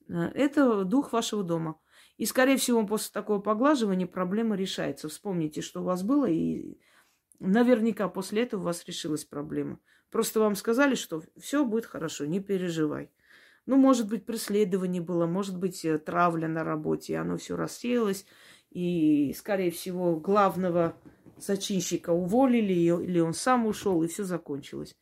Э, 0.09 0.31
это 0.35 0.85
дух 0.85 1.13
вашего 1.13 1.43
дома. 1.43 1.81
И, 2.17 2.27
скорее 2.27 2.57
всего, 2.57 2.87
после 2.87 3.13
такого 3.13 3.41
поглаживания 3.41 4.07
проблема 4.07 4.57
решается. 4.57 5.09
Вспомните, 5.09 5.63
что 5.63 5.81
у 5.81 5.85
вас 5.85 6.03
было, 6.03 6.27
и 6.27 6.79
наверняка 7.41 8.09
после 8.09 8.43
этого 8.43 8.61
у 8.61 8.65
вас 8.65 8.85
решилась 8.87 9.25
проблема. 9.25 9.81
Просто 10.11 10.39
вам 10.39 10.55
сказали, 10.55 10.95
что 10.95 11.23
все 11.39 11.65
будет 11.65 11.87
хорошо, 11.87 12.25
не 12.25 12.41
переживай. 12.41 13.11
Ну, 13.67 13.77
может 13.77 14.09
быть, 14.09 14.27
преследование 14.27 15.03
было, 15.03 15.27
может 15.27 15.59
быть, 15.59 15.85
э, 15.85 15.99
травля 15.99 16.49
на 16.49 16.65
работе, 16.65 17.15
и 17.15 17.17
оно 17.17 17.37
все 17.37 17.57
рассеялось. 17.57 18.27
И, 18.71 19.33
скорее 19.37 19.71
всего, 19.71 20.17
главного 20.17 20.97
зачинщика 21.39 22.11
уволили, 22.11 22.73
или 22.75 23.21
он 23.21 23.33
сам 23.33 23.67
ушел, 23.67 24.03
и 24.03 24.09
все 24.09 24.25
закончилось. 24.25 24.97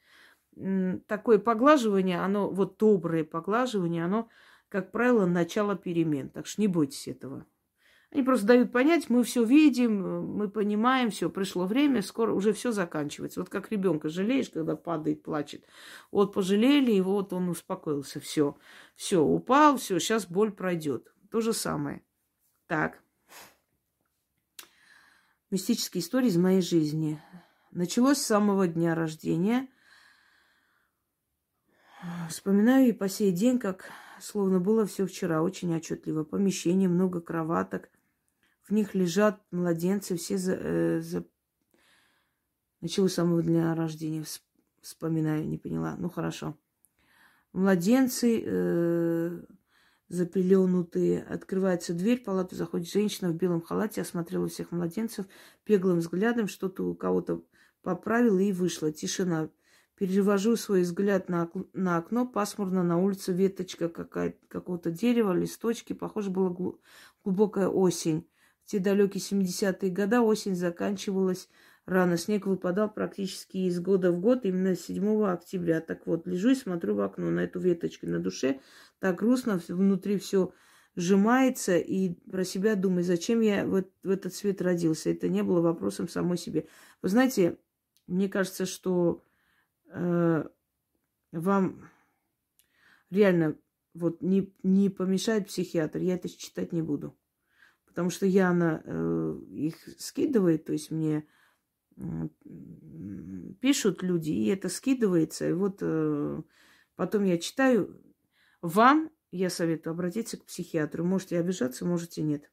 Такое 1.06 1.38
поглаживание, 1.38 2.20
оно, 2.20 2.50
вот 2.50 2.76
доброе 2.78 3.24
поглаживание, 3.24 4.04
оно, 4.04 4.28
как 4.72 4.90
правило, 4.90 5.26
начало 5.26 5.76
перемен. 5.76 6.30
Так 6.30 6.46
что 6.46 6.62
не 6.62 6.66
бойтесь 6.66 7.06
этого. 7.06 7.44
Они 8.10 8.22
просто 8.22 8.46
дают 8.46 8.72
понять, 8.72 9.10
мы 9.10 9.22
все 9.22 9.44
видим, 9.44 10.24
мы 10.34 10.48
понимаем, 10.48 11.10
все, 11.10 11.28
пришло 11.28 11.66
время, 11.66 12.00
скоро 12.00 12.32
уже 12.32 12.54
все 12.54 12.72
заканчивается. 12.72 13.40
Вот 13.40 13.50
как 13.50 13.70
ребенка 13.70 14.08
жалеешь, 14.08 14.48
когда 14.48 14.74
падает, 14.74 15.22
плачет. 15.22 15.66
Вот 16.10 16.32
пожалели, 16.32 16.92
и 16.92 17.02
вот 17.02 17.34
он 17.34 17.50
успокоился, 17.50 18.18
все, 18.18 18.56
все, 18.96 19.22
упал, 19.22 19.76
все, 19.76 19.98
сейчас 19.98 20.26
боль 20.26 20.52
пройдет. 20.52 21.12
То 21.30 21.42
же 21.42 21.52
самое. 21.52 22.02
Так. 22.66 23.02
Мистические 25.50 26.00
истории 26.00 26.28
из 26.28 26.38
моей 26.38 26.62
жизни. 26.62 27.22
Началось 27.72 28.18
с 28.18 28.26
самого 28.26 28.66
дня 28.66 28.94
рождения. 28.94 29.68
Вспоминаю 32.30 32.88
и 32.88 32.92
по 32.92 33.10
сей 33.10 33.32
день, 33.32 33.58
как 33.58 33.90
словно 34.22 34.60
было 34.60 34.86
все 34.86 35.06
вчера, 35.06 35.42
очень 35.42 35.74
отчетливо. 35.74 36.24
Помещение, 36.24 36.88
много 36.88 37.20
кроваток– 37.20 37.90
в 38.62 38.70
них 38.72 38.94
лежат 38.94 39.40
младенцы, 39.50 40.16
все 40.16 40.38
за, 40.38 40.54
э, 40.54 41.00
за... 41.00 41.24
Началось 42.80 43.12
с 43.12 43.16
самого 43.16 43.42
дня 43.42 43.74
рождения, 43.74 44.24
вспоминаю, 44.80 45.46
не 45.46 45.58
поняла. 45.58 45.96
Ну, 45.98 46.08
хорошо. 46.08 46.56
Младенцы 47.52 48.42
э, 48.44 49.42
запеленутые. 50.08 51.22
Открывается 51.24 51.92
дверь, 51.92 52.20
в 52.20 52.24
палату 52.24 52.56
заходит 52.56 52.88
женщина 52.88 53.30
в 53.30 53.36
белом 53.36 53.60
халате, 53.60 54.00
осмотрела 54.00 54.48
всех 54.48 54.70
младенцев, 54.70 55.26
беглым 55.66 55.98
взглядом, 55.98 56.48
что-то 56.48 56.88
у 56.88 56.94
кого-то 56.94 57.44
поправила 57.82 58.38
и 58.38 58.52
вышла. 58.52 58.92
Тишина. 58.92 59.50
Перевожу 60.03 60.57
свой 60.57 60.82
взгляд 60.82 61.28
на, 61.28 61.48
на 61.74 61.96
окно, 61.96 62.26
пасмурно 62.26 62.82
на 62.82 62.98
улице 62.98 63.32
веточка 63.32 63.88
какая 63.88 64.36
какого-то 64.48 64.90
дерева, 64.90 65.32
листочки. 65.32 65.92
Похоже, 65.92 66.30
была 66.30 66.53
глубокая 67.22 67.68
осень 67.68 68.26
те 68.64 68.80
далекие 68.80 69.22
70-е 69.22 69.92
годы 69.92 70.18
осень 70.18 70.57
заканчивалась 70.57 71.48
рано. 71.86 72.16
Снег 72.16 72.46
выпадал 72.46 72.92
практически 72.92 73.59
из 73.59 73.78
года 73.78 74.11
в 74.11 74.18
год, 74.18 74.44
именно 74.44 74.74
7 74.74 75.24
октября. 75.24 75.80
Так 75.80 76.05
вот, 76.09 76.26
лежу 76.26 76.50
и 76.50 76.57
смотрю 76.57 76.96
в 76.96 77.00
окно 77.03 77.30
на 77.30 77.44
эту 77.44 77.61
веточку. 77.61 78.09
На 78.09 78.18
душе 78.18 78.59
так 78.98 79.20
грустно, 79.20 79.61
внутри 79.68 80.18
все 80.18 80.53
сжимается, 80.96 81.78
и 81.78 82.14
про 82.28 82.42
себя 82.42 82.74
думаю, 82.74 83.05
зачем 83.05 83.40
я 83.40 83.64
в, 83.64 83.84
в 84.03 84.11
этот 84.11 84.34
свет 84.34 84.62
родился. 84.62 85.11
Это 85.11 85.28
не 85.28 85.44
было 85.44 85.61
вопросом 85.61 86.09
самой 86.09 86.38
себе. 86.38 86.66
Вы 87.03 87.09
знаете, 87.09 87.57
мне 88.09 88.28
кажется, 88.28 88.66
что 88.66 89.22
э, 89.93 90.45
вам 91.32 91.88
реально 93.11 93.57
вот 93.95 94.22
не, 94.22 94.55
не 94.62 94.88
помешает 94.88 95.47
психиатр. 95.47 95.99
Я 95.99 96.14
это 96.14 96.28
читать 96.28 96.72
не 96.72 96.82
буду 96.82 97.16
потому 97.93 98.09
что 98.09 98.24
Яна 98.24 98.82
э, 98.86 99.38
их 99.51 99.76
скидывает, 99.99 100.64
то 100.64 100.72
есть 100.72 100.90
мне 100.90 101.26
э, 101.99 102.28
пишут 103.61 104.03
люди, 104.03 104.30
и 104.30 104.47
это 104.47 104.70
скидывается. 104.70 105.47
И 105.47 105.53
вот 105.53 105.80
э, 105.82 106.43
потом 106.97 107.24
я 107.24 107.36
читаю. 107.36 108.03
Вам 108.62 109.11
я 109.30 109.51
советую 109.51 109.93
обратиться 109.93 110.38
к 110.38 110.47
психиатру. 110.47 111.05
Можете 111.05 111.38
обижаться, 111.38 111.84
можете 111.84 112.22
нет. 112.22 112.51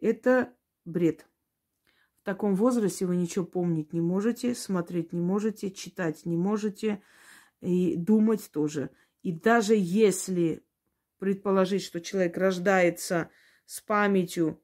Это 0.00 0.54
бред. 0.86 1.26
В 2.26 2.28
таком 2.28 2.56
возрасте 2.56 3.06
вы 3.06 3.14
ничего 3.14 3.44
помнить 3.44 3.92
не 3.92 4.00
можете, 4.00 4.56
смотреть 4.56 5.12
не 5.12 5.20
можете, 5.20 5.70
читать 5.70 6.26
не 6.26 6.36
можете 6.36 7.00
и 7.60 7.94
думать 7.94 8.50
тоже. 8.52 8.90
И 9.22 9.30
даже 9.30 9.76
если 9.76 10.64
предположить, 11.20 11.84
что 11.84 12.00
человек 12.00 12.36
рождается 12.36 13.30
с 13.64 13.80
памятью 13.80 14.60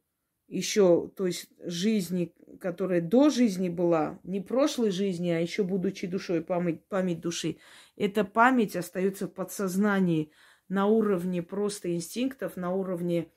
еще, 0.49 1.13
то 1.17 1.25
есть 1.29 1.51
жизни, 1.61 2.35
которая 2.61 3.01
до 3.01 3.31
жизни 3.31 3.69
была, 3.69 4.19
не 4.25 4.41
прошлой 4.41 4.91
жизни, 4.91 5.31
а 5.31 5.39
еще 5.39 5.63
будучи 5.63 6.09
душой, 6.09 6.41
память, 6.43 6.85
память 6.87 7.21
души, 7.21 7.59
эта 7.95 8.25
память 8.25 8.75
остается 8.75 9.29
в 9.29 9.35
подсознании 9.35 10.33
на 10.69 10.87
уровне 10.87 11.45
просто 11.45 11.95
инстинктов, 11.95 12.57
на 12.57 12.73
уровне 12.73 13.31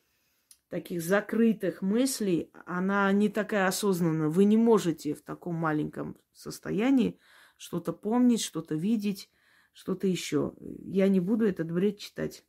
таких 0.70 1.02
закрытых 1.02 1.82
мыслей, 1.82 2.52
она 2.66 3.12
не 3.12 3.30
такая 3.30 3.68
осознанная. 3.68 4.30
Вы 4.30 4.46
не 4.46 4.58
можете 4.58 5.14
в 5.14 5.22
таком 5.22 5.56
маленьком 5.56 6.18
состоянии 6.34 7.20
что-то 7.58 7.94
помнить, 7.94 8.42
что-то 8.42 8.76
видеть, 8.76 9.30
что-то 9.74 10.08
еще. 10.08 10.54
Я 10.60 11.08
не 11.08 11.20
буду 11.20 11.46
этот 11.46 11.72
бред 11.72 12.00
читать 12.00 12.44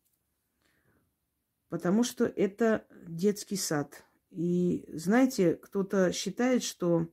потому 1.69 2.05
что 2.05 2.25
это 2.25 2.87
детский 3.07 3.57
сад. 3.57 4.03
И 4.31 4.89
знаете, 4.95 5.57
кто-то 5.57 6.11
считает, 6.11 6.63
что, 6.63 7.07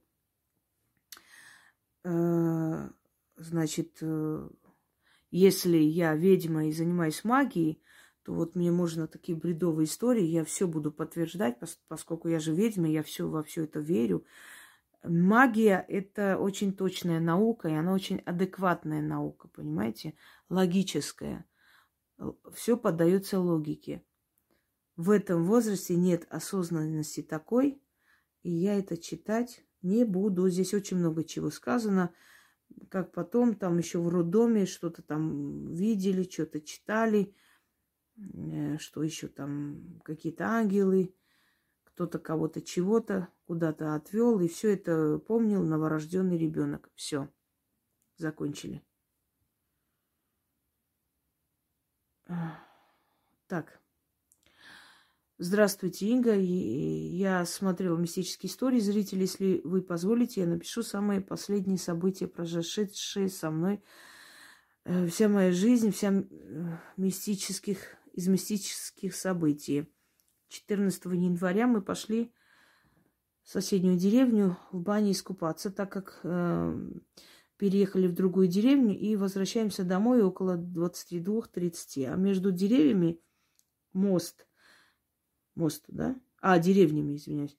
э, 2.06 2.89
значит, 3.36 3.97
э, 3.99 4.49
если 5.32 5.76
я 5.76 6.16
ведьма 6.16 6.68
и 6.68 6.72
занимаюсь 6.72 7.26
магией, 7.26 7.83
то 8.24 8.34
вот 8.34 8.55
мне 8.55 8.71
можно 8.71 9.07
такие 9.07 9.38
бредовые 9.38 9.86
истории, 9.86 10.24
я 10.24 10.43
все 10.43 10.67
буду 10.67 10.91
подтверждать, 10.91 11.57
поскольку 11.88 12.28
я 12.28 12.39
же 12.39 12.53
ведьма, 12.53 12.88
я 12.89 13.03
все 13.03 13.28
во 13.28 13.43
все 13.43 13.63
это 13.63 13.80
верю. 13.80 14.26
Магия– 15.03 15.86
это 15.89 16.38
очень 16.38 16.74
точная 16.74 17.19
наука, 17.19 17.67
и 17.67 17.74
она 17.74 17.93
очень 17.93 18.19
адекватная 18.19 19.01
наука, 19.01 19.49
понимаете, 19.49 20.13
логическая. 20.49 21.45
Все 22.53 22.78
поддается 22.78 23.39
логике 23.39 24.03
в 24.95 25.09
этом 25.09 25.45
возрасте 25.45 25.95
нет 25.95 26.26
осознанности 26.30 27.21
такой, 27.21 27.82
и 28.43 28.51
я 28.51 28.78
это 28.78 28.97
читать 28.97 29.65
не 29.82 30.05
буду. 30.05 30.49
Здесь 30.49 30.74
очень 30.74 30.97
много 30.97 31.24
чего 31.24 31.49
сказано, 31.49 32.13
как 32.89 33.11
потом 33.11 33.55
там 33.55 33.78
еще 33.78 33.99
в 33.99 34.09
роддоме 34.09 34.65
что-то 34.65 35.01
там 35.01 35.74
видели, 35.74 36.28
что-то 36.30 36.61
читали, 36.61 37.36
что 38.80 39.03
еще 39.03 39.28
там 39.28 40.01
какие-то 40.03 40.45
ангелы, 40.45 41.14
кто-то 41.84 42.20
кого-то 42.20 42.61
чего-то 42.61 43.30
куда-то 43.45 43.95
отвел, 43.95 44.39
и 44.39 44.47
все 44.47 44.74
это 44.74 45.20
помнил 45.20 45.64
новорожденный 45.64 46.38
ребенок. 46.38 46.89
Все, 46.95 47.30
закончили. 48.18 48.84
Так. 53.47 53.80
Здравствуйте, 55.38 56.07
Инга. 56.07 56.36
Я 56.36 57.45
смотрела 57.45 57.97
мистические 57.97 58.49
истории. 58.49 58.80
Зрители, 58.80 59.22
если 59.22 59.61
вы 59.64 59.82
позволите, 59.82 60.41
я 60.41 60.47
напишу 60.47 60.84
самые 60.84 61.22
последние 61.22 61.78
события, 61.78 62.28
произошедшие 62.28 63.30
со 63.30 63.51
мной. 63.51 63.84
Э, 64.86 65.07
вся 65.07 65.28
моя 65.28 65.51
жизнь, 65.51 65.91
вся 65.91 66.14
э, 66.14 66.24
мистических, 66.97 67.97
из 68.14 68.28
мистических 68.28 69.14
событий. 69.14 69.88
14 70.47 71.05
января 71.05 71.68
мы 71.68 71.82
пошли 71.82 72.32
в 73.41 73.49
соседнюю 73.49 73.97
деревню 73.97 74.57
в 74.72 74.80
бане 74.80 75.11
искупаться, 75.11 75.70
так 75.70 75.91
как 75.91 76.22
э, 76.24 76.89
переехали 77.57 78.07
в 78.07 78.14
другую 78.14 78.47
деревню 78.47 78.97
и 78.97 79.18
возвращаемся 79.18 79.84
домой 79.84 80.24
около 80.24 80.57
22-30. 80.57 82.05
А 82.05 82.16
между 82.16 82.51
деревьями 82.51 83.20
мост– 83.91 84.47
мост, 85.55 85.86
да? 85.88 86.16
А, 86.41 86.59
деревнями, 86.59 87.16
извиняюсь. 87.16 87.57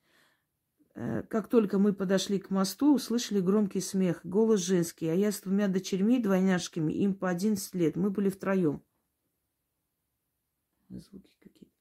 Э, 0.95 1.23
как 1.23 1.49
только 1.49 1.79
мы 1.79 1.93
подошли 1.93 2.39
к 2.39 2.51
мосту, 2.51 2.95
услышали 2.95 3.41
громкий 3.41 3.81
смех, 3.81 4.21
голос 4.25 4.61
женский, 4.61 5.09
а 5.09 5.15
я 5.15 5.33
с 5.33 5.41
двумя 5.41 5.69
дочерьми, 5.69 6.19
двойняшками, 6.19 6.93
им 6.93 7.15
по 7.15 7.29
11 7.31 7.75
лет. 7.75 7.97
Мы 7.97 8.11
были 8.11 8.29
втроем. 8.29 8.83
Звуки 10.89 11.35
какие-то. 11.41 11.75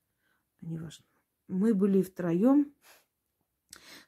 Неважно. 0.61 1.05
Мы 1.47 1.73
были 1.73 2.01
втроем. 2.01 2.73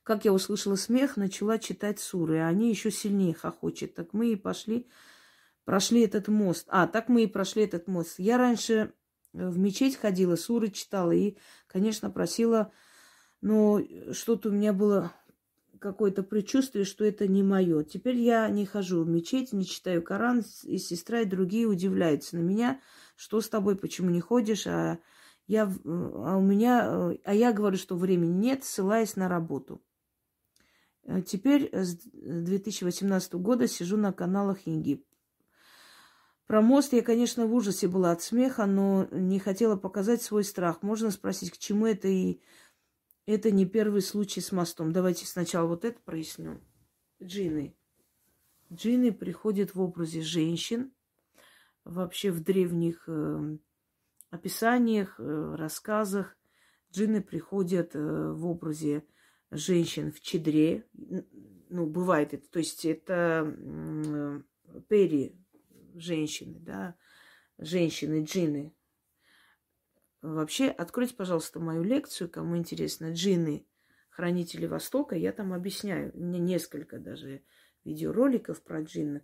Как 0.04 0.26
я 0.26 0.34
услышала 0.34 0.76
смех, 0.76 1.18
начала 1.18 1.58
читать 1.58 2.00
суры, 2.00 2.40
а 2.40 2.48
они 2.48 2.70
еще 2.70 2.92
сильнее 2.92 3.34
хохочет. 3.34 3.96
Так 3.96 4.14
мы 4.14 4.32
и 4.32 4.36
пошли, 4.36 4.88
прошли 5.64 6.02
этот 6.02 6.28
мост. 6.28 6.66
А, 6.70 6.88
так 6.88 7.10
мы 7.10 7.24
и 7.24 7.28
прошли 7.28 7.64
этот 7.64 7.88
мост. 7.88 8.20
Я 8.20 8.38
раньше 8.38 8.94
в 9.34 9.58
мечеть 9.58 9.98
ходила, 9.98 10.36
суры 10.36 10.70
читала 10.70 11.12
и, 11.12 11.38
конечно, 11.68 12.10
просила, 12.10 12.72
но 13.42 13.82
что-то 14.12 14.50
у 14.50 14.52
меня 14.52 14.74
было 14.74 15.12
какое-то 15.80 16.24
предчувствие, 16.24 16.86
что 16.86 17.06
это 17.06 17.28
не 17.28 17.44
мое. 17.44 17.84
Теперь 17.84 18.18
я 18.18 18.50
не 18.50 18.66
хожу 18.66 19.04
в 19.04 19.08
мечеть, 19.08 19.54
не 19.54 19.66
читаю 19.66 20.02
Коран, 20.02 20.44
и 20.64 20.78
сестра, 20.78 21.22
и 21.22 21.26
другие 21.26 21.68
удивляются 21.68 22.38
на 22.38 22.42
меня, 22.42 22.82
что 23.16 23.42
с 23.42 23.50
тобой, 23.50 23.76
почему 23.76 24.10
не 24.10 24.22
ходишь, 24.22 24.68
а 24.68 25.00
я, 25.48 25.72
а 25.86 26.38
у 26.38 26.42
меня, 26.42 27.12
а 27.24 27.34
я 27.34 27.54
говорю, 27.54 27.78
что 27.78 27.96
времени 27.96 28.34
нет, 28.34 28.64
ссылаясь 28.64 29.16
на 29.16 29.28
работу. 29.28 29.82
Э, 31.04 31.22
теперь 31.22 31.70
с 31.72 31.98
2018 32.14 33.34
года 33.36 33.68
сижу 33.68 33.98
на 33.98 34.12
каналах 34.12 34.60
Инги. 34.66 35.06
Про 36.48 36.62
мост 36.62 36.94
я, 36.94 37.02
конечно, 37.02 37.48
в 37.48 37.56
ужасе 37.56 37.88
была 37.88 38.12
от 38.12 38.22
смеха, 38.22 38.68
но 38.68 39.08
не 39.12 39.40
хотела 39.40 39.78
показать 39.78 40.22
свой 40.22 40.44
страх. 40.44 40.84
Можно 40.84 41.10
спросить, 41.10 41.52
к 41.52 41.58
чему 41.58 41.88
это 41.88 42.08
и 42.08 42.40
это 43.26 43.52
не 43.52 43.66
первый 43.66 44.02
случай 44.02 44.42
с 44.42 44.52
мостом. 44.52 44.92
Давайте 44.92 45.26
сначала 45.26 45.68
вот 45.68 45.86
это 45.86 46.00
проясню. 46.02 46.62
Джины. 47.22 47.76
Джины 48.72 49.12
приходят 49.12 49.74
в 49.74 49.82
образе 49.82 50.22
женщин. 50.22 50.92
Вообще 51.84 52.32
в 52.32 52.44
древних 52.44 53.04
э, 53.08 53.58
описаниях, 54.32 55.20
э, 55.20 55.56
рассказах 55.56 56.36
джины 56.92 57.22
приходят 57.22 57.96
э, 57.96 58.32
в 58.32 58.46
образе 58.48 59.06
женщин 59.52 60.12
в 60.12 60.20
чедре. 60.20 60.88
Ну, 60.94 61.86
бывает 61.86 62.34
это. 62.34 62.50
То 62.50 62.60
есть 62.60 62.86
это 62.86 64.44
пери 64.88 65.36
женщины, 65.94 66.60
да, 66.60 66.96
женщины, 67.58 68.24
джины. 68.24 68.74
Вообще, 70.26 70.70
откройте, 70.70 71.14
пожалуйста, 71.14 71.60
мою 71.60 71.84
лекцию, 71.84 72.32
кому 72.32 72.58
интересно, 72.58 73.14
джины, 73.14 73.68
хранители 74.10 74.66
Востока, 74.66 75.16
я 75.16 75.32
там 75.32 75.54
объясняю. 75.54 76.12
У 76.16 76.20
меня 76.20 76.40
несколько 76.40 76.98
даже 76.98 77.44
видеороликов 77.84 78.64
про 78.64 78.82
джинна, 78.82 79.22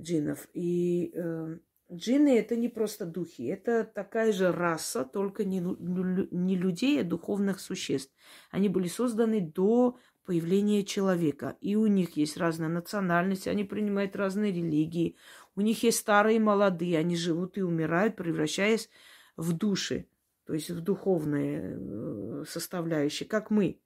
джиннов. 0.00 0.48
И 0.52 1.12
э, 1.14 1.58
джинны 1.92 2.36
это 2.36 2.56
не 2.56 2.68
просто 2.68 3.06
духи, 3.06 3.46
это 3.46 3.84
такая 3.84 4.32
же 4.32 4.50
раса, 4.50 5.04
только 5.04 5.44
не, 5.44 5.60
не 5.60 6.56
людей, 6.56 7.00
а 7.00 7.04
духовных 7.04 7.60
существ. 7.60 8.12
Они 8.50 8.68
были 8.68 8.88
созданы 8.88 9.40
до 9.40 9.96
появления 10.24 10.82
человека. 10.82 11.56
И 11.60 11.76
у 11.76 11.86
них 11.86 12.16
есть 12.16 12.36
разная 12.36 12.68
национальность, 12.68 13.46
они 13.46 13.62
принимают 13.62 14.16
разные 14.16 14.50
религии. 14.50 15.16
У 15.54 15.60
них 15.60 15.84
есть 15.84 15.98
старые 15.98 16.38
и 16.38 16.40
молодые, 16.40 16.98
они 16.98 17.14
живут 17.14 17.56
и 17.56 17.62
умирают, 17.62 18.16
превращаясь 18.16 18.90
в 19.36 19.52
души, 19.52 20.08
то 20.46 20.54
есть 20.54 20.70
в 20.70 20.80
духовные 20.80 21.78
э, 21.78 22.44
составляющие, 22.46 23.28
как 23.28 23.50
мы. 23.50 23.80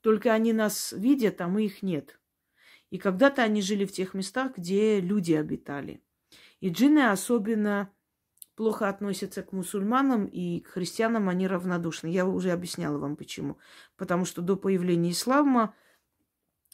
Только 0.00 0.32
они 0.32 0.52
нас 0.52 0.92
видят, 0.92 1.40
а 1.40 1.48
мы 1.48 1.64
их 1.64 1.82
нет. 1.82 2.18
И 2.90 2.98
когда-то 2.98 3.42
они 3.42 3.60
жили 3.60 3.84
в 3.84 3.92
тех 3.92 4.14
местах, 4.14 4.56
где 4.56 5.00
люди 5.00 5.34
обитали. 5.34 6.02
И 6.60 6.70
джинны 6.70 7.10
особенно 7.10 7.92
плохо 8.54 8.88
относятся 8.88 9.42
к 9.42 9.52
мусульманам 9.52 10.26
и 10.26 10.60
к 10.60 10.68
христианам 10.68 11.28
они 11.28 11.46
равнодушны. 11.46 12.08
Я 12.08 12.26
уже 12.26 12.50
объясняла 12.50 12.98
вам 12.98 13.16
почему. 13.16 13.58
Потому 13.96 14.24
что 14.24 14.42
до 14.42 14.56
появления 14.56 15.10
ислама 15.10 15.74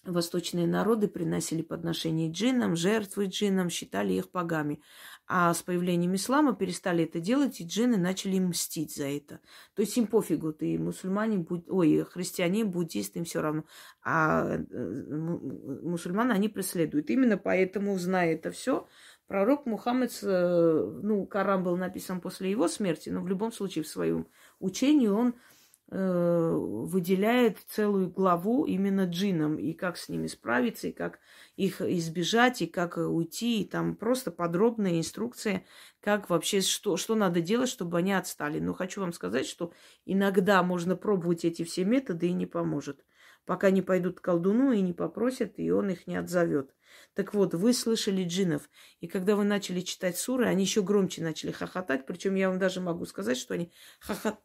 восточные 0.06 0.66
народы 0.66 1.08
приносили 1.08 1.62
подношения 1.62 2.30
джиннам, 2.30 2.76
жертвы 2.76 3.26
джиннам, 3.26 3.70
считали 3.70 4.12
их 4.14 4.30
богами. 4.30 4.80
А 5.26 5.54
с 5.54 5.62
появлением 5.62 6.14
ислама 6.14 6.54
перестали 6.54 7.04
это 7.04 7.18
делать, 7.18 7.60
и 7.60 7.64
джинны 7.64 7.96
начали 7.96 8.38
мстить 8.38 8.94
за 8.94 9.06
это. 9.06 9.40
То 9.74 9.82
есть 9.82 9.96
им 9.96 10.06
пофигу, 10.06 10.52
ты 10.52 10.78
мусульмане, 10.78 11.38
будь, 11.38 11.68
ой, 11.68 12.04
христиане, 12.04 12.64
буддисты, 12.64 13.20
им 13.20 13.24
все 13.24 13.40
равно. 13.40 13.64
А 14.02 14.56
э, 14.56 15.78
мусульманы 15.82 16.32
они 16.32 16.48
преследуют. 16.48 17.08
Именно 17.08 17.38
поэтому, 17.38 17.98
зная 17.98 18.34
это 18.34 18.50
все, 18.50 18.86
Пророк 19.26 19.64
Мухаммед, 19.64 20.18
э, 20.22 20.98
ну, 21.02 21.24
Коран 21.26 21.62
был 21.62 21.76
написан 21.78 22.20
после 22.20 22.50
его 22.50 22.68
смерти, 22.68 23.08
но 23.08 23.22
в 23.22 23.28
любом 23.28 23.52
случае 23.52 23.82
в 23.82 23.88
своем 23.88 24.26
учении 24.60 25.08
он 25.08 25.34
выделяет 25.88 27.58
целую 27.68 28.10
главу 28.10 28.64
именно 28.64 29.04
джинам, 29.04 29.58
и 29.58 29.74
как 29.74 29.96
с 29.96 30.08
ними 30.08 30.26
справиться, 30.26 30.88
и 30.88 30.92
как 30.92 31.20
их 31.56 31.80
избежать, 31.80 32.62
и 32.62 32.66
как 32.66 32.96
уйти, 32.96 33.62
и 33.62 33.68
там 33.68 33.94
просто 33.94 34.30
подробная 34.30 34.98
инструкция, 34.98 35.64
как 36.00 36.30
вообще, 36.30 36.62
что, 36.62 36.96
что 36.96 37.14
надо 37.14 37.40
делать, 37.40 37.68
чтобы 37.68 37.98
они 37.98 38.12
отстали. 38.12 38.60
Но 38.60 38.72
хочу 38.72 39.02
вам 39.02 39.12
сказать, 39.12 39.46
что 39.46 39.72
иногда 40.04 40.62
можно 40.62 40.96
пробовать 40.96 41.44
эти 41.44 41.64
все 41.64 41.84
методы 41.84 42.28
и 42.28 42.32
не 42.32 42.46
поможет 42.46 43.04
пока 43.46 43.70
не 43.70 43.82
пойдут 43.82 44.20
к 44.20 44.24
колдуну 44.24 44.72
и 44.72 44.80
не 44.80 44.92
попросят, 44.92 45.58
и 45.58 45.70
он 45.70 45.90
их 45.90 46.06
не 46.06 46.16
отзовет. 46.16 46.74
Так 47.14 47.34
вот, 47.34 47.54
вы 47.54 47.72
слышали 47.72 48.24
джинов, 48.24 48.68
и 49.00 49.08
когда 49.08 49.36
вы 49.36 49.44
начали 49.44 49.80
читать 49.80 50.16
суры, 50.16 50.46
они 50.46 50.64
еще 50.64 50.82
громче 50.82 51.22
начали 51.22 51.50
хохотать, 51.50 52.06
причем 52.06 52.34
я 52.34 52.48
вам 52.48 52.58
даже 52.58 52.80
могу 52.80 53.04
сказать, 53.06 53.36
что 53.36 53.54
они 53.54 53.72
хохот... 54.00 54.38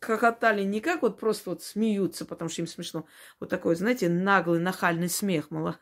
хохотали 0.00 0.62
не 0.62 0.80
как 0.80 1.02
вот 1.02 1.18
просто 1.18 1.50
вот 1.50 1.62
смеются, 1.62 2.24
потому 2.24 2.48
что 2.50 2.62
им 2.62 2.68
смешно. 2.68 3.06
Вот 3.40 3.50
такой, 3.50 3.76
знаете, 3.76 4.08
наглый, 4.08 4.60
нахальный 4.60 5.08
смех, 5.08 5.50
мол, 5.50 5.74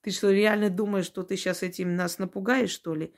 ты 0.00 0.10
что, 0.10 0.30
реально 0.30 0.70
думаешь, 0.70 1.06
что 1.06 1.22
ты 1.22 1.36
сейчас 1.36 1.62
этим 1.62 1.94
нас 1.94 2.18
напугаешь, 2.18 2.70
что 2.70 2.94
ли? 2.94 3.14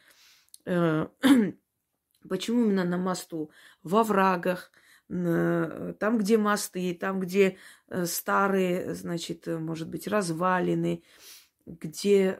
Э, 0.67 1.07
почему 2.29 2.65
именно 2.65 2.85
на 2.85 2.99
мосту? 2.99 3.51
Во 3.83 4.03
врагах, 4.03 4.73
там, 5.09 6.19
где 6.19 6.39
мосты, 6.39 6.95
там, 6.95 7.19
где 7.19 7.57
э, 7.89 8.07
старые, 8.07 8.95
значит, 8.95 9.49
э, 9.49 9.59
может 9.59 9.89
быть, 9.89 10.07
развалины, 10.07 11.03
где 11.67 12.37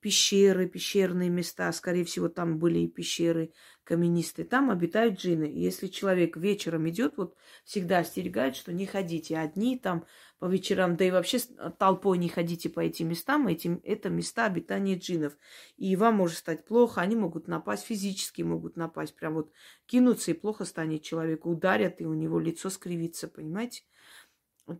пещеры, 0.00 0.68
пещерные 0.68 1.30
места, 1.30 1.72
скорее 1.72 2.04
всего, 2.04 2.28
там 2.28 2.58
были 2.58 2.80
и 2.80 2.88
пещеры 2.88 3.52
каменистые, 3.84 4.46
там 4.46 4.70
обитают 4.70 5.20
джины. 5.20 5.44
И 5.44 5.60
если 5.60 5.86
человек 5.86 6.36
вечером 6.36 6.88
идет, 6.88 7.16
вот 7.16 7.36
всегда 7.64 7.98
остерегают, 7.98 8.56
что 8.56 8.72
не 8.72 8.86
ходите 8.86 9.36
одни 9.36 9.78
там 9.78 10.06
по 10.38 10.46
вечерам, 10.46 10.96
да 10.96 11.04
и 11.04 11.10
вообще 11.10 11.38
толпой 11.78 12.18
не 12.18 12.28
ходите 12.28 12.68
по 12.68 12.80
этим 12.80 13.08
местам, 13.08 13.46
этим, 13.46 13.80
это 13.84 14.10
места 14.10 14.46
обитания 14.46 14.96
джинов. 14.96 15.38
И 15.76 15.94
вам 15.96 16.16
может 16.16 16.38
стать 16.38 16.64
плохо, 16.64 17.00
они 17.00 17.14
могут 17.14 17.46
напасть, 17.46 17.84
физически 17.84 18.42
могут 18.42 18.76
напасть, 18.76 19.14
прям 19.14 19.34
вот 19.34 19.52
кинуться 19.86 20.32
и 20.32 20.34
плохо 20.34 20.64
станет 20.64 21.02
человеку, 21.02 21.50
ударят, 21.50 22.00
и 22.00 22.06
у 22.06 22.14
него 22.14 22.40
лицо 22.40 22.70
скривится, 22.70 23.28
понимаете? 23.28 23.84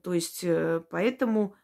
То 0.02 0.14
есть, 0.14 0.42
э, 0.42 0.82
поэтому 0.90 1.54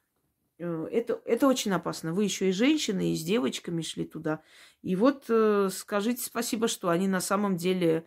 это, 0.60 1.20
это 1.24 1.46
очень 1.46 1.72
опасно. 1.72 2.12
Вы 2.12 2.24
еще 2.24 2.48
и 2.48 2.52
женщины, 2.52 3.12
и 3.12 3.16
с 3.16 3.22
девочками 3.22 3.82
шли 3.82 4.04
туда. 4.04 4.42
И 4.82 4.96
вот 4.96 5.24
э, 5.28 5.68
скажите 5.72 6.22
спасибо, 6.22 6.68
что 6.68 6.88
они 6.88 7.08
на 7.08 7.20
самом 7.20 7.56
деле, 7.56 8.06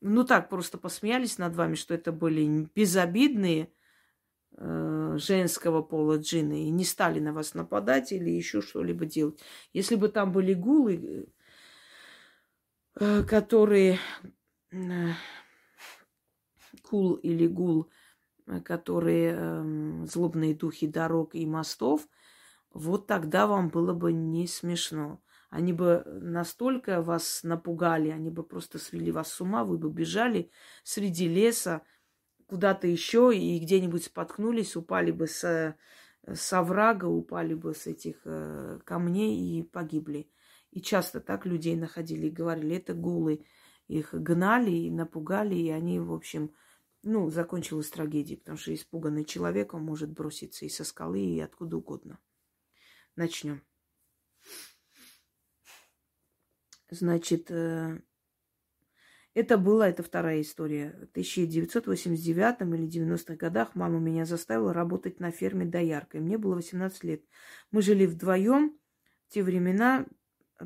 ну 0.00 0.24
так, 0.24 0.48
просто 0.48 0.78
посмеялись 0.78 1.38
над 1.38 1.54
вами, 1.54 1.74
что 1.74 1.94
это 1.94 2.12
были 2.12 2.68
безобидные 2.74 3.72
э, 4.56 5.16
женского 5.18 5.82
пола 5.82 6.18
джины 6.18 6.66
и 6.66 6.70
не 6.70 6.84
стали 6.84 7.20
на 7.20 7.32
вас 7.32 7.54
нападать 7.54 8.12
или 8.12 8.30
еще 8.30 8.60
что-либо 8.60 9.06
делать. 9.06 9.40
Если 9.72 9.94
бы 9.94 10.08
там 10.08 10.32
были 10.32 10.54
гулы, 10.54 11.28
э, 12.98 13.22
которые... 13.22 13.98
Э, 14.72 15.12
кул 16.82 17.14
или 17.14 17.46
гул– 17.46 17.88
Э, 17.98 18.03
которые 18.64 19.34
э, 19.36 20.06
злобные 20.06 20.54
духи 20.54 20.86
дорог 20.86 21.34
и 21.34 21.46
мостов, 21.46 22.06
вот 22.72 23.06
тогда 23.06 23.46
вам 23.46 23.68
было 23.68 23.92
бы 23.92 24.12
не 24.12 24.46
смешно. 24.46 25.20
Они 25.48 25.72
бы 25.72 26.02
настолько 26.06 27.00
вас 27.00 27.44
напугали, 27.44 28.10
они 28.10 28.30
бы 28.30 28.42
просто 28.42 28.78
свели 28.78 29.12
вас 29.12 29.32
с 29.32 29.40
ума, 29.40 29.64
вы 29.64 29.78
бы 29.78 29.88
бежали 29.88 30.50
среди 30.82 31.28
леса 31.28 31.82
куда-то 32.46 32.86
еще 32.86 33.32
и 33.34 33.58
где-нибудь 33.60 34.04
споткнулись, 34.04 34.76
упали 34.76 35.12
бы 35.12 35.26
с, 35.28 35.76
с 36.26 36.52
оврага, 36.52 37.06
упали 37.06 37.54
бы 37.54 37.74
с 37.74 37.86
этих 37.86 38.16
э, 38.24 38.80
камней 38.84 39.58
и 39.58 39.62
погибли. 39.62 40.28
И 40.72 40.80
часто 40.80 41.20
так 41.20 41.46
людей 41.46 41.76
находили 41.76 42.26
и 42.26 42.30
говорили, 42.30 42.76
это 42.76 42.94
гулы. 42.94 43.46
Их 43.86 44.12
гнали 44.12 44.72
и 44.72 44.90
напугали, 44.90 45.54
и 45.54 45.70
они, 45.70 46.00
в 46.00 46.12
общем, 46.12 46.50
ну, 47.04 47.30
закончилась 47.30 47.90
трагедией, 47.90 48.38
потому 48.38 48.58
что 48.58 48.74
испуганный 48.74 49.24
человек, 49.24 49.74
он 49.74 49.82
может 49.82 50.10
броситься 50.10 50.64
и 50.64 50.68
со 50.68 50.84
скалы, 50.84 51.20
и 51.20 51.40
откуда 51.40 51.76
угодно. 51.76 52.18
Начнем. 53.16 53.62
Значит, 56.90 57.50
э, 57.50 58.00
это 59.34 59.58
была, 59.58 59.88
это 59.88 60.02
вторая 60.02 60.40
история. 60.40 60.92
В 60.92 61.10
1989 61.10 62.60
или 62.60 62.88
90-х 62.88 63.34
годах 63.34 63.74
мама 63.74 63.98
меня 63.98 64.24
заставила 64.24 64.72
работать 64.72 65.18
на 65.18 65.32
ферме 65.32 65.64
дояркой. 65.64 66.20
Мне 66.20 66.38
было 66.38 66.54
18 66.54 67.02
лет. 67.04 67.24
Мы 67.72 67.82
жили 67.82 68.06
вдвоем. 68.06 68.78
В 69.26 69.32
те 69.32 69.42
времена 69.42 70.06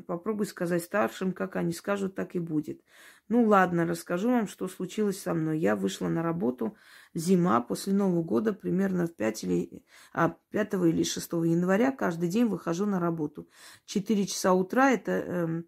попробуй 0.05 0.45
сказать 0.45 0.83
старшим, 0.83 1.33
как 1.33 1.55
они 1.55 1.73
скажут, 1.73 2.13
так 2.13 2.35
и 2.35 2.39
будет. 2.39 2.81
Ну 3.29 3.45
ладно, 3.45 3.85
расскажу 3.85 4.29
вам, 4.29 4.47
что 4.47 4.67
случилось 4.67 5.21
со 5.21 5.35
мной. 5.35 5.59
Я 5.59 5.75
вышла 5.75 6.07
на 6.07 6.23
работу 6.23 6.75
зима 7.13 7.61
после 7.61 7.93
Нового 7.93 8.23
года, 8.23 8.53
примерно 8.53 9.05
в 9.05 9.15
5, 9.15 9.43
или, 9.43 9.83
а, 10.13 10.35
5 10.49 10.73
или 10.89 11.03
6 11.03 11.45
января. 11.45 11.91
Каждый 11.91 12.27
день 12.27 12.45
выхожу 12.45 12.87
на 12.87 12.99
работу. 12.99 13.47
4 13.85 14.25
часа 14.25 14.53
утра 14.53 14.89
это 14.89 15.11
э, 15.11 15.63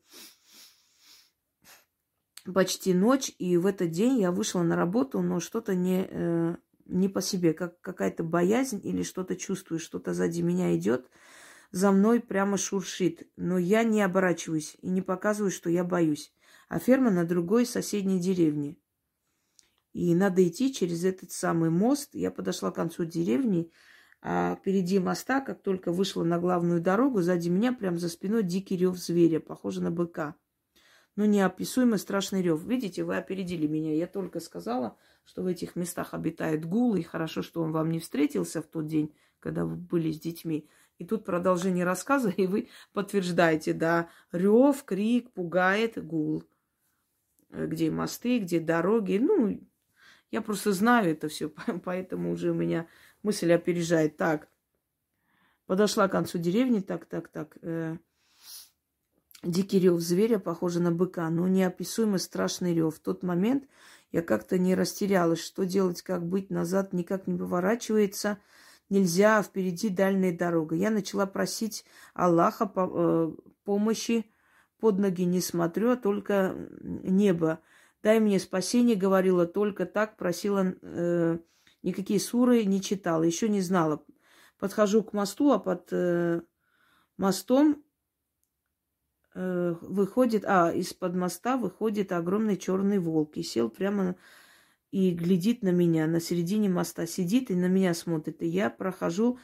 почти 2.52 2.96
ночь. 2.96 3.32
И 3.38 3.58
в 3.58 3.68
этот 3.68 3.92
день 3.92 4.20
я 4.20 4.32
вышла 4.32 4.64
на 4.64 4.76
работу, 4.76 5.22
но 5.22 5.40
что-то 5.40 5.76
не, 5.76 6.08
э, 6.10 6.56
не 6.86 7.10
по 7.10 7.22
себе, 7.22 7.54
как 7.54 7.80
какая-то 7.82 8.24
боязнь 8.24 8.82
или 8.84 9.04
что-то 9.04 9.36
чувствую, 9.36 9.78
что-то 9.78 10.16
сзади 10.16 10.42
меня 10.42 10.76
идет, 10.76 11.12
за 11.70 11.92
мной 11.92 12.22
прямо 12.22 12.58
шуршит. 12.58 13.30
Но 13.38 13.60
я 13.60 13.84
не 13.84 14.02
оборачиваюсь 14.02 14.78
и 14.82 14.90
не 14.90 15.04
показываю, 15.04 15.52
что 15.52 15.70
я 15.70 15.84
боюсь. 15.84 16.34
А 16.72 16.80
ферма 16.80 17.12
на 17.12 17.26
другой 17.26 17.66
соседней 17.66 18.18
деревне. 18.18 18.78
И 19.92 20.16
надо 20.16 20.48
идти 20.48 20.74
через 20.74 21.04
этот 21.04 21.34
самый 21.34 21.70
мост. 21.70 22.12
Я 22.14 22.32
подошла 22.32 22.72
к 22.72 22.76
концу 22.76 23.04
деревни, 23.04 23.70
а 24.22 24.56
впереди 24.56 24.98
моста, 24.98 25.42
как 25.42 25.62
только 25.64 25.92
вышла 25.92 26.24
на 26.24 26.40
главную 26.40 26.80
дорогу, 26.80 27.22
сзади 27.22 27.50
меня, 27.50 27.74
прям 27.74 28.00
за 28.00 28.08
спиной, 28.08 28.44
дикий 28.44 28.78
рев 28.78 28.96
зверя, 28.96 29.42
похоже 29.42 29.82
на 29.82 29.92
быка. 29.92 30.36
Но 31.18 31.26
неописуемо 31.26 31.98
страшный 31.98 32.42
рев. 32.42 32.64
Видите, 32.64 33.04
вы 33.04 33.18
опередили 33.18 33.68
меня. 33.68 33.94
Я 33.94 34.08
только 34.08 34.40
сказала, 34.40 34.96
что 35.26 35.44
в 35.44 35.48
этих 35.48 35.76
местах 35.76 36.14
обитает 36.14 36.64
гул, 36.64 36.96
и 36.96 37.02
хорошо, 37.02 37.42
что 37.42 37.62
он 37.64 37.74
вам 37.74 37.92
не 37.92 38.00
встретился 38.00 38.62
в 38.62 38.68
тот 38.68 38.88
день, 38.88 39.14
когда 39.42 39.66
вы 39.66 39.76
были 39.76 40.10
с 40.10 40.22
детьми. 40.22 40.70
И 41.00 41.06
тут 41.06 41.26
продолжение 41.26 41.84
рассказа, 41.84 42.30
и 42.38 42.48
вы 42.48 42.70
подтверждаете, 42.94 43.74
да, 43.74 44.08
рев, 44.32 44.86
крик 44.86 45.32
пугает 45.32 46.02
гул. 46.02 46.46
Э, 47.52 47.66
где 47.68 47.92
мосты, 47.92 48.40
где 48.40 48.60
дороги. 48.60 49.18
Ну, 49.18 49.60
я 50.32 50.42
просто 50.42 50.72
знаю 50.74 51.12
это 51.12 51.28
все, 51.28 51.50
поэтому 51.84 52.32
уже 52.32 52.52
у 52.52 52.56
меня 52.56 52.88
мысль 53.24 53.52
опережает. 53.52 54.18
Так, 54.18 54.48
подошла 55.66 56.08
к 56.08 56.12
концу 56.12 56.38
деревни, 56.38 56.80
так, 56.80 57.06
так, 57.06 57.28
так. 57.28 57.58
Э, 57.62 57.98
дикий 59.44 59.80
рев 59.80 60.00
зверя, 60.00 60.40
похоже 60.40 60.80
на 60.80 60.92
быка, 60.92 61.30
но 61.30 61.48
неописуемо 61.48 62.18
страшный 62.18 62.74
рев. 62.74 62.96
В 62.96 63.00
тот 63.00 63.24
момент 63.24 63.66
я 64.12 64.22
как-то 64.22 64.58
не 64.58 64.76
растерялась, 64.76 65.40
что 65.40 65.66
делать, 65.66 66.02
как 66.02 66.26
быть, 66.26 66.50
назад 66.50 66.94
никак 66.94 67.28
не 67.28 67.38
поворачивается, 67.38 68.38
нельзя, 68.90 69.40
а 69.40 69.44
впереди 69.44 69.90
дальняя 69.90 70.38
дорога. 70.38 70.76
Я 70.76 70.90
начала 70.90 71.26
просить 71.26 71.86
Аллаха 72.14 72.72
э, 72.76 73.32
помощи, 73.64 74.26
под 74.82 75.00
ноги 75.00 75.22
не 75.22 75.40
смотрю, 75.40 75.92
а 75.92 75.96
только 75.96 76.56
небо. 76.82 77.62
Дай 78.04 78.20
мне 78.20 78.40
спасение, 78.40 78.96
говорила 78.96 79.46
только 79.46 79.86
так, 79.86 80.18
просила, 80.18 80.74
э, 80.82 81.38
никакие 81.84 82.20
суры 82.20 82.66
не 82.66 82.82
читала, 82.82 83.22
еще 83.22 83.48
не 83.48 83.62
знала. 83.62 84.04
Подхожу 84.60 85.04
к 85.04 85.14
мосту, 85.14 85.52
а 85.52 85.60
под 85.60 85.90
э, 85.92 86.42
мостом 87.18 87.84
э, 89.36 89.76
выходит, 89.82 90.44
а 90.46 90.72
из-под 90.74 91.16
моста 91.16 91.58
выходит 91.58 92.12
огромный 92.12 92.58
черный 92.58 92.98
волк 92.98 93.38
и 93.38 93.44
сел 93.44 93.70
прямо 93.70 94.16
и 94.90 95.12
глядит 95.12 95.62
на 95.62 95.70
меня 95.70 96.08
на 96.08 96.20
середине 96.20 96.70
моста, 96.70 97.06
сидит 97.06 97.52
и 97.52 97.56
на 97.56 97.68
меня 97.68 97.94
смотрит. 97.94 98.42
И 98.42 98.48
я 98.48 98.72
прохожу, 98.72 99.38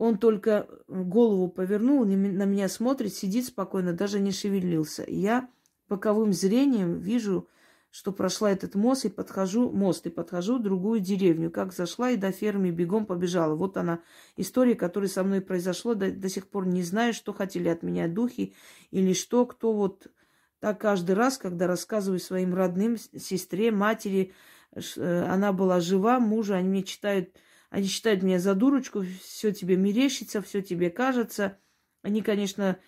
он 0.00 0.16
только 0.16 0.66
голову 0.88 1.48
повернул, 1.48 2.06
на 2.06 2.44
меня 2.46 2.70
смотрит, 2.70 3.12
сидит 3.12 3.44
спокойно, 3.44 3.92
даже 3.92 4.18
не 4.18 4.32
шевелился. 4.32 5.04
Я 5.06 5.50
боковым 5.90 6.32
зрением 6.32 7.00
вижу, 7.00 7.50
что 7.90 8.10
прошла 8.10 8.50
этот 8.50 8.74
мост 8.74 9.04
и 9.04 9.10
подхожу, 9.10 9.70
мост 9.70 10.06
и 10.06 10.08
подхожу 10.08 10.58
в 10.58 10.62
другую 10.62 11.00
деревню. 11.00 11.50
Как 11.50 11.74
зашла 11.74 12.12
и 12.12 12.16
до 12.16 12.32
фермы 12.32 12.70
бегом 12.70 13.04
побежала. 13.04 13.54
Вот 13.54 13.76
она, 13.76 14.00
история, 14.38 14.74
которая 14.74 15.10
со 15.10 15.22
мной 15.22 15.42
произошла. 15.42 15.94
До, 15.94 16.10
до 16.10 16.30
сих 16.30 16.48
пор 16.48 16.66
не 16.66 16.82
знаю, 16.82 17.12
что 17.12 17.34
хотели 17.34 17.68
от 17.68 17.82
меня 17.82 18.08
духи 18.08 18.54
или 18.90 19.12
что, 19.12 19.44
кто 19.44 19.74
вот 19.74 20.06
так 20.60 20.80
каждый 20.80 21.14
раз, 21.14 21.36
когда 21.36 21.66
рассказываю 21.66 22.20
своим 22.20 22.54
родным, 22.54 22.96
сестре, 22.96 23.70
матери, 23.70 24.32
э, 24.72 25.24
она 25.24 25.52
была 25.52 25.80
жива, 25.80 26.18
мужа, 26.20 26.54
они 26.54 26.70
мне 26.70 26.84
читают, 26.84 27.36
они 27.70 27.86
считают 27.86 28.22
меня 28.22 28.38
за 28.38 28.54
дурочку, 28.54 29.04
все 29.22 29.52
тебе 29.52 29.76
мерещится, 29.76 30.42
все 30.42 30.60
тебе 30.60 30.90
кажется. 30.90 31.58
Они, 32.02 32.20
конечно, 32.20 32.78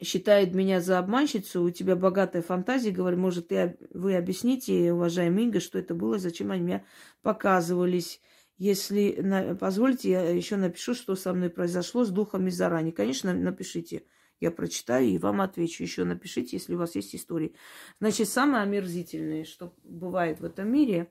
считает 0.00 0.54
меня 0.54 0.80
за 0.80 0.98
обманщицу, 0.98 1.62
у 1.62 1.70
тебя 1.70 1.96
богатая 1.96 2.42
фантазия, 2.42 2.90
говорю, 2.90 3.16
может, 3.16 3.50
вы 3.90 4.14
объясните, 4.14 4.92
уважаемый 4.92 5.44
Инга, 5.44 5.60
что 5.60 5.78
это 5.78 5.94
было, 5.94 6.18
зачем 6.18 6.50
они 6.50 6.62
меня 6.62 6.84
показывались. 7.22 8.20
Если 8.58 9.56
позволите, 9.58 10.10
я 10.10 10.30
еще 10.30 10.56
напишу, 10.56 10.94
что 10.94 11.14
со 11.14 11.32
мной 11.32 11.50
произошло 11.50 12.04
с 12.04 12.10
духами 12.10 12.50
заранее. 12.50 12.92
Конечно, 12.92 13.32
напишите. 13.34 14.04
Я 14.38 14.50
прочитаю 14.50 15.06
и 15.06 15.18
вам 15.18 15.40
отвечу. 15.40 15.82
Еще 15.82 16.04
напишите, 16.04 16.56
если 16.56 16.74
у 16.74 16.78
вас 16.78 16.94
есть 16.94 17.14
истории. 17.14 17.54
Значит, 18.00 18.28
самое 18.28 18.64
омерзительное, 18.64 19.44
что 19.44 19.74
бывает 19.82 20.40
в 20.40 20.44
этом 20.44 20.70
мире, 20.70 21.10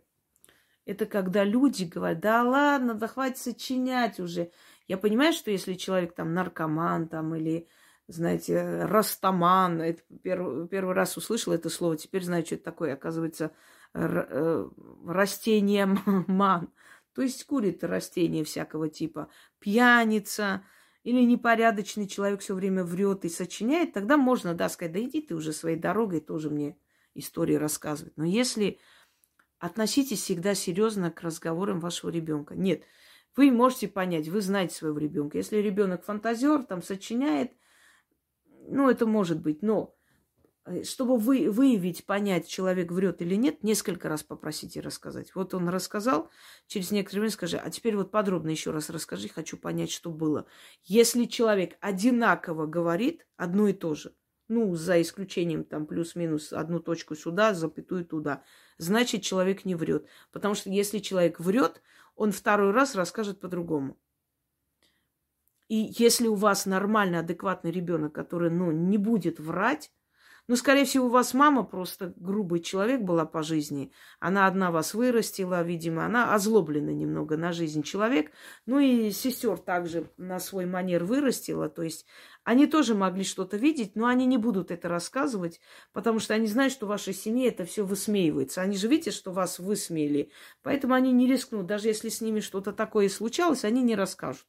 это 0.85 1.05
когда 1.05 1.43
люди 1.43 1.83
говорят, 1.83 2.19
да 2.19 2.43
ладно, 2.43 2.93
да 2.93 3.07
хватит 3.07 3.37
сочинять 3.37 4.19
уже. 4.19 4.51
Я 4.87 4.97
понимаю, 4.97 5.33
что 5.33 5.51
если 5.51 5.73
человек 5.73 6.13
там 6.13 6.33
наркоман 6.33 7.07
там 7.07 7.35
или 7.35 7.67
знаете, 8.07 8.83
растаман. 8.85 9.81
Это 9.81 10.01
первый, 10.21 10.67
первый 10.67 10.93
раз 10.93 11.17
услышал 11.17 11.53
это 11.53 11.69
слово, 11.69 11.97
теперь 11.97 12.23
знаю, 12.23 12.45
что 12.45 12.55
это 12.55 12.63
такое. 12.63 12.93
Оказывается, 12.93 13.51
э, 13.93 14.69
растение 15.07 15.85
ман. 16.27 16.69
То 17.13 17.21
есть 17.21 17.45
курит 17.45 17.83
растения 17.83 18.43
всякого 18.43 18.89
типа. 18.89 19.29
Пьяница 19.59 20.63
или 21.03 21.21
непорядочный 21.21 22.07
человек 22.07 22.41
все 22.41 22.55
время 22.55 22.83
врет 22.83 23.25
и 23.25 23.29
сочиняет, 23.29 23.93
тогда 23.93 24.17
можно, 24.17 24.53
да, 24.53 24.69
сказать, 24.69 24.93
да 24.93 24.99
иди 24.99 25.21
ты 25.21 25.35
уже 25.35 25.53
своей 25.53 25.77
дорогой, 25.77 26.19
тоже 26.19 26.49
мне 26.49 26.77
истории 27.13 27.55
рассказывать. 27.55 28.17
Но 28.17 28.25
если 28.25 28.79
относитесь 29.65 30.21
всегда 30.21 30.55
серьезно 30.55 31.11
к 31.11 31.21
разговорам 31.21 31.79
вашего 31.79 32.09
ребенка. 32.09 32.55
Нет, 32.55 32.83
вы 33.35 33.51
можете 33.51 33.87
понять, 33.87 34.27
вы 34.27 34.41
знаете 34.41 34.75
своего 34.75 34.97
ребенка. 34.97 35.37
Если 35.37 35.57
ребенок 35.57 36.03
фантазер, 36.03 36.63
там 36.63 36.81
сочиняет– 36.81 37.51
ну, 38.67 38.89
это 38.89 39.05
может 39.05 39.41
быть, 39.41 39.61
но 39.61 39.95
э, 40.65 40.83
чтобы 40.83 41.17
вы, 41.17 41.49
выявить, 41.49 42.05
понять, 42.05 42.47
человек 42.47 42.91
врет 42.91 43.21
или 43.21 43.35
нет, 43.35 43.63
несколько 43.63 44.09
раз 44.09 44.23
попросите 44.23 44.81
рассказать. 44.81 45.33
Вот 45.35 45.53
он 45.53 45.69
рассказал, 45.69 46.29
через 46.67 46.91
некоторое 46.91 47.21
время 47.21 47.33
скажи, 47.33 47.57
а 47.57 47.69
теперь 47.69 47.95
вот 47.95 48.11
подробно 48.11 48.49
еще 48.49 48.71
раз 48.71 48.89
расскажи, 48.89 49.29
хочу 49.29 49.57
понять, 49.57 49.91
что 49.91 50.09
было. 50.09 50.45
Если 50.83 51.25
человек 51.25 51.77
одинаково 51.81 52.65
говорит 52.65 53.27
одно 53.37 53.67
и 53.67 53.73
то 53.73 53.93
же, 53.93 54.13
ну, 54.47 54.75
за 54.75 55.01
исключением 55.01 55.63
там 55.63 55.85
плюс-минус 55.85 56.53
одну 56.53 56.79
точку 56.79 57.15
сюда, 57.15 57.53
запятую 57.53 58.05
туда, 58.05 58.43
значит, 58.77 59.23
человек 59.23 59.65
не 59.65 59.75
врет. 59.75 60.07
Потому 60.31 60.55
что 60.55 60.69
если 60.69 60.99
человек 60.99 61.39
врет, 61.39 61.81
он 62.15 62.31
второй 62.31 62.71
раз 62.71 62.95
расскажет 62.95 63.39
по-другому. 63.39 63.97
И 65.67 65.93
если 65.97 66.27
у 66.27 66.35
вас 66.35 66.65
нормальный, 66.65 67.19
адекватный 67.19 67.71
ребенок, 67.71 68.13
который, 68.13 68.51
ну, 68.51 68.71
не 68.71 68.97
будет 68.97 69.39
врать, 69.39 69.91
ну, 70.47 70.55
скорее 70.55 70.85
всего, 70.85 71.07
у 71.07 71.09
вас 71.09 71.33
мама 71.33 71.63
просто 71.63 72.13
грубый 72.17 72.59
человек 72.59 73.01
была 73.01 73.25
по 73.25 73.41
жизни. 73.41 73.91
Она 74.19 74.45
одна 74.45 74.69
вас 74.69 74.93
вырастила, 74.93 75.63
видимо, 75.63 76.05
она 76.05 76.35
озлоблена 76.35 76.91
немного 76.91 77.35
на 77.35 77.51
жизнь 77.51 77.81
человек. 77.81 78.31
Ну 78.67 78.77
и 78.77 79.09
сестер 79.09 79.57
также 79.57 80.11
на 80.17 80.39
свой 80.39 80.67
манер 80.67 81.03
вырастила. 81.03 81.67
То 81.67 81.81
есть 81.81 82.05
они 82.43 82.67
тоже 82.67 82.93
могли 82.93 83.23
что-то 83.23 83.57
видеть, 83.57 83.95
но 83.95 84.05
они 84.05 84.27
не 84.27 84.37
будут 84.37 84.69
это 84.69 84.87
рассказывать, 84.87 85.59
потому 85.93 86.19
что 86.19 86.35
они 86.35 86.45
знают, 86.45 86.73
что 86.73 86.85
в 86.85 86.89
вашей 86.89 87.15
семье 87.15 87.47
это 87.47 87.65
все 87.65 87.83
высмеивается. 87.83 88.61
Они 88.61 88.77
же 88.77 88.87
видят, 88.87 89.15
что 89.15 89.31
вас 89.31 89.57
высмеяли. 89.57 90.29
Поэтому 90.61 90.93
они 90.93 91.11
не 91.11 91.27
рискнут. 91.27 91.65
Даже 91.65 91.87
если 91.87 92.09
с 92.09 92.21
ними 92.21 92.39
что-то 92.39 92.71
такое 92.71 93.09
случалось, 93.09 93.63
они 93.63 93.81
не 93.81 93.95
расскажут. 93.95 94.45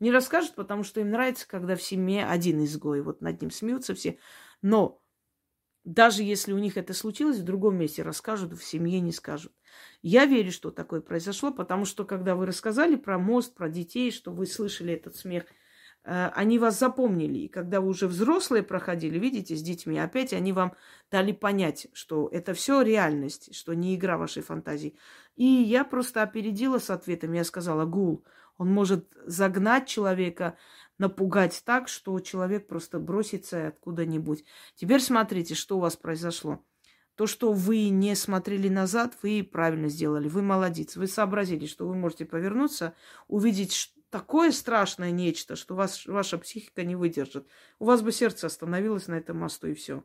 Не 0.00 0.10
расскажут, 0.10 0.54
потому 0.54 0.84
что 0.84 1.00
им 1.00 1.10
нравится, 1.10 1.46
когда 1.46 1.76
в 1.76 1.82
семье 1.82 2.24
один 2.24 2.64
изгой. 2.64 3.02
Вот 3.02 3.20
над 3.20 3.42
ним 3.42 3.50
смеются 3.50 3.94
все. 3.94 4.18
Но 4.62 5.02
даже 5.84 6.22
если 6.22 6.52
у 6.52 6.58
них 6.58 6.76
это 6.76 6.94
случилось, 6.94 7.38
в 7.38 7.44
другом 7.44 7.76
месте 7.76 8.02
расскажут, 8.02 8.52
в 8.52 8.64
семье 8.64 9.00
не 9.00 9.12
скажут. 9.12 9.52
Я 10.02 10.24
верю, 10.24 10.50
что 10.50 10.70
такое 10.70 11.00
произошло, 11.00 11.50
потому 11.52 11.84
что 11.84 12.04
когда 12.04 12.34
вы 12.34 12.46
рассказали 12.46 12.96
про 12.96 13.18
мост, 13.18 13.54
про 13.54 13.68
детей, 13.68 14.10
что 14.10 14.32
вы 14.32 14.46
слышали 14.46 14.94
этот 14.94 15.16
смех, 15.16 15.44
э, 16.04 16.28
они 16.34 16.58
вас 16.58 16.78
запомнили. 16.78 17.38
И 17.40 17.48
когда 17.48 17.80
вы 17.80 17.88
уже 17.88 18.06
взрослые 18.06 18.62
проходили, 18.62 19.18
видите, 19.18 19.56
с 19.56 19.62
детьми, 19.62 19.98
опять 19.98 20.32
они 20.32 20.52
вам 20.52 20.74
дали 21.10 21.32
понять, 21.32 21.88
что 21.92 22.28
это 22.32 22.54
все 22.54 22.80
реальность, 22.80 23.54
что 23.54 23.74
не 23.74 23.94
игра 23.94 24.16
вашей 24.16 24.42
фантазии. 24.42 24.96
И 25.36 25.44
я 25.44 25.84
просто 25.84 26.22
опередила 26.22 26.78
с 26.78 26.88
ответом. 26.88 27.32
Я 27.32 27.44
сказала, 27.44 27.84
Гул, 27.84 28.24
он 28.56 28.68
может 28.68 29.12
загнать 29.26 29.86
человека, 29.86 30.56
напугать 30.98 31.62
так, 31.64 31.88
что 31.88 32.18
человек 32.20 32.66
просто 32.66 32.98
бросится 32.98 33.68
откуда-нибудь. 33.68 34.44
Теперь 34.74 35.00
смотрите, 35.00 35.54
что 35.54 35.76
у 35.78 35.80
вас 35.80 35.96
произошло. 35.96 36.64
То, 37.14 37.26
что 37.26 37.52
вы 37.52 37.90
не 37.90 38.16
смотрели 38.16 38.68
назад, 38.68 39.16
вы 39.22 39.48
правильно 39.50 39.88
сделали. 39.88 40.28
Вы 40.28 40.42
молодец. 40.42 40.96
Вы 40.96 41.06
сообразили, 41.06 41.66
что 41.66 41.86
вы 41.86 41.94
можете 41.94 42.24
повернуться, 42.24 42.94
увидеть 43.28 43.94
такое 44.10 44.50
страшное 44.50 45.10
нечто, 45.10 45.56
что 45.56 45.74
вас, 45.74 46.06
ваша 46.06 46.38
психика 46.38 46.82
не 46.82 46.96
выдержит. 46.96 47.48
У 47.78 47.84
вас 47.84 48.02
бы 48.02 48.10
сердце 48.12 48.46
остановилось 48.46 49.06
на 49.06 49.14
этом 49.14 49.38
мосту, 49.38 49.68
и 49.68 49.74
все. 49.74 50.04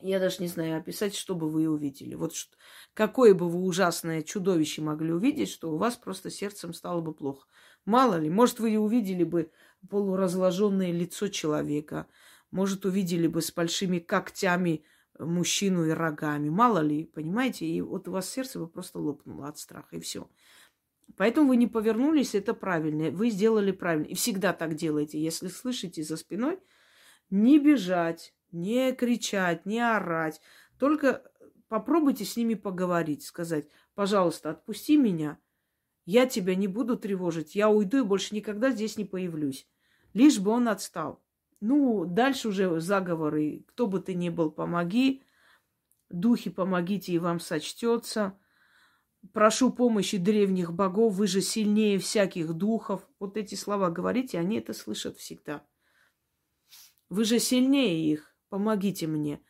Я 0.00 0.18
даже 0.18 0.38
не 0.40 0.48
знаю 0.48 0.78
описать, 0.78 1.14
что 1.14 1.36
бы 1.36 1.48
вы 1.48 1.68
увидели. 1.68 2.16
Вот 2.16 2.34
что, 2.34 2.56
какое 2.92 3.34
бы 3.34 3.48
вы 3.48 3.60
ужасное 3.60 4.22
чудовище 4.22 4.82
могли 4.82 5.12
увидеть, 5.12 5.48
что 5.48 5.70
у 5.72 5.76
вас 5.76 5.96
просто 5.96 6.28
сердцем 6.28 6.74
стало 6.74 7.00
бы 7.00 7.14
плохо. 7.14 7.46
Мало 7.84 8.16
ли, 8.16 8.28
может, 8.28 8.58
вы 8.58 8.76
увидели 8.76 9.22
бы 9.22 9.52
полуразложенное 9.88 10.92
лицо 10.92 11.28
человека, 11.28 12.06
может, 12.50 12.84
увидели 12.84 13.26
бы 13.26 13.42
с 13.42 13.52
большими 13.52 13.98
когтями 13.98 14.84
мужчину 15.18 15.86
и 15.86 15.90
рогами. 15.90 16.48
Мало 16.48 16.80
ли, 16.80 17.04
понимаете? 17.04 17.66
И 17.66 17.80
вот 17.80 18.08
у 18.08 18.12
вас 18.12 18.28
сердце 18.28 18.58
бы 18.58 18.66
просто 18.66 18.98
лопнуло 18.98 19.48
от 19.48 19.58
страха, 19.58 19.96
и 19.96 20.00
все. 20.00 20.28
Поэтому 21.16 21.48
вы 21.48 21.56
не 21.56 21.66
повернулись, 21.66 22.34
это 22.34 22.54
правильно. 22.54 23.10
Вы 23.10 23.30
сделали 23.30 23.72
правильно. 23.72 24.06
И 24.06 24.14
всегда 24.14 24.52
так 24.52 24.74
делайте. 24.74 25.20
Если 25.20 25.48
слышите 25.48 26.02
за 26.02 26.16
спиной, 26.16 26.58
не 27.30 27.58
бежать, 27.58 28.34
не 28.50 28.92
кричать, 28.92 29.66
не 29.66 29.80
орать. 29.80 30.40
Только 30.78 31.22
попробуйте 31.68 32.24
с 32.24 32.36
ними 32.36 32.54
поговорить, 32.54 33.24
сказать, 33.24 33.68
пожалуйста, 33.94 34.50
отпусти 34.50 34.96
меня. 34.96 35.38
Я 36.04 36.26
тебя 36.26 36.54
не 36.54 36.66
буду 36.66 36.96
тревожить. 36.96 37.54
Я 37.54 37.68
уйду 37.68 37.98
и 37.98 38.06
больше 38.06 38.34
никогда 38.34 38.70
здесь 38.70 38.96
не 38.96 39.04
появлюсь. 39.04 39.68
Лишь 40.14 40.38
бы 40.38 40.50
он 40.50 40.68
отстал. 40.68 41.22
Ну, 41.60 42.04
дальше 42.04 42.48
уже 42.48 42.80
заговоры. 42.80 43.64
Кто 43.68 43.86
бы 43.86 44.00
ты 44.00 44.14
ни 44.14 44.28
был, 44.28 44.50
помоги. 44.50 45.22
Духи, 46.10 46.50
помогите, 46.50 47.12
и 47.12 47.18
вам 47.18 47.40
сочтется. 47.40 48.38
Прошу 49.32 49.70
помощи 49.70 50.18
древних 50.18 50.72
богов, 50.72 51.14
вы 51.14 51.28
же 51.28 51.40
сильнее 51.40 51.98
всяких 51.98 52.52
духов. 52.52 53.08
Вот 53.20 53.36
эти 53.36 53.54
слова 53.54 53.88
говорите, 53.88 54.38
они 54.38 54.58
это 54.58 54.72
слышат 54.72 55.16
всегда. 55.16 55.64
Вы 57.08 57.24
же 57.24 57.38
сильнее 57.38 58.10
их, 58.10 58.34
помогите 58.48 59.06
мне. 59.06 59.40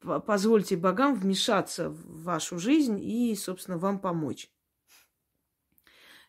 Позвольте 0.00 0.76
богам 0.76 1.14
вмешаться 1.14 1.88
в 1.88 2.24
вашу 2.24 2.58
жизнь 2.58 2.98
и, 3.00 3.36
собственно, 3.36 3.78
вам 3.78 4.00
помочь. 4.00 4.50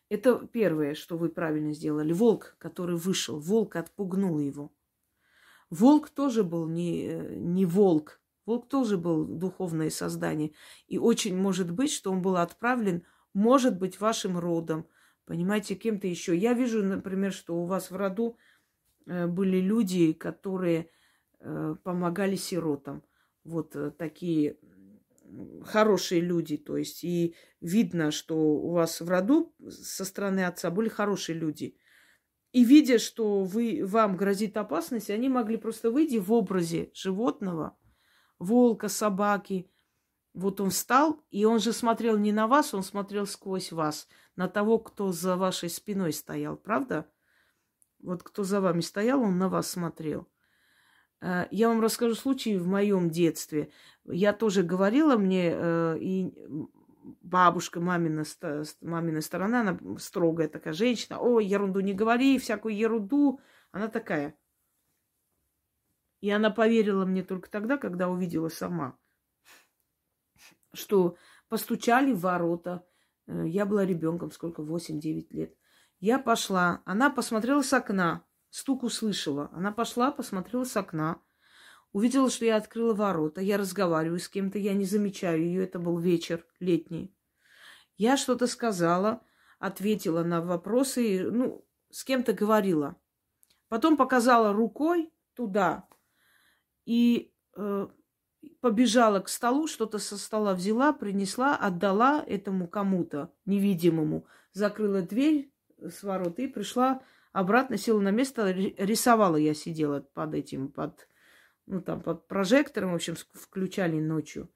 Это 0.08 0.46
первое, 0.46 0.94
что 0.94 1.16
вы 1.16 1.28
правильно 1.28 1.72
сделали. 1.72 2.12
Волк, 2.12 2.56
который 2.58 2.96
вышел, 2.96 3.38
волк 3.38 3.76
отпугнул 3.76 4.38
его. 4.38 4.72
Волк 5.70 6.10
тоже 6.10 6.44
был 6.44 6.68
не, 6.68 7.06
не 7.36 7.66
волк, 7.66 8.20
волк 8.46 8.68
тоже 8.68 8.98
был 8.98 9.24
духовное 9.24 9.90
создание. 9.90 10.52
И 10.86 10.98
очень 10.98 11.36
может 11.36 11.70
быть, 11.70 11.90
что 11.90 12.12
он 12.12 12.22
был 12.22 12.36
отправлен, 12.36 13.04
может 13.32 13.78
быть, 13.78 13.98
вашим 13.98 14.38
родом, 14.38 14.86
понимаете, 15.24 15.74
кем-то 15.74 16.06
еще. 16.06 16.36
Я 16.36 16.52
вижу, 16.52 16.84
например, 16.84 17.32
что 17.32 17.56
у 17.56 17.64
вас 17.64 17.90
в 17.90 17.96
роду 17.96 18.36
э, 19.06 19.26
были 19.26 19.56
люди, 19.56 20.12
которые 20.12 20.90
э, 21.40 21.76
помогали 21.82 22.36
сиротам. 22.36 23.02
Вот 23.42 23.74
э, 23.74 23.90
такие 23.90 24.58
хорошие 25.64 26.20
люди, 26.20 26.56
то 26.56 26.76
есть 26.76 27.04
и 27.04 27.34
видно, 27.60 28.10
что 28.10 28.36
у 28.36 28.72
вас 28.72 29.00
в 29.00 29.08
роду 29.08 29.54
со 29.68 30.04
стороны 30.04 30.44
отца 30.44 30.70
были 30.70 30.88
хорошие 30.88 31.36
люди. 31.36 31.76
И 32.52 32.64
видя, 32.64 32.98
что 32.98 33.42
вы, 33.42 33.82
вам 33.84 34.16
грозит 34.16 34.56
опасность, 34.56 35.10
они 35.10 35.28
могли 35.28 35.56
просто 35.56 35.90
выйти 35.90 36.18
в 36.18 36.32
образе 36.32 36.90
животного, 36.94 37.76
волка, 38.38 38.88
собаки. 38.88 39.70
Вот 40.34 40.60
он 40.60 40.70
встал, 40.70 41.20
и 41.30 41.44
он 41.44 41.58
же 41.58 41.72
смотрел 41.72 42.16
не 42.16 42.32
на 42.32 42.46
вас, 42.46 42.74
он 42.74 42.82
смотрел 42.82 43.26
сквозь 43.26 43.72
вас, 43.72 44.08
на 44.36 44.48
того, 44.48 44.78
кто 44.78 45.12
за 45.12 45.36
вашей 45.36 45.68
спиной 45.68 46.12
стоял, 46.12 46.56
правда? 46.56 47.10
Вот 48.00 48.22
кто 48.22 48.44
за 48.44 48.60
вами 48.60 48.80
стоял, 48.80 49.22
он 49.22 49.38
на 49.38 49.48
вас 49.48 49.70
смотрел. 49.70 50.28
Э, 51.24 51.46
я 51.50 51.68
вам 51.68 51.80
расскажу 51.80 52.14
случай 52.14 52.58
в 52.58 52.66
моем 52.66 53.10
детстве. 53.10 53.70
Я 54.04 54.32
тоже 54.34 54.62
говорила 54.62 55.16
мне, 55.16 55.52
э, 55.54 55.96
и 55.98 56.34
бабушка, 57.22 57.80
мамина, 57.80 58.24
мамина 58.82 59.20
сторона, 59.22 59.60
она 59.62 59.98
строгая 59.98 60.48
такая 60.48 60.74
женщина. 60.74 61.18
О, 61.18 61.40
ерунду 61.40 61.80
не 61.80 61.94
говори, 61.94 62.38
всякую 62.38 62.76
ерунду. 62.76 63.40
Она 63.72 63.88
такая. 63.88 64.36
И 66.20 66.30
она 66.30 66.50
поверила 66.50 67.06
мне 67.06 67.22
только 67.22 67.50
тогда, 67.50 67.78
когда 67.78 68.08
увидела 68.08 68.48
сама, 68.48 68.98
что 70.74 71.16
постучали 71.48 72.12
в 72.12 72.20
ворота. 72.20 72.86
Э, 73.26 73.44
я 73.46 73.64
была 73.64 73.86
ребенком, 73.86 74.30
сколько, 74.30 74.60
8-9 74.60 75.28
лет. 75.30 75.56
Я 76.00 76.18
пошла, 76.18 76.82
она 76.84 77.08
посмотрела 77.08 77.62
с 77.62 77.72
окна, 77.72 78.26
стук 78.54 78.84
услышала. 78.84 79.50
Она 79.52 79.72
пошла, 79.72 80.12
посмотрела 80.12 80.64
с 80.64 80.76
окна, 80.76 81.20
Увидела, 81.92 82.28
что 82.28 82.44
я 82.44 82.56
открыла 82.56 82.92
ворота. 82.92 83.40
Я 83.40 83.56
разговариваю 83.56 84.18
с 84.18 84.28
кем-то, 84.28 84.58
я 84.58 84.74
не 84.74 84.84
замечаю 84.84 85.44
ее. 85.44 85.62
Это 85.62 85.78
был 85.78 85.96
вечер 85.96 86.44
летний. 86.58 87.14
Я 87.96 88.16
что-то 88.16 88.48
сказала, 88.48 89.22
ответила 89.60 90.24
на 90.24 90.42
вопросы, 90.42 91.30
ну, 91.30 91.64
с 91.90 92.02
кем-то 92.02 92.32
говорила. 92.32 92.96
Потом 93.68 93.96
показала 93.96 94.52
рукой 94.52 95.12
туда 95.34 95.86
и 96.84 97.32
э, 97.56 97.86
побежала 98.60 99.20
к 99.20 99.28
столу, 99.28 99.68
что-то 99.68 100.00
со 100.00 100.18
стола 100.18 100.54
взяла, 100.54 100.92
принесла, 100.92 101.54
отдала 101.54 102.24
этому 102.26 102.66
кому-то 102.66 103.32
невидимому, 103.46 104.26
закрыла 104.52 105.00
дверь 105.00 105.52
с 105.78 106.02
ворот 106.02 106.40
и 106.40 106.48
пришла 106.48 107.02
обратно, 107.34 107.76
села 107.76 108.00
на 108.00 108.10
место, 108.10 108.50
рисовала 108.50 109.36
я 109.36 109.52
сидела 109.52 110.00
под 110.00 110.34
этим, 110.34 110.68
под 110.68 111.06
ну, 111.66 111.82
там 111.82 112.00
под 112.00 112.28
прожектором, 112.28 112.92
в 112.92 112.94
общем, 112.94 113.16
включали 113.32 113.98
ночью. 113.98 114.50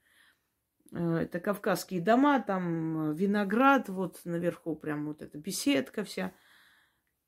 Э, 0.93 1.17
это 1.23 1.41
кавказские 1.41 2.01
дома, 2.01 2.41
там 2.41 3.11
э, 3.11 3.15
виноград, 3.15 3.89
вот 3.89 4.21
наверху 4.25 4.77
прям 4.77 5.07
вот 5.07 5.23
эта 5.23 5.39
беседка 5.39 6.05
вся. 6.05 6.33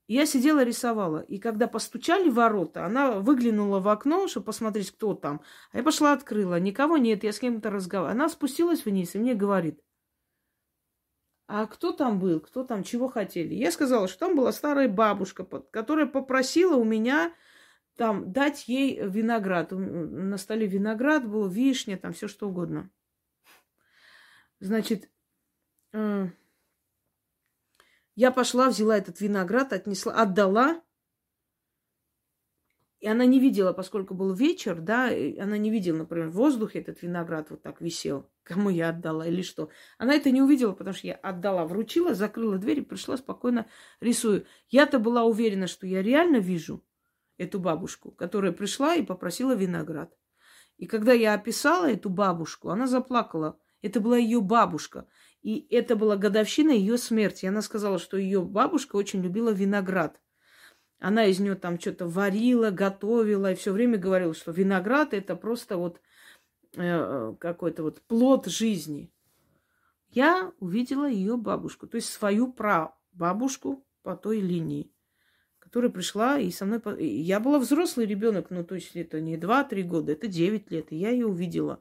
Я 0.07 0.27
сидела, 0.27 0.65
рисовала. 0.65 1.19
И 1.21 1.39
когда 1.39 1.69
постучали 1.69 2.29
в 2.29 2.35
ворота, 2.35 2.85
она 2.85 3.13
выглянула 3.21 3.81
в 3.81 3.89
окно, 3.89 4.27
чтобы 4.29 4.47
посмотреть, 4.47 4.91
кто 4.91 5.15
там. 5.15 5.41
А 5.73 5.79
я 5.79 5.83
пошла, 5.83 6.13
открыла. 6.13 6.59
Никого 6.59 6.97
нет, 6.97 7.23
я 7.23 7.33
с 7.33 7.39
кем-то 7.39 7.71
разговаривала. 7.71 8.13
Она 8.13 8.29
спустилась 8.29 8.85
вниз 8.85 9.15
и 9.15 9.19
мне 9.19 9.35
говорит, 9.35 9.81
а 11.53 11.67
кто 11.67 11.91
там 11.91 12.21
был, 12.21 12.39
кто 12.39 12.63
там, 12.63 12.85
чего 12.85 13.09
хотели? 13.09 13.55
Я 13.55 13.73
сказала, 13.73 14.07
что 14.07 14.21
там 14.21 14.37
была 14.37 14.53
старая 14.53 14.89
бабушка, 14.89 15.45
которая 15.45 16.07
попросила 16.07 16.77
у 16.77 16.85
меня 16.85 17.35
там 17.97 18.31
дать 18.31 18.69
ей 18.69 19.01
виноград. 19.03 19.73
На 19.73 20.39
столе 20.39 20.69
виноград 20.69 21.29
был, 21.29 21.49
вишня, 21.49 21.99
там 21.99 22.13
все 22.13 22.29
что 22.29 22.49
угодно. 22.49 22.89
Значит, 24.61 25.11
э, 25.93 26.29
я 28.15 28.31
пошла, 28.31 28.69
взяла 28.69 28.97
этот 28.97 29.21
виноград, 29.21 29.73
отнесла, 29.73 30.13
отдала. 30.13 30.81
И 33.01 33.09
она 33.09 33.25
не 33.25 33.41
видела, 33.41 33.73
поскольку 33.73 34.15
был 34.15 34.33
вечер, 34.35 34.81
да, 34.81 35.07
она 35.07 35.59
не 35.59 35.71
видела, 35.73 35.97
например, 35.97 36.29
в 36.29 36.35
воздухе 36.35 36.79
этот 36.79 37.03
виноград 37.03 37.51
вот 37.51 37.61
так 37.61 37.81
висел, 37.81 38.31
кому 38.51 38.69
я 38.71 38.89
отдала 38.89 39.27
или 39.27 39.43
что. 39.43 39.71
Она 39.97 40.15
это 40.15 40.31
не 40.31 40.43
увидела, 40.43 40.73
потому 40.73 40.95
что 40.95 41.07
я 41.07 41.15
отдала, 41.15 41.65
вручила, 41.65 42.15
закрыла 42.15 42.59
дверь 42.59 42.81
и 42.81 42.83
пришла 42.83 43.17
спокойно 43.17 43.67
рисую. 44.01 44.45
Я-то 44.69 44.99
была 44.99 45.23
уверена, 45.23 45.69
что 45.69 45.87
я 45.87 46.03
реально 46.03 46.39
вижу– 46.39 46.85
эту 47.39 47.59
бабушку, 47.59 48.11
которая 48.11 48.53
пришла 48.53 48.97
и 48.97 49.03
попросила 49.03 49.55
виноград. 49.55 50.13
И 50.77 50.87
когда 50.87 51.13
я 51.13 51.35
описала 51.35 51.91
эту 51.91 52.11
бабушку, 52.11 52.71
она 52.71 52.87
заплакала. 52.87 53.59
Это 53.83 54.01
была 54.01 54.19
ее 54.19 54.41
бабушка. 54.41 55.07
И 55.43 55.67
это 55.71 55.97
была 55.97 56.17
годовщина 56.17 56.71
ее 56.71 56.99
смерти. 56.99 57.47
Она 57.47 57.63
сказала, 57.63 57.99
что 57.99 58.19
ее 58.19 58.43
бабушка 58.43 58.97
очень 58.97 59.23
любила 59.23 59.51
виноград. 59.51 60.21
Она 60.99 61.25
из 61.25 61.39
нее 61.39 61.55
там 61.55 61.81
что-то 61.81 62.07
варила, 62.07 62.71
готовила 62.71 63.53
и 63.53 63.55
все 63.55 63.73
время 63.73 63.97
говорила, 63.97 64.35
что 64.35 64.53
виноград 64.53 65.15
это 65.15 65.35
просто 65.35 65.79
вот 65.79 66.01
какой-то 66.73 67.83
вот 67.83 68.01
плод 68.03 68.47
жизни. 68.47 69.13
Я 70.11 70.53
увидела 70.59 71.09
ее 71.09 71.37
бабушку, 71.37 71.87
то 71.87 71.97
есть 71.97 72.09
свою 72.09 72.53
прабабушку 72.53 73.87
по 74.03 74.17
той 74.17 74.41
линии 74.41 74.93
которая 75.71 75.91
пришла 75.93 76.37
и 76.37 76.51
со 76.51 76.67
мной... 76.67 76.83
Я 76.99 77.39
была 77.39 77.61
взрослый 77.61 78.05
ребенок, 78.05 78.51
ну, 78.51 78.65
то 78.65 78.75
есть 78.75 78.97
это 78.97 79.21
не 79.21 79.37
2-3 79.37 79.83
года, 79.85 80.13
это 80.13 80.27
9 80.27 80.69
лет, 80.73 80.91
и 80.91 80.97
я 80.97 81.11
ее 81.11 81.29
увидела. 81.29 81.81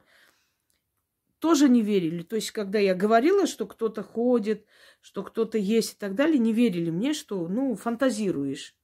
Тоже 1.40 1.68
не 1.68 1.82
верили. 1.82 2.22
То 2.22 2.36
есть, 2.36 2.52
когда 2.52 2.78
я 2.78 2.94
говорила, 2.94 3.48
что 3.48 3.66
кто-то 3.66 4.04
ходит, 4.04 4.64
что 5.00 5.24
кто-то 5.24 5.58
есть 5.58 5.94
и 5.94 5.96
так 5.98 6.14
далее, 6.14 6.38
не 6.38 6.52
верили 6.52 6.90
мне, 6.90 7.14
что, 7.14 7.48
ну, 7.48 7.74
фантазируешь. 7.74 8.76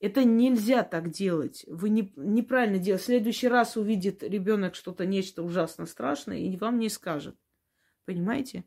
Это 0.00 0.24
нельзя 0.24 0.82
так 0.82 1.10
делать. 1.10 1.64
Вы 1.68 1.90
не, 1.90 2.12
неправильно 2.16 2.78
делаете. 2.78 3.02
В 3.02 3.06
следующий 3.06 3.48
раз 3.48 3.76
увидит 3.76 4.22
ребенок 4.22 4.74
что-то, 4.74 5.04
нечто 5.04 5.42
ужасно 5.42 5.84
страшное, 5.84 6.38
и 6.38 6.56
вам 6.56 6.78
не 6.78 6.88
скажет. 6.88 7.36
Понимаете? 8.06 8.64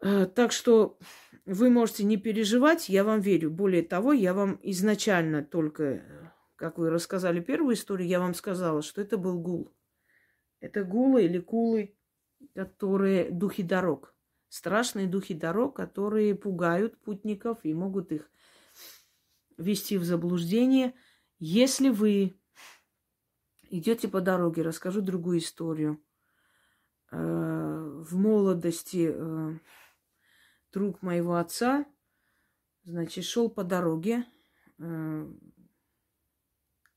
Э, 0.00 0.26
так 0.26 0.52
что 0.52 0.98
вы 1.46 1.68
можете 1.68 2.04
не 2.04 2.16
переживать, 2.16 2.88
я 2.88 3.02
вам 3.02 3.20
верю. 3.20 3.50
Более 3.50 3.82
того, 3.82 4.12
я 4.12 4.34
вам 4.34 4.60
изначально 4.62 5.42
только, 5.42 6.32
как 6.54 6.78
вы 6.78 6.88
рассказали 6.88 7.40
первую 7.40 7.74
историю, 7.74 8.08
я 8.08 8.20
вам 8.20 8.34
сказала, 8.34 8.82
что 8.82 9.00
это 9.00 9.18
был 9.18 9.40
гул. 9.40 9.72
Это 10.60 10.84
гулы 10.84 11.24
или 11.24 11.40
кулы, 11.40 11.96
которые 12.54 13.32
духи 13.32 13.64
дорог. 13.64 14.14
Страшные 14.48 15.08
духи 15.08 15.34
дорог, 15.34 15.74
которые 15.74 16.36
пугают 16.36 16.96
путников 17.00 17.58
и 17.64 17.74
могут 17.74 18.12
их 18.12 18.30
ввести 19.56 19.98
в 19.98 20.04
заблуждение. 20.04 20.94
Если 21.38 21.88
вы 21.88 22.38
идете 23.70 24.08
по 24.08 24.20
дороге, 24.20 24.62
расскажу 24.62 25.00
другую 25.00 25.38
историю. 25.38 26.00
Э, 27.10 27.16
в 27.18 28.16
молодости 28.16 29.10
э, 29.12 29.58
друг 30.72 31.02
моего 31.02 31.36
отца, 31.36 31.86
значит, 32.84 33.24
шел 33.24 33.48
по 33.48 33.64
дороге 33.64 34.24
э, 34.78 35.32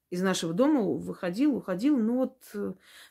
из 0.10 0.22
нашего 0.24 0.54
дома, 0.54 0.82
выходил, 0.82 1.56
уходил, 1.56 1.98
ну 1.98 2.18
вот 2.18 2.56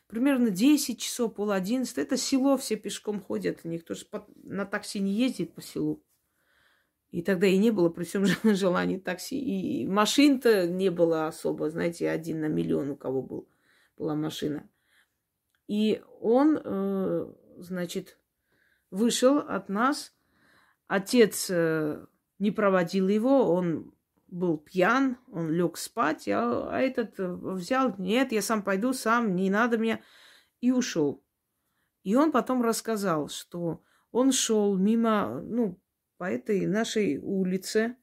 примерно 0.07 0.49
10 0.49 0.99
часов, 0.99 1.33
пол 1.33 1.51
одиннадцать. 1.51 1.97
Это 1.97 2.17
село, 2.17 2.57
все 2.57 2.75
пешком 2.75 3.21
ходят, 3.21 3.63
никто 3.63 3.93
же 3.93 4.05
на 4.43 4.65
такси 4.65 4.99
не 4.99 5.13
ездит 5.13 5.53
по 5.53 5.61
селу. 5.61 6.03
И 7.11 7.23
тогда 7.23 7.47
и 7.47 7.57
не 7.57 7.71
было 7.71 7.89
при 7.89 8.03
всем 8.03 8.25
желании 8.43 8.97
такси. 8.97 9.39
И 9.39 9.87
машин-то 9.87 10.67
не 10.67 10.89
было 10.89 11.27
особо, 11.27 11.69
знаете, 11.69 12.09
один 12.09 12.41
на 12.41 12.47
миллион 12.47 12.91
у 12.91 12.95
кого 12.95 13.21
был, 13.21 13.47
была 13.97 14.15
машина. 14.15 14.69
И 15.67 16.01
он, 16.21 16.59
э, 16.63 17.33
значит, 17.57 18.17
вышел 18.91 19.37
от 19.37 19.69
нас. 19.69 20.13
Отец 20.87 21.49
э, 21.49 22.05
не 22.39 22.51
проводил 22.51 23.07
его, 23.07 23.53
он 23.53 23.93
был 24.27 24.57
пьян, 24.57 25.17
он 25.31 25.49
лег 25.49 25.77
спать, 25.77 26.27
а, 26.27 26.69
а 26.71 26.79
этот 26.79 27.19
э, 27.19 27.27
взял, 27.27 27.93
нет, 27.97 28.31
я 28.31 28.41
сам 28.41 28.63
пойду, 28.63 28.93
сам, 28.93 29.35
не 29.35 29.49
надо 29.49 29.77
мне, 29.77 30.03
и 30.61 30.71
ушел. 30.71 31.23
И 32.03 32.15
он 32.15 32.31
потом 32.31 32.61
рассказал, 32.61 33.29
что 33.29 33.83
он 34.11 34.31
шел 34.31 34.75
мимо, 34.77 35.41
ну, 35.41 35.79
по 36.19 36.25
этой 36.25 36.67
нашей 36.67 37.17
улице. 37.17 37.95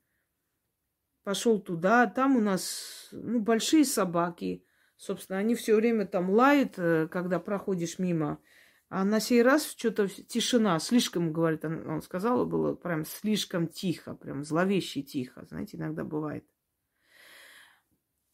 Пошел 1.22 1.60
туда, 1.60 2.06
там 2.06 2.36
у 2.36 2.40
нас 2.40 3.08
ну, 3.12 3.40
большие 3.40 3.84
собаки. 3.84 4.64
Собственно, 4.96 5.38
они 5.38 5.54
все 5.54 5.76
время 5.76 6.06
там 6.06 6.30
лают, 6.30 6.78
э, 6.78 7.08
когда 7.08 7.38
проходишь 7.38 7.98
мимо. 7.98 8.40
А 8.88 9.04
на 9.04 9.20
сей 9.20 9.42
раз 9.42 9.70
что-то 9.70 10.08
тишина, 10.08 10.78
слишком, 10.78 11.30
говорит, 11.30 11.66
он, 11.66 11.86
он 11.86 12.00
сказал, 12.00 12.46
было 12.46 12.74
прям 12.74 13.04
слишком 13.04 13.68
тихо, 13.68 14.14
прям 14.14 14.44
зловеще 14.44 15.02
тихо. 15.02 15.44
Знаете, 15.44 15.76
иногда 15.76 16.02
бывает. 16.02 16.46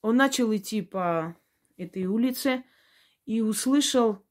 Он 0.01 0.17
начал 0.17 0.55
идти 0.55 0.81
по 0.81 1.37
этой 1.77 2.05
улице 2.05 2.63
и 3.25 3.41
услышал 3.41 4.25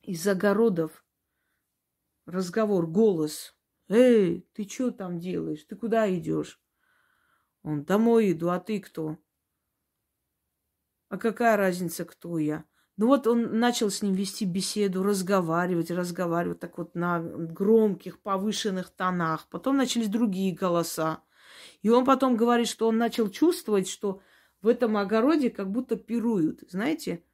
из 0.00 0.26
огородов 0.26 1.04
разговор, 2.24 2.86
голос. 2.86 3.54
Эй, 3.88 4.46
ты 4.54 4.68
что 4.68 4.90
там 4.90 5.18
делаешь? 5.18 5.64
Ты 5.64 5.76
куда 5.76 6.12
идешь? 6.14 6.60
Он, 7.62 7.84
домой 7.84 8.32
иду, 8.32 8.48
а 8.48 8.58
ты 8.58 8.80
кто? 8.80 9.18
А 11.08 11.18
какая 11.18 11.56
разница, 11.56 12.04
кто 12.04 12.38
я? 12.38 12.64
Ну 12.96 13.06
вот 13.06 13.26
он 13.26 13.58
начал 13.58 13.90
с 13.90 14.02
ним 14.02 14.14
вести 14.14 14.44
беседу, 14.44 15.02
разговаривать, 15.02 15.90
разговаривать 15.90 16.60
так 16.60 16.78
вот 16.78 16.94
на 16.94 17.20
громких, 17.20 18.20
повышенных 18.20 18.90
тонах. 18.90 19.48
Потом 19.48 19.76
начались 19.76 20.08
другие 20.08 20.54
голоса. 20.54 21.22
И 21.82 21.88
он 21.90 22.04
потом 22.04 22.36
говорит, 22.36 22.68
что 22.68 22.88
он 22.88 22.98
начал 22.98 23.28
чувствовать, 23.30 23.88
что 23.88 24.20
в 24.60 24.68
этом 24.68 24.96
огороде 24.96 25.50
как 25.50 25.70
будто 25.70 25.96
пируют. 25.96 26.64
Знаете? 26.68 27.24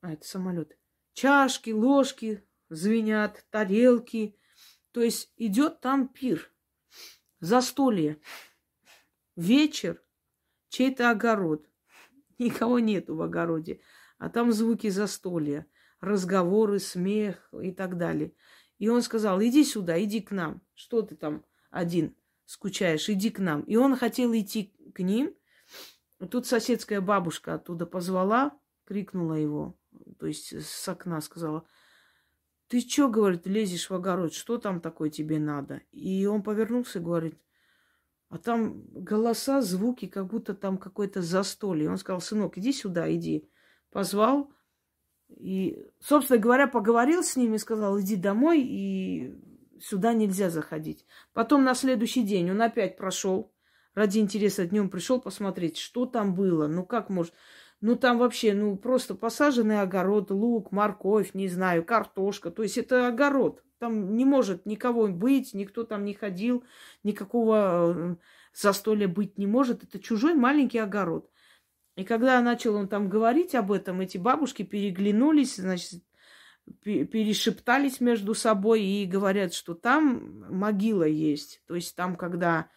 А, 0.00 0.12
это 0.12 0.26
самолет 0.26 0.77
чашки, 1.18 1.70
ложки 1.70 2.44
звенят, 2.68 3.44
тарелки. 3.50 4.36
То 4.92 5.02
есть 5.02 5.32
идет 5.36 5.80
там 5.80 6.08
пир, 6.08 6.50
застолье, 7.40 8.20
вечер, 9.36 10.02
чей-то 10.68 11.10
огород. 11.10 11.68
Никого 12.38 12.78
нету 12.78 13.16
в 13.16 13.22
огороде, 13.22 13.80
а 14.18 14.28
там 14.28 14.52
звуки 14.52 14.88
застолья, 14.90 15.66
разговоры, 16.00 16.78
смех 16.78 17.52
и 17.60 17.72
так 17.72 17.98
далее. 17.98 18.32
И 18.78 18.88
он 18.88 19.02
сказал, 19.02 19.42
иди 19.42 19.64
сюда, 19.64 20.00
иди 20.02 20.20
к 20.20 20.30
нам. 20.30 20.62
Что 20.74 21.02
ты 21.02 21.16
там 21.16 21.44
один 21.70 22.14
скучаешь, 22.44 23.08
иди 23.08 23.30
к 23.30 23.40
нам. 23.40 23.62
И 23.62 23.74
он 23.74 23.96
хотел 23.96 24.32
идти 24.34 24.72
к 24.94 25.00
ним. 25.00 25.34
Тут 26.30 26.46
соседская 26.46 27.00
бабушка 27.00 27.54
оттуда 27.54 27.86
позвала, 27.86 28.56
крикнула 28.84 29.34
его 29.34 29.77
то 30.18 30.26
есть 30.26 30.52
с 30.52 30.88
окна 30.88 31.20
сказала, 31.20 31.64
ты 32.68 32.80
что, 32.80 33.08
говорит, 33.08 33.46
лезешь 33.46 33.88
в 33.88 33.94
огород, 33.94 34.34
что 34.34 34.58
там 34.58 34.80
такое 34.80 35.10
тебе 35.10 35.38
надо? 35.38 35.80
И 35.90 36.26
он 36.26 36.42
повернулся 36.42 36.98
и 36.98 37.02
говорит, 37.02 37.38
а 38.28 38.36
там 38.36 38.82
голоса, 38.92 39.62
звуки, 39.62 40.06
как 40.06 40.26
будто 40.26 40.54
там 40.54 40.76
какое-то 40.76 41.22
застолье. 41.22 41.88
Он 41.88 41.96
сказал, 41.96 42.20
сынок, 42.20 42.58
иди 42.58 42.72
сюда, 42.72 43.10
иди. 43.12 43.48
Позвал. 43.90 44.52
И, 45.28 45.86
собственно 45.98 46.38
говоря, 46.38 46.66
поговорил 46.66 47.22
с 47.22 47.36
ними, 47.36 47.56
сказал, 47.56 47.98
иди 48.00 48.16
домой, 48.16 48.60
и 48.60 49.34
сюда 49.80 50.12
нельзя 50.12 50.50
заходить. 50.50 51.06
Потом 51.32 51.64
на 51.64 51.74
следующий 51.74 52.22
день 52.22 52.50
он 52.50 52.60
опять 52.60 52.98
прошел. 52.98 53.52
Ради 53.94 54.18
интереса 54.18 54.66
днем 54.66 54.90
пришел 54.90 55.20
посмотреть, 55.20 55.78
что 55.78 56.04
там 56.04 56.34
было. 56.34 56.66
Ну 56.66 56.84
как 56.84 57.08
может... 57.08 57.32
Ну, 57.80 57.94
там 57.94 58.18
вообще, 58.18 58.54
ну, 58.54 58.76
просто 58.76 59.14
посаженный 59.14 59.80
огород, 59.80 60.30
лук, 60.30 60.72
морковь, 60.72 61.34
не 61.34 61.48
знаю, 61.48 61.84
картошка. 61.84 62.50
То 62.50 62.62
есть 62.62 62.76
это 62.76 63.06
огород. 63.06 63.62
Там 63.78 64.16
не 64.16 64.24
может 64.24 64.66
никого 64.66 65.06
быть, 65.06 65.54
никто 65.54 65.84
там 65.84 66.04
не 66.04 66.14
ходил, 66.14 66.64
никакого 67.04 67.94
э, 67.96 68.16
застолья 68.52 69.06
быть 69.06 69.38
не 69.38 69.46
может. 69.46 69.84
Это 69.84 70.00
чужой 70.00 70.34
маленький 70.34 70.78
огород. 70.78 71.30
И 71.94 72.04
когда 72.04 72.40
начал 72.40 72.74
он 72.74 72.88
там 72.88 73.08
говорить 73.08 73.54
об 73.54 73.70
этом, 73.70 74.00
эти 74.00 74.18
бабушки 74.18 74.64
переглянулись, 74.64 75.56
значит, 75.56 76.02
перешептались 76.82 78.00
между 78.00 78.34
собой 78.34 78.82
и 78.82 79.06
говорят, 79.06 79.54
что 79.54 79.74
там 79.74 80.44
могила 80.50 81.04
есть. 81.04 81.62
То 81.66 81.76
есть 81.76 81.94
там, 81.94 82.16
когда 82.16 82.70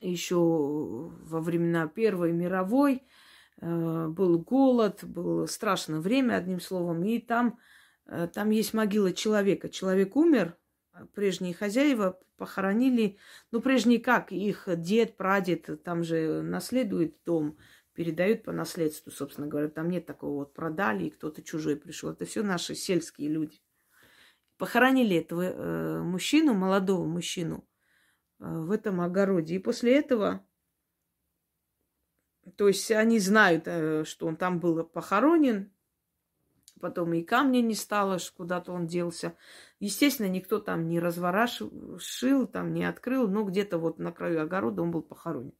еще 0.00 0.36
во 0.38 1.40
времена 1.40 1.86
Первой 1.86 2.32
мировой 2.32 3.02
был 3.60 4.38
голод, 4.40 5.04
было 5.04 5.46
страшное 5.46 6.00
время, 6.00 6.34
одним 6.36 6.60
словом, 6.60 7.04
и 7.04 7.18
там, 7.18 7.58
э, 8.06 8.28
там 8.32 8.50
есть 8.50 8.74
могила 8.74 9.12
человека. 9.12 9.68
Человек 9.68 10.16
умер, 10.16 10.56
а 10.92 11.06
прежние 11.06 11.54
хозяева 11.54 12.18
похоронили, 12.36 13.18
ну, 13.50 13.60
прежние 13.60 14.00
как, 14.00 14.32
их 14.32 14.64
дед, 14.66 15.16
прадед, 15.16 15.82
там 15.82 16.02
же 16.02 16.42
наследует 16.42 17.16
дом, 17.24 17.56
передают 17.94 18.42
по 18.42 18.52
наследству, 18.52 19.10
собственно 19.10 19.46
говоря. 19.46 19.68
Там 19.68 19.88
нет 19.88 20.04
такого 20.04 20.40
вот 20.40 20.54
продали, 20.54 21.04
и 21.04 21.10
кто-то 21.10 21.42
чужой 21.42 21.76
пришел. 21.76 22.10
Это 22.10 22.24
все 22.24 22.42
наши 22.42 22.74
сельские 22.74 23.28
люди. 23.28 23.60
Похоронили 24.58 25.16
этого 25.16 25.42
э, 25.42 26.02
мужчину, 26.02 26.54
молодого 26.54 27.06
мужчину, 27.06 27.66
э, 28.40 28.44
в 28.44 28.70
этом 28.70 29.00
огороде. 29.00 29.56
И 29.56 29.60
после 29.60 29.96
этого 29.96 30.44
то 32.56 32.68
есть 32.68 32.90
они 32.90 33.18
знают, 33.18 33.64
э, 33.66 34.04
что 34.04 34.26
он 34.26 34.36
там 34.36 34.60
был 34.60 34.84
похоронен, 34.84 35.70
потом 36.80 37.14
и 37.14 37.22
камня 37.22 37.60
не 37.60 37.74
стало, 37.74 38.18
куда-то 38.36 38.72
он 38.72 38.86
делся. 38.86 39.36
Естественно, 39.80 40.28
никто 40.28 40.60
там 40.60 40.88
не 40.88 41.00
разворошил, 41.00 42.46
там 42.46 42.74
не 42.74 42.84
открыл, 42.84 43.28
но 43.28 43.44
где-то 43.44 43.78
вот 43.78 43.98
на 43.98 44.12
краю 44.12 44.42
огорода 44.42 44.82
он 44.82 44.90
был 44.90 45.02
похоронен. 45.02 45.54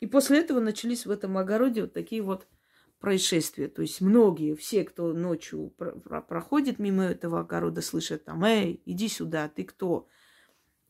И 0.00 0.06
после 0.06 0.40
этого 0.40 0.58
начались 0.58 1.06
в 1.06 1.10
этом 1.10 1.38
огороде 1.38 1.82
вот 1.82 1.92
такие 1.92 2.22
вот 2.22 2.48
происшествия. 2.98 3.68
То 3.68 3.82
есть 3.82 4.00
многие, 4.00 4.56
все, 4.56 4.84
кто 4.84 5.12
ночью 5.12 5.70
проходит 5.70 6.80
мимо 6.80 7.04
этого 7.04 7.40
огорода, 7.40 7.82
слышат 7.82 8.24
там, 8.24 8.42
эй, 8.44 8.82
иди 8.84 9.08
сюда, 9.08 9.48
ты 9.48 9.64
кто? 9.64 10.08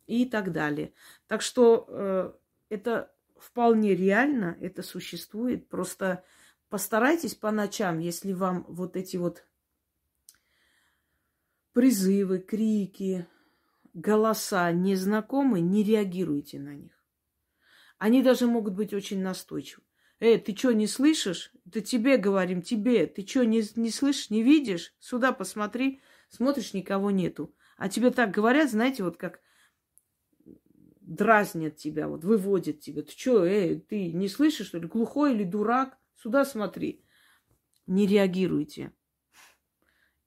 И 0.06 0.24
так 0.24 0.52
далее. 0.52 0.92
Так 1.26 1.42
что 1.42 1.86
э, 1.88 2.32
это 2.70 3.11
вполне 3.42 3.94
реально, 3.94 4.56
это 4.60 4.82
существует. 4.82 5.68
Просто 5.68 6.24
постарайтесь 6.68 7.34
по 7.34 7.50
ночам, 7.50 7.98
если 7.98 8.32
вам 8.32 8.64
вот 8.68 8.96
эти 8.96 9.16
вот 9.16 9.44
призывы, 11.72 12.38
крики, 12.38 13.26
голоса 13.94 14.70
незнакомы, 14.72 15.60
не 15.60 15.82
реагируйте 15.82 16.58
на 16.58 16.74
них. 16.74 16.92
Они 17.98 18.22
даже 18.22 18.46
могут 18.46 18.74
быть 18.74 18.94
очень 18.94 19.20
настойчивы. 19.20 19.84
Эй, 20.20 20.38
ты 20.38 20.56
что, 20.56 20.72
не 20.72 20.86
слышишь? 20.86 21.52
Это 21.66 21.80
тебе 21.80 22.16
говорим, 22.16 22.62
тебе. 22.62 23.06
Ты 23.06 23.26
что, 23.26 23.44
не, 23.44 23.62
не 23.74 23.90
слышишь, 23.90 24.30
не 24.30 24.42
видишь? 24.42 24.94
Сюда 25.00 25.32
посмотри. 25.32 26.00
Смотришь, 26.28 26.74
никого 26.74 27.10
нету. 27.10 27.54
А 27.76 27.88
тебе 27.88 28.10
так 28.10 28.30
говорят, 28.30 28.70
знаете, 28.70 29.02
вот 29.02 29.16
как 29.16 29.40
дразнят 31.14 31.76
тебя, 31.76 32.08
вот 32.08 32.24
выводят 32.24 32.80
тебя. 32.80 33.02
Ты 33.02 33.12
что, 33.12 33.44
эй, 33.44 33.80
ты 33.80 34.12
не 34.12 34.28
слышишь, 34.28 34.68
что 34.68 34.78
ли, 34.78 34.86
глухой 34.86 35.34
или 35.34 35.44
дурак? 35.44 35.98
Сюда 36.16 36.44
смотри. 36.44 37.04
Не 37.86 38.06
реагируйте. 38.06 38.92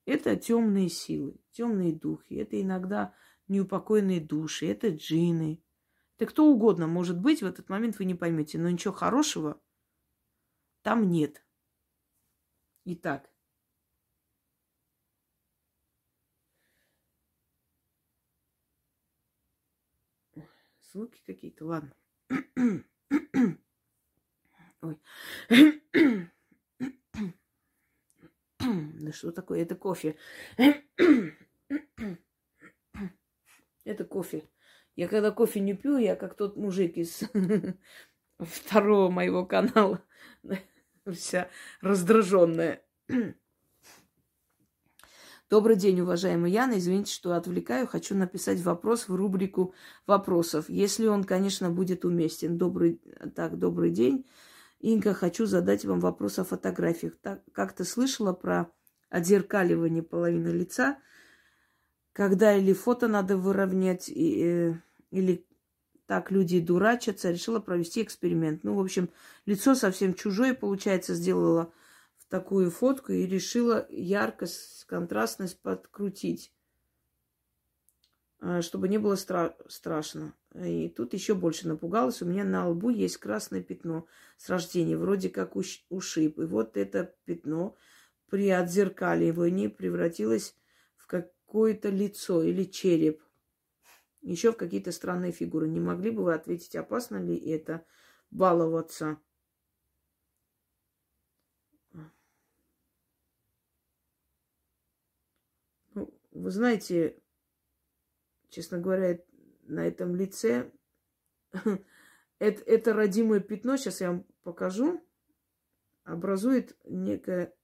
Это 0.06 0.36
темные 0.36 0.90
силы, 0.90 1.36
темные 1.52 1.94
духи. 1.94 2.36
Это 2.36 2.62
иногда 2.62 3.14
неупокоенные 3.48 4.22
души, 4.22 4.68
это 4.68 4.90
джины. 4.90 5.62
Это 6.18 6.28
кто 6.28 6.46
угодно 6.46 6.88
может 6.88 7.20
быть, 7.20 7.42
в 7.42 7.46
этот 7.46 7.70
момент 7.70 7.98
вы 8.00 8.06
не 8.06 8.14
поймете. 8.14 8.58
Но 8.58 8.70
ничего 8.70 8.94
хорошего 8.94 9.60
там 10.82 11.10
нет. 11.10 11.44
Итак, 12.86 13.32
звуки 20.96 21.22
какие-то, 21.26 21.66
ладно. 21.66 21.94
Ой. 24.82 24.98
Да 28.60 29.12
что 29.12 29.32
такое? 29.32 29.62
Это 29.62 29.76
кофе. 29.76 30.16
Это 33.84 34.06
кофе. 34.06 34.50
Я 34.96 35.10
когда 35.10 35.32
кофе 35.32 35.60
не 35.60 35.74
пью, 35.74 35.98
я 35.98 36.16
как 36.16 36.38
тот 36.38 36.56
мужик 36.56 36.96
из 36.96 37.24
второго 38.40 39.12
моего 39.12 39.46
канала. 39.46 40.02
Вся 41.12 41.50
раздраженная. 41.82 42.82
Добрый 45.48 45.76
день, 45.76 46.02
уважаемый 46.02 46.52
Яна. 46.52 46.80
Извините, 46.80 47.14
что 47.14 47.36
отвлекаю. 47.36 47.86
Хочу 47.86 48.16
написать 48.16 48.60
вопрос 48.62 49.08
в 49.08 49.14
рубрику 49.14 49.76
вопросов, 50.08 50.66
если 50.70 51.06
он, 51.06 51.24
конечно, 51.24 51.70
будет 51.70 52.04
уместен. 52.04 52.58
Добрый, 52.58 53.00
так, 53.36 53.60
добрый 53.60 53.92
день. 53.92 54.26
Инка, 54.80 55.14
хочу 55.14 55.46
задать 55.46 55.86
вам 55.86 56.00
вопрос 56.00 56.40
о 56.40 56.46
фотографиях. 56.46 57.14
Так, 57.22 57.44
как-то 57.52 57.86
слышала 57.86 58.34
про 58.34 58.72
отзеркаливание 59.12 60.02
половины 60.02 60.48
лица, 60.48 60.98
когда 62.12 62.56
или 62.56 62.74
фото 62.74 63.08
надо 63.08 63.38
выровнять, 63.38 64.10
и, 64.10 64.44
э, 64.44 64.74
или 65.12 65.46
так 66.08 66.32
люди 66.32 66.60
дурачатся. 66.60 67.30
Решила 67.30 67.60
провести 67.60 68.02
эксперимент. 68.02 68.64
Ну, 68.64 68.74
в 68.74 68.80
общем, 68.80 69.12
лицо 69.46 69.76
совсем 69.76 70.16
чужое, 70.16 70.56
получается, 70.56 71.14
сделала 71.14 71.72
такую 72.30 72.72
фотку 72.72 73.12
и 73.12 73.26
решила 73.26 73.86
яркость, 73.90 74.86
контрастность 74.86 75.60
подкрутить, 75.62 76.54
а, 78.40 78.62
чтобы 78.62 78.88
не 78.88 78.98
было 78.98 79.14
стра- 79.14 79.56
страшно. 79.68 80.34
И 80.54 80.90
тут 80.90 81.14
еще 81.14 81.36
больше 81.36 81.68
напугалась. 81.68 82.22
У 82.22 82.26
меня 82.26 82.44
на 82.44 82.68
лбу 82.70 82.90
есть 82.90 83.18
красное 83.18 83.62
пятно 83.62 84.08
с 84.38 84.50
рождения, 84.50 84.98
вроде 84.98 85.30
как 85.30 85.56
уш- 85.56 85.86
ушиб. 85.90 86.40
И 86.40 86.46
вот 86.46 86.78
это 86.78 87.16
пятно 87.26 87.76
при 88.30 88.50
отзеркаливании 88.50 89.68
превратилось 89.68 90.56
в 90.96 91.08
какое-то 91.08 91.90
лицо 91.90 92.44
или 92.44 92.64
череп. 92.64 93.22
Еще 94.22 94.52
в 94.52 94.58
какие-то 94.58 94.92
странные 94.92 95.32
фигуры. 95.32 95.68
Не 95.68 95.80
могли 95.80 96.10
бы 96.10 96.24
вы 96.24 96.34
ответить, 96.34 96.76
опасно 96.76 97.18
ли 97.18 97.38
это 97.38 97.86
баловаться? 98.32 99.20
Вы 106.36 106.52
знаете, 106.52 107.18
честно 108.50 108.78
говоря, 108.78 109.18
на 109.64 109.88
этом 109.88 110.18
лице 110.18 110.70
это, 112.40 112.62
это 112.66 112.94
родимое 112.94 113.40
пятно, 113.40 113.78
сейчас 113.78 114.02
я 114.02 114.12
вам 114.12 114.26
покажу, 114.44 115.02
образует 116.04 116.78
некое 116.84 117.56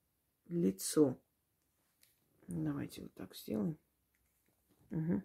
лицо. 0.48 1.22
Давайте 2.48 3.02
вот 3.02 3.14
так 3.14 3.36
сделаем. 3.36 3.78
Угу. 4.92 5.22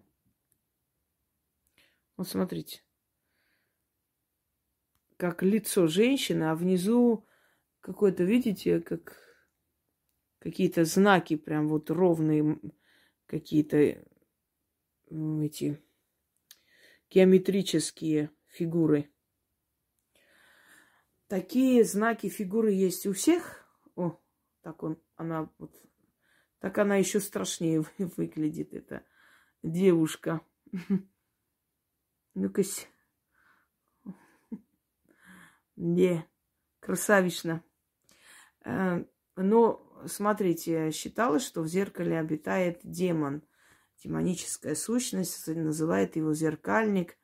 Вот 2.16 2.28
смотрите. 2.28 2.82
Как 5.16 5.44
лицо 5.44 5.86
женщины, 5.86 6.44
а 6.50 6.56
внизу 6.56 7.24
какое-то, 7.80 8.24
видите, 8.24 8.80
как 8.80 9.16
какие-то 10.40 10.84
знаки 10.84 11.36
прям 11.36 11.68
вот 11.68 11.90
ровные 11.90 12.58
какие-то 13.26 13.76
эти 15.08 15.82
геометрические 17.10 18.30
фигуры. 18.46 19.10
Такие 21.28 21.84
знаки 21.84 22.28
фигуры 22.28 22.72
есть 22.72 23.06
у 23.06 23.12
всех. 23.12 23.66
О, 23.96 24.20
так 24.62 24.82
он, 24.82 25.00
она 25.16 25.50
вот, 25.58 25.74
так 26.60 26.78
она 26.78 26.96
еще 26.96 27.20
страшнее 27.20 27.84
выглядит, 27.98 28.74
эта 28.74 29.04
девушка. 29.62 30.40
Ну-ка, 32.34 32.62
не, 35.76 36.28
красавично. 36.80 37.64
Э, 38.62 39.06
но 39.36 39.85
смотрите, 40.06 40.90
считалось, 40.90 41.44
что 41.44 41.62
в 41.62 41.68
зеркале 41.68 42.18
обитает 42.18 42.80
демон, 42.82 43.42
демоническая 44.02 44.74
сущность, 44.74 45.46
называет 45.48 46.16
его 46.16 46.34
зеркальник. 46.34 47.16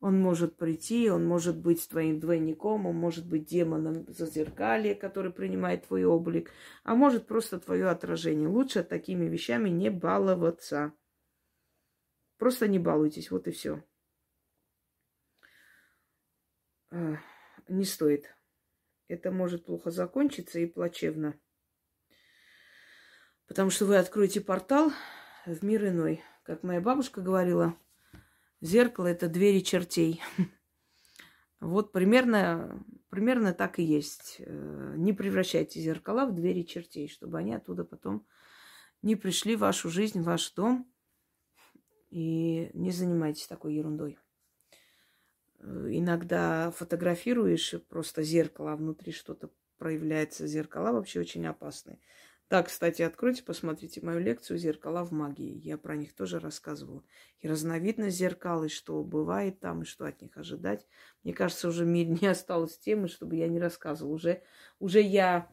Он 0.00 0.20
может 0.20 0.58
прийти, 0.58 1.10
он 1.10 1.26
может 1.26 1.58
быть 1.58 1.88
твоим 1.88 2.20
двойником, 2.20 2.86
он 2.86 2.96
может 2.96 3.26
быть 3.26 3.46
демоном 3.46 4.04
зазеркалья, 4.12 4.94
который 4.94 5.32
принимает 5.32 5.86
твой 5.86 6.04
облик, 6.04 6.50
а 6.84 6.94
может 6.94 7.26
просто 7.26 7.58
твое 7.58 7.88
отражение. 7.88 8.48
Лучше 8.48 8.84
такими 8.84 9.24
вещами 9.24 9.70
не 9.70 9.90
баловаться. 9.90 10.92
Просто 12.36 12.68
не 12.68 12.78
балуйтесь, 12.78 13.30
вот 13.30 13.48
и 13.48 13.52
все. 13.52 13.82
Не 16.90 17.84
стоит. 17.84 18.36
Это 19.08 19.30
может 19.30 19.64
плохо 19.64 19.90
закончиться 19.90 20.58
и 20.58 20.66
плачевно. 20.66 21.40
Потому 23.46 23.70
что 23.70 23.86
вы 23.86 23.96
откроете 23.96 24.40
портал 24.40 24.92
в 25.46 25.64
мир 25.64 25.88
иной. 25.88 26.22
Как 26.42 26.62
моя 26.62 26.80
бабушка 26.80 27.20
говорила, 27.20 27.76
зеркало– 28.60 29.06
это 29.08 29.28
двери 29.28 29.60
чертей. 29.60 30.22
Вот 31.58 31.90
примерно, 31.90 32.84
примерно 33.08 33.54
так 33.54 33.78
и 33.78 33.82
есть. 33.82 34.36
Э, 34.40 34.94
не 34.98 35.14
превращайте 35.14 35.80
зеркала 35.80 36.26
в 36.26 36.34
двери 36.34 36.62
чертей, 36.62 37.08
чтобы 37.08 37.38
они 37.38 37.54
оттуда 37.54 37.82
потом 37.82 38.26
не 39.00 39.16
пришли 39.16 39.56
в 39.56 39.60
вашу 39.60 39.88
жизнь, 39.88 40.20
в 40.20 40.24
ваш 40.24 40.52
дом. 40.52 40.86
И 42.10 42.70
не 42.74 42.90
занимайтесь 42.90 43.46
такой 43.46 43.74
ерундой. 43.74 44.18
Э, 45.60 45.88
иногда 45.92 46.70
фотографируешь 46.72 47.74
просто 47.88 48.22
зеркало, 48.22 48.72
а 48.72 48.76
внутри 48.76 49.12
что-то 49.12 49.50
проявляется. 49.78 50.46
Зеркала 50.46 50.92
вообще 50.92 51.20
очень 51.20 51.46
опасные. 51.46 52.00
Да, 52.48 52.62
кстати, 52.62 53.02
откройте, 53.02 53.42
посмотрите 53.42 54.00
мою 54.02 54.20
лекцию 54.20 54.58
«Зеркала 54.58 55.04
в 55.04 55.10
магии». 55.10 55.58
Я 55.64 55.76
про 55.76 55.96
них 55.96 56.14
тоже 56.14 56.38
рассказывала. 56.38 57.02
И 57.40 57.48
разновидность 57.48 58.16
зеркал, 58.16 58.62
и 58.62 58.68
что 58.68 59.02
бывает 59.02 59.58
там, 59.58 59.82
и 59.82 59.84
что 59.84 60.06
от 60.06 60.22
них 60.22 60.36
ожидать. 60.36 60.86
Мне 61.24 61.32
кажется, 61.32 61.68
уже 61.68 61.84
мире 61.84 62.16
не 62.20 62.28
осталось 62.28 62.78
темы, 62.78 63.08
чтобы 63.08 63.34
я 63.34 63.48
не 63.48 63.58
рассказывала. 63.58 64.14
Уже, 64.14 64.42
уже 64.78 65.00
я 65.00 65.50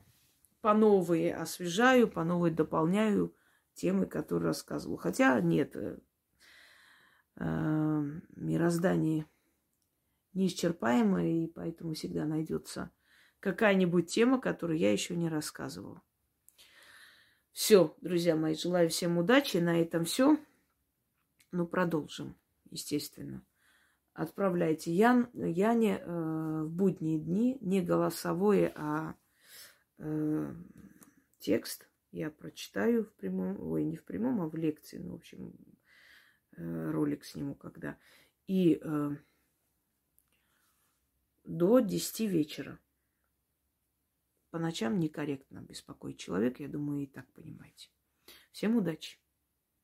по 0.61 0.75
новой 0.75 1.33
освежаю, 1.33 2.07
по 2.07 2.23
новой 2.23 2.51
дополняю 2.51 3.35
темы, 3.73 4.05
которые 4.05 4.49
рассказывала. 4.49 4.99
Хотя 4.99 5.41
нет, 5.41 5.75
э, 5.75 5.97
э, 7.37 8.03
мироздание 8.35 9.25
неисчерпаемое, 10.33 11.45
и 11.45 11.47
поэтому 11.47 11.95
всегда 11.95 12.25
найдется 12.25 12.91
какая-нибудь 13.39 14.11
тема, 14.11 14.39
которую 14.39 14.77
я 14.77 14.91
еще 14.91 15.15
не 15.15 15.27
рассказывала. 15.27 16.03
Все, 17.53 17.95
друзья 18.01 18.35
мои, 18.35 18.55
желаю 18.55 18.89
всем 18.89 19.19
удачи. 19.19 19.57
На 19.57 19.79
этом 19.79 20.05
все. 20.05 20.37
Ну, 21.51 21.67
продолжим, 21.67 22.35
естественно. 22.71 23.45
Отправляйте 24.13 24.91
Ян, 24.91 25.29
Яне 25.33 25.99
э, 25.99 26.63
в 26.63 26.69
будние 26.71 27.19
дни 27.19 27.59
не 27.61 27.81
голосовое, 27.81 28.73
а 28.75 29.15
э, 29.99 30.55
текст. 31.37 31.87
Я 32.11 32.31
прочитаю 32.31 33.05
в 33.05 33.13
прямом, 33.13 33.61
ой, 33.61 33.83
не 33.83 33.97
в 33.97 34.03
прямом, 34.03 34.41
а 34.41 34.49
в 34.49 34.55
лекции. 34.55 34.97
Ну, 34.97 35.11
в 35.11 35.15
общем, 35.15 35.53
э, 36.57 36.91
ролик 36.91 37.23
сниму 37.23 37.53
когда. 37.53 37.97
И 38.47 38.79
э, 38.83 39.11
до 41.43 41.79
10 41.79 42.19
вечера. 42.21 42.79
По 44.53 44.59
ночам 44.59 44.99
некорректно 44.99 45.61
беспокоить 45.61 46.19
человека, 46.19 46.61
я 46.61 46.69
думаю, 46.69 47.01
и 47.01 47.07
так 47.07 47.25
понимаете. 47.33 47.89
Всем 48.51 48.75
удачи! 48.75 49.17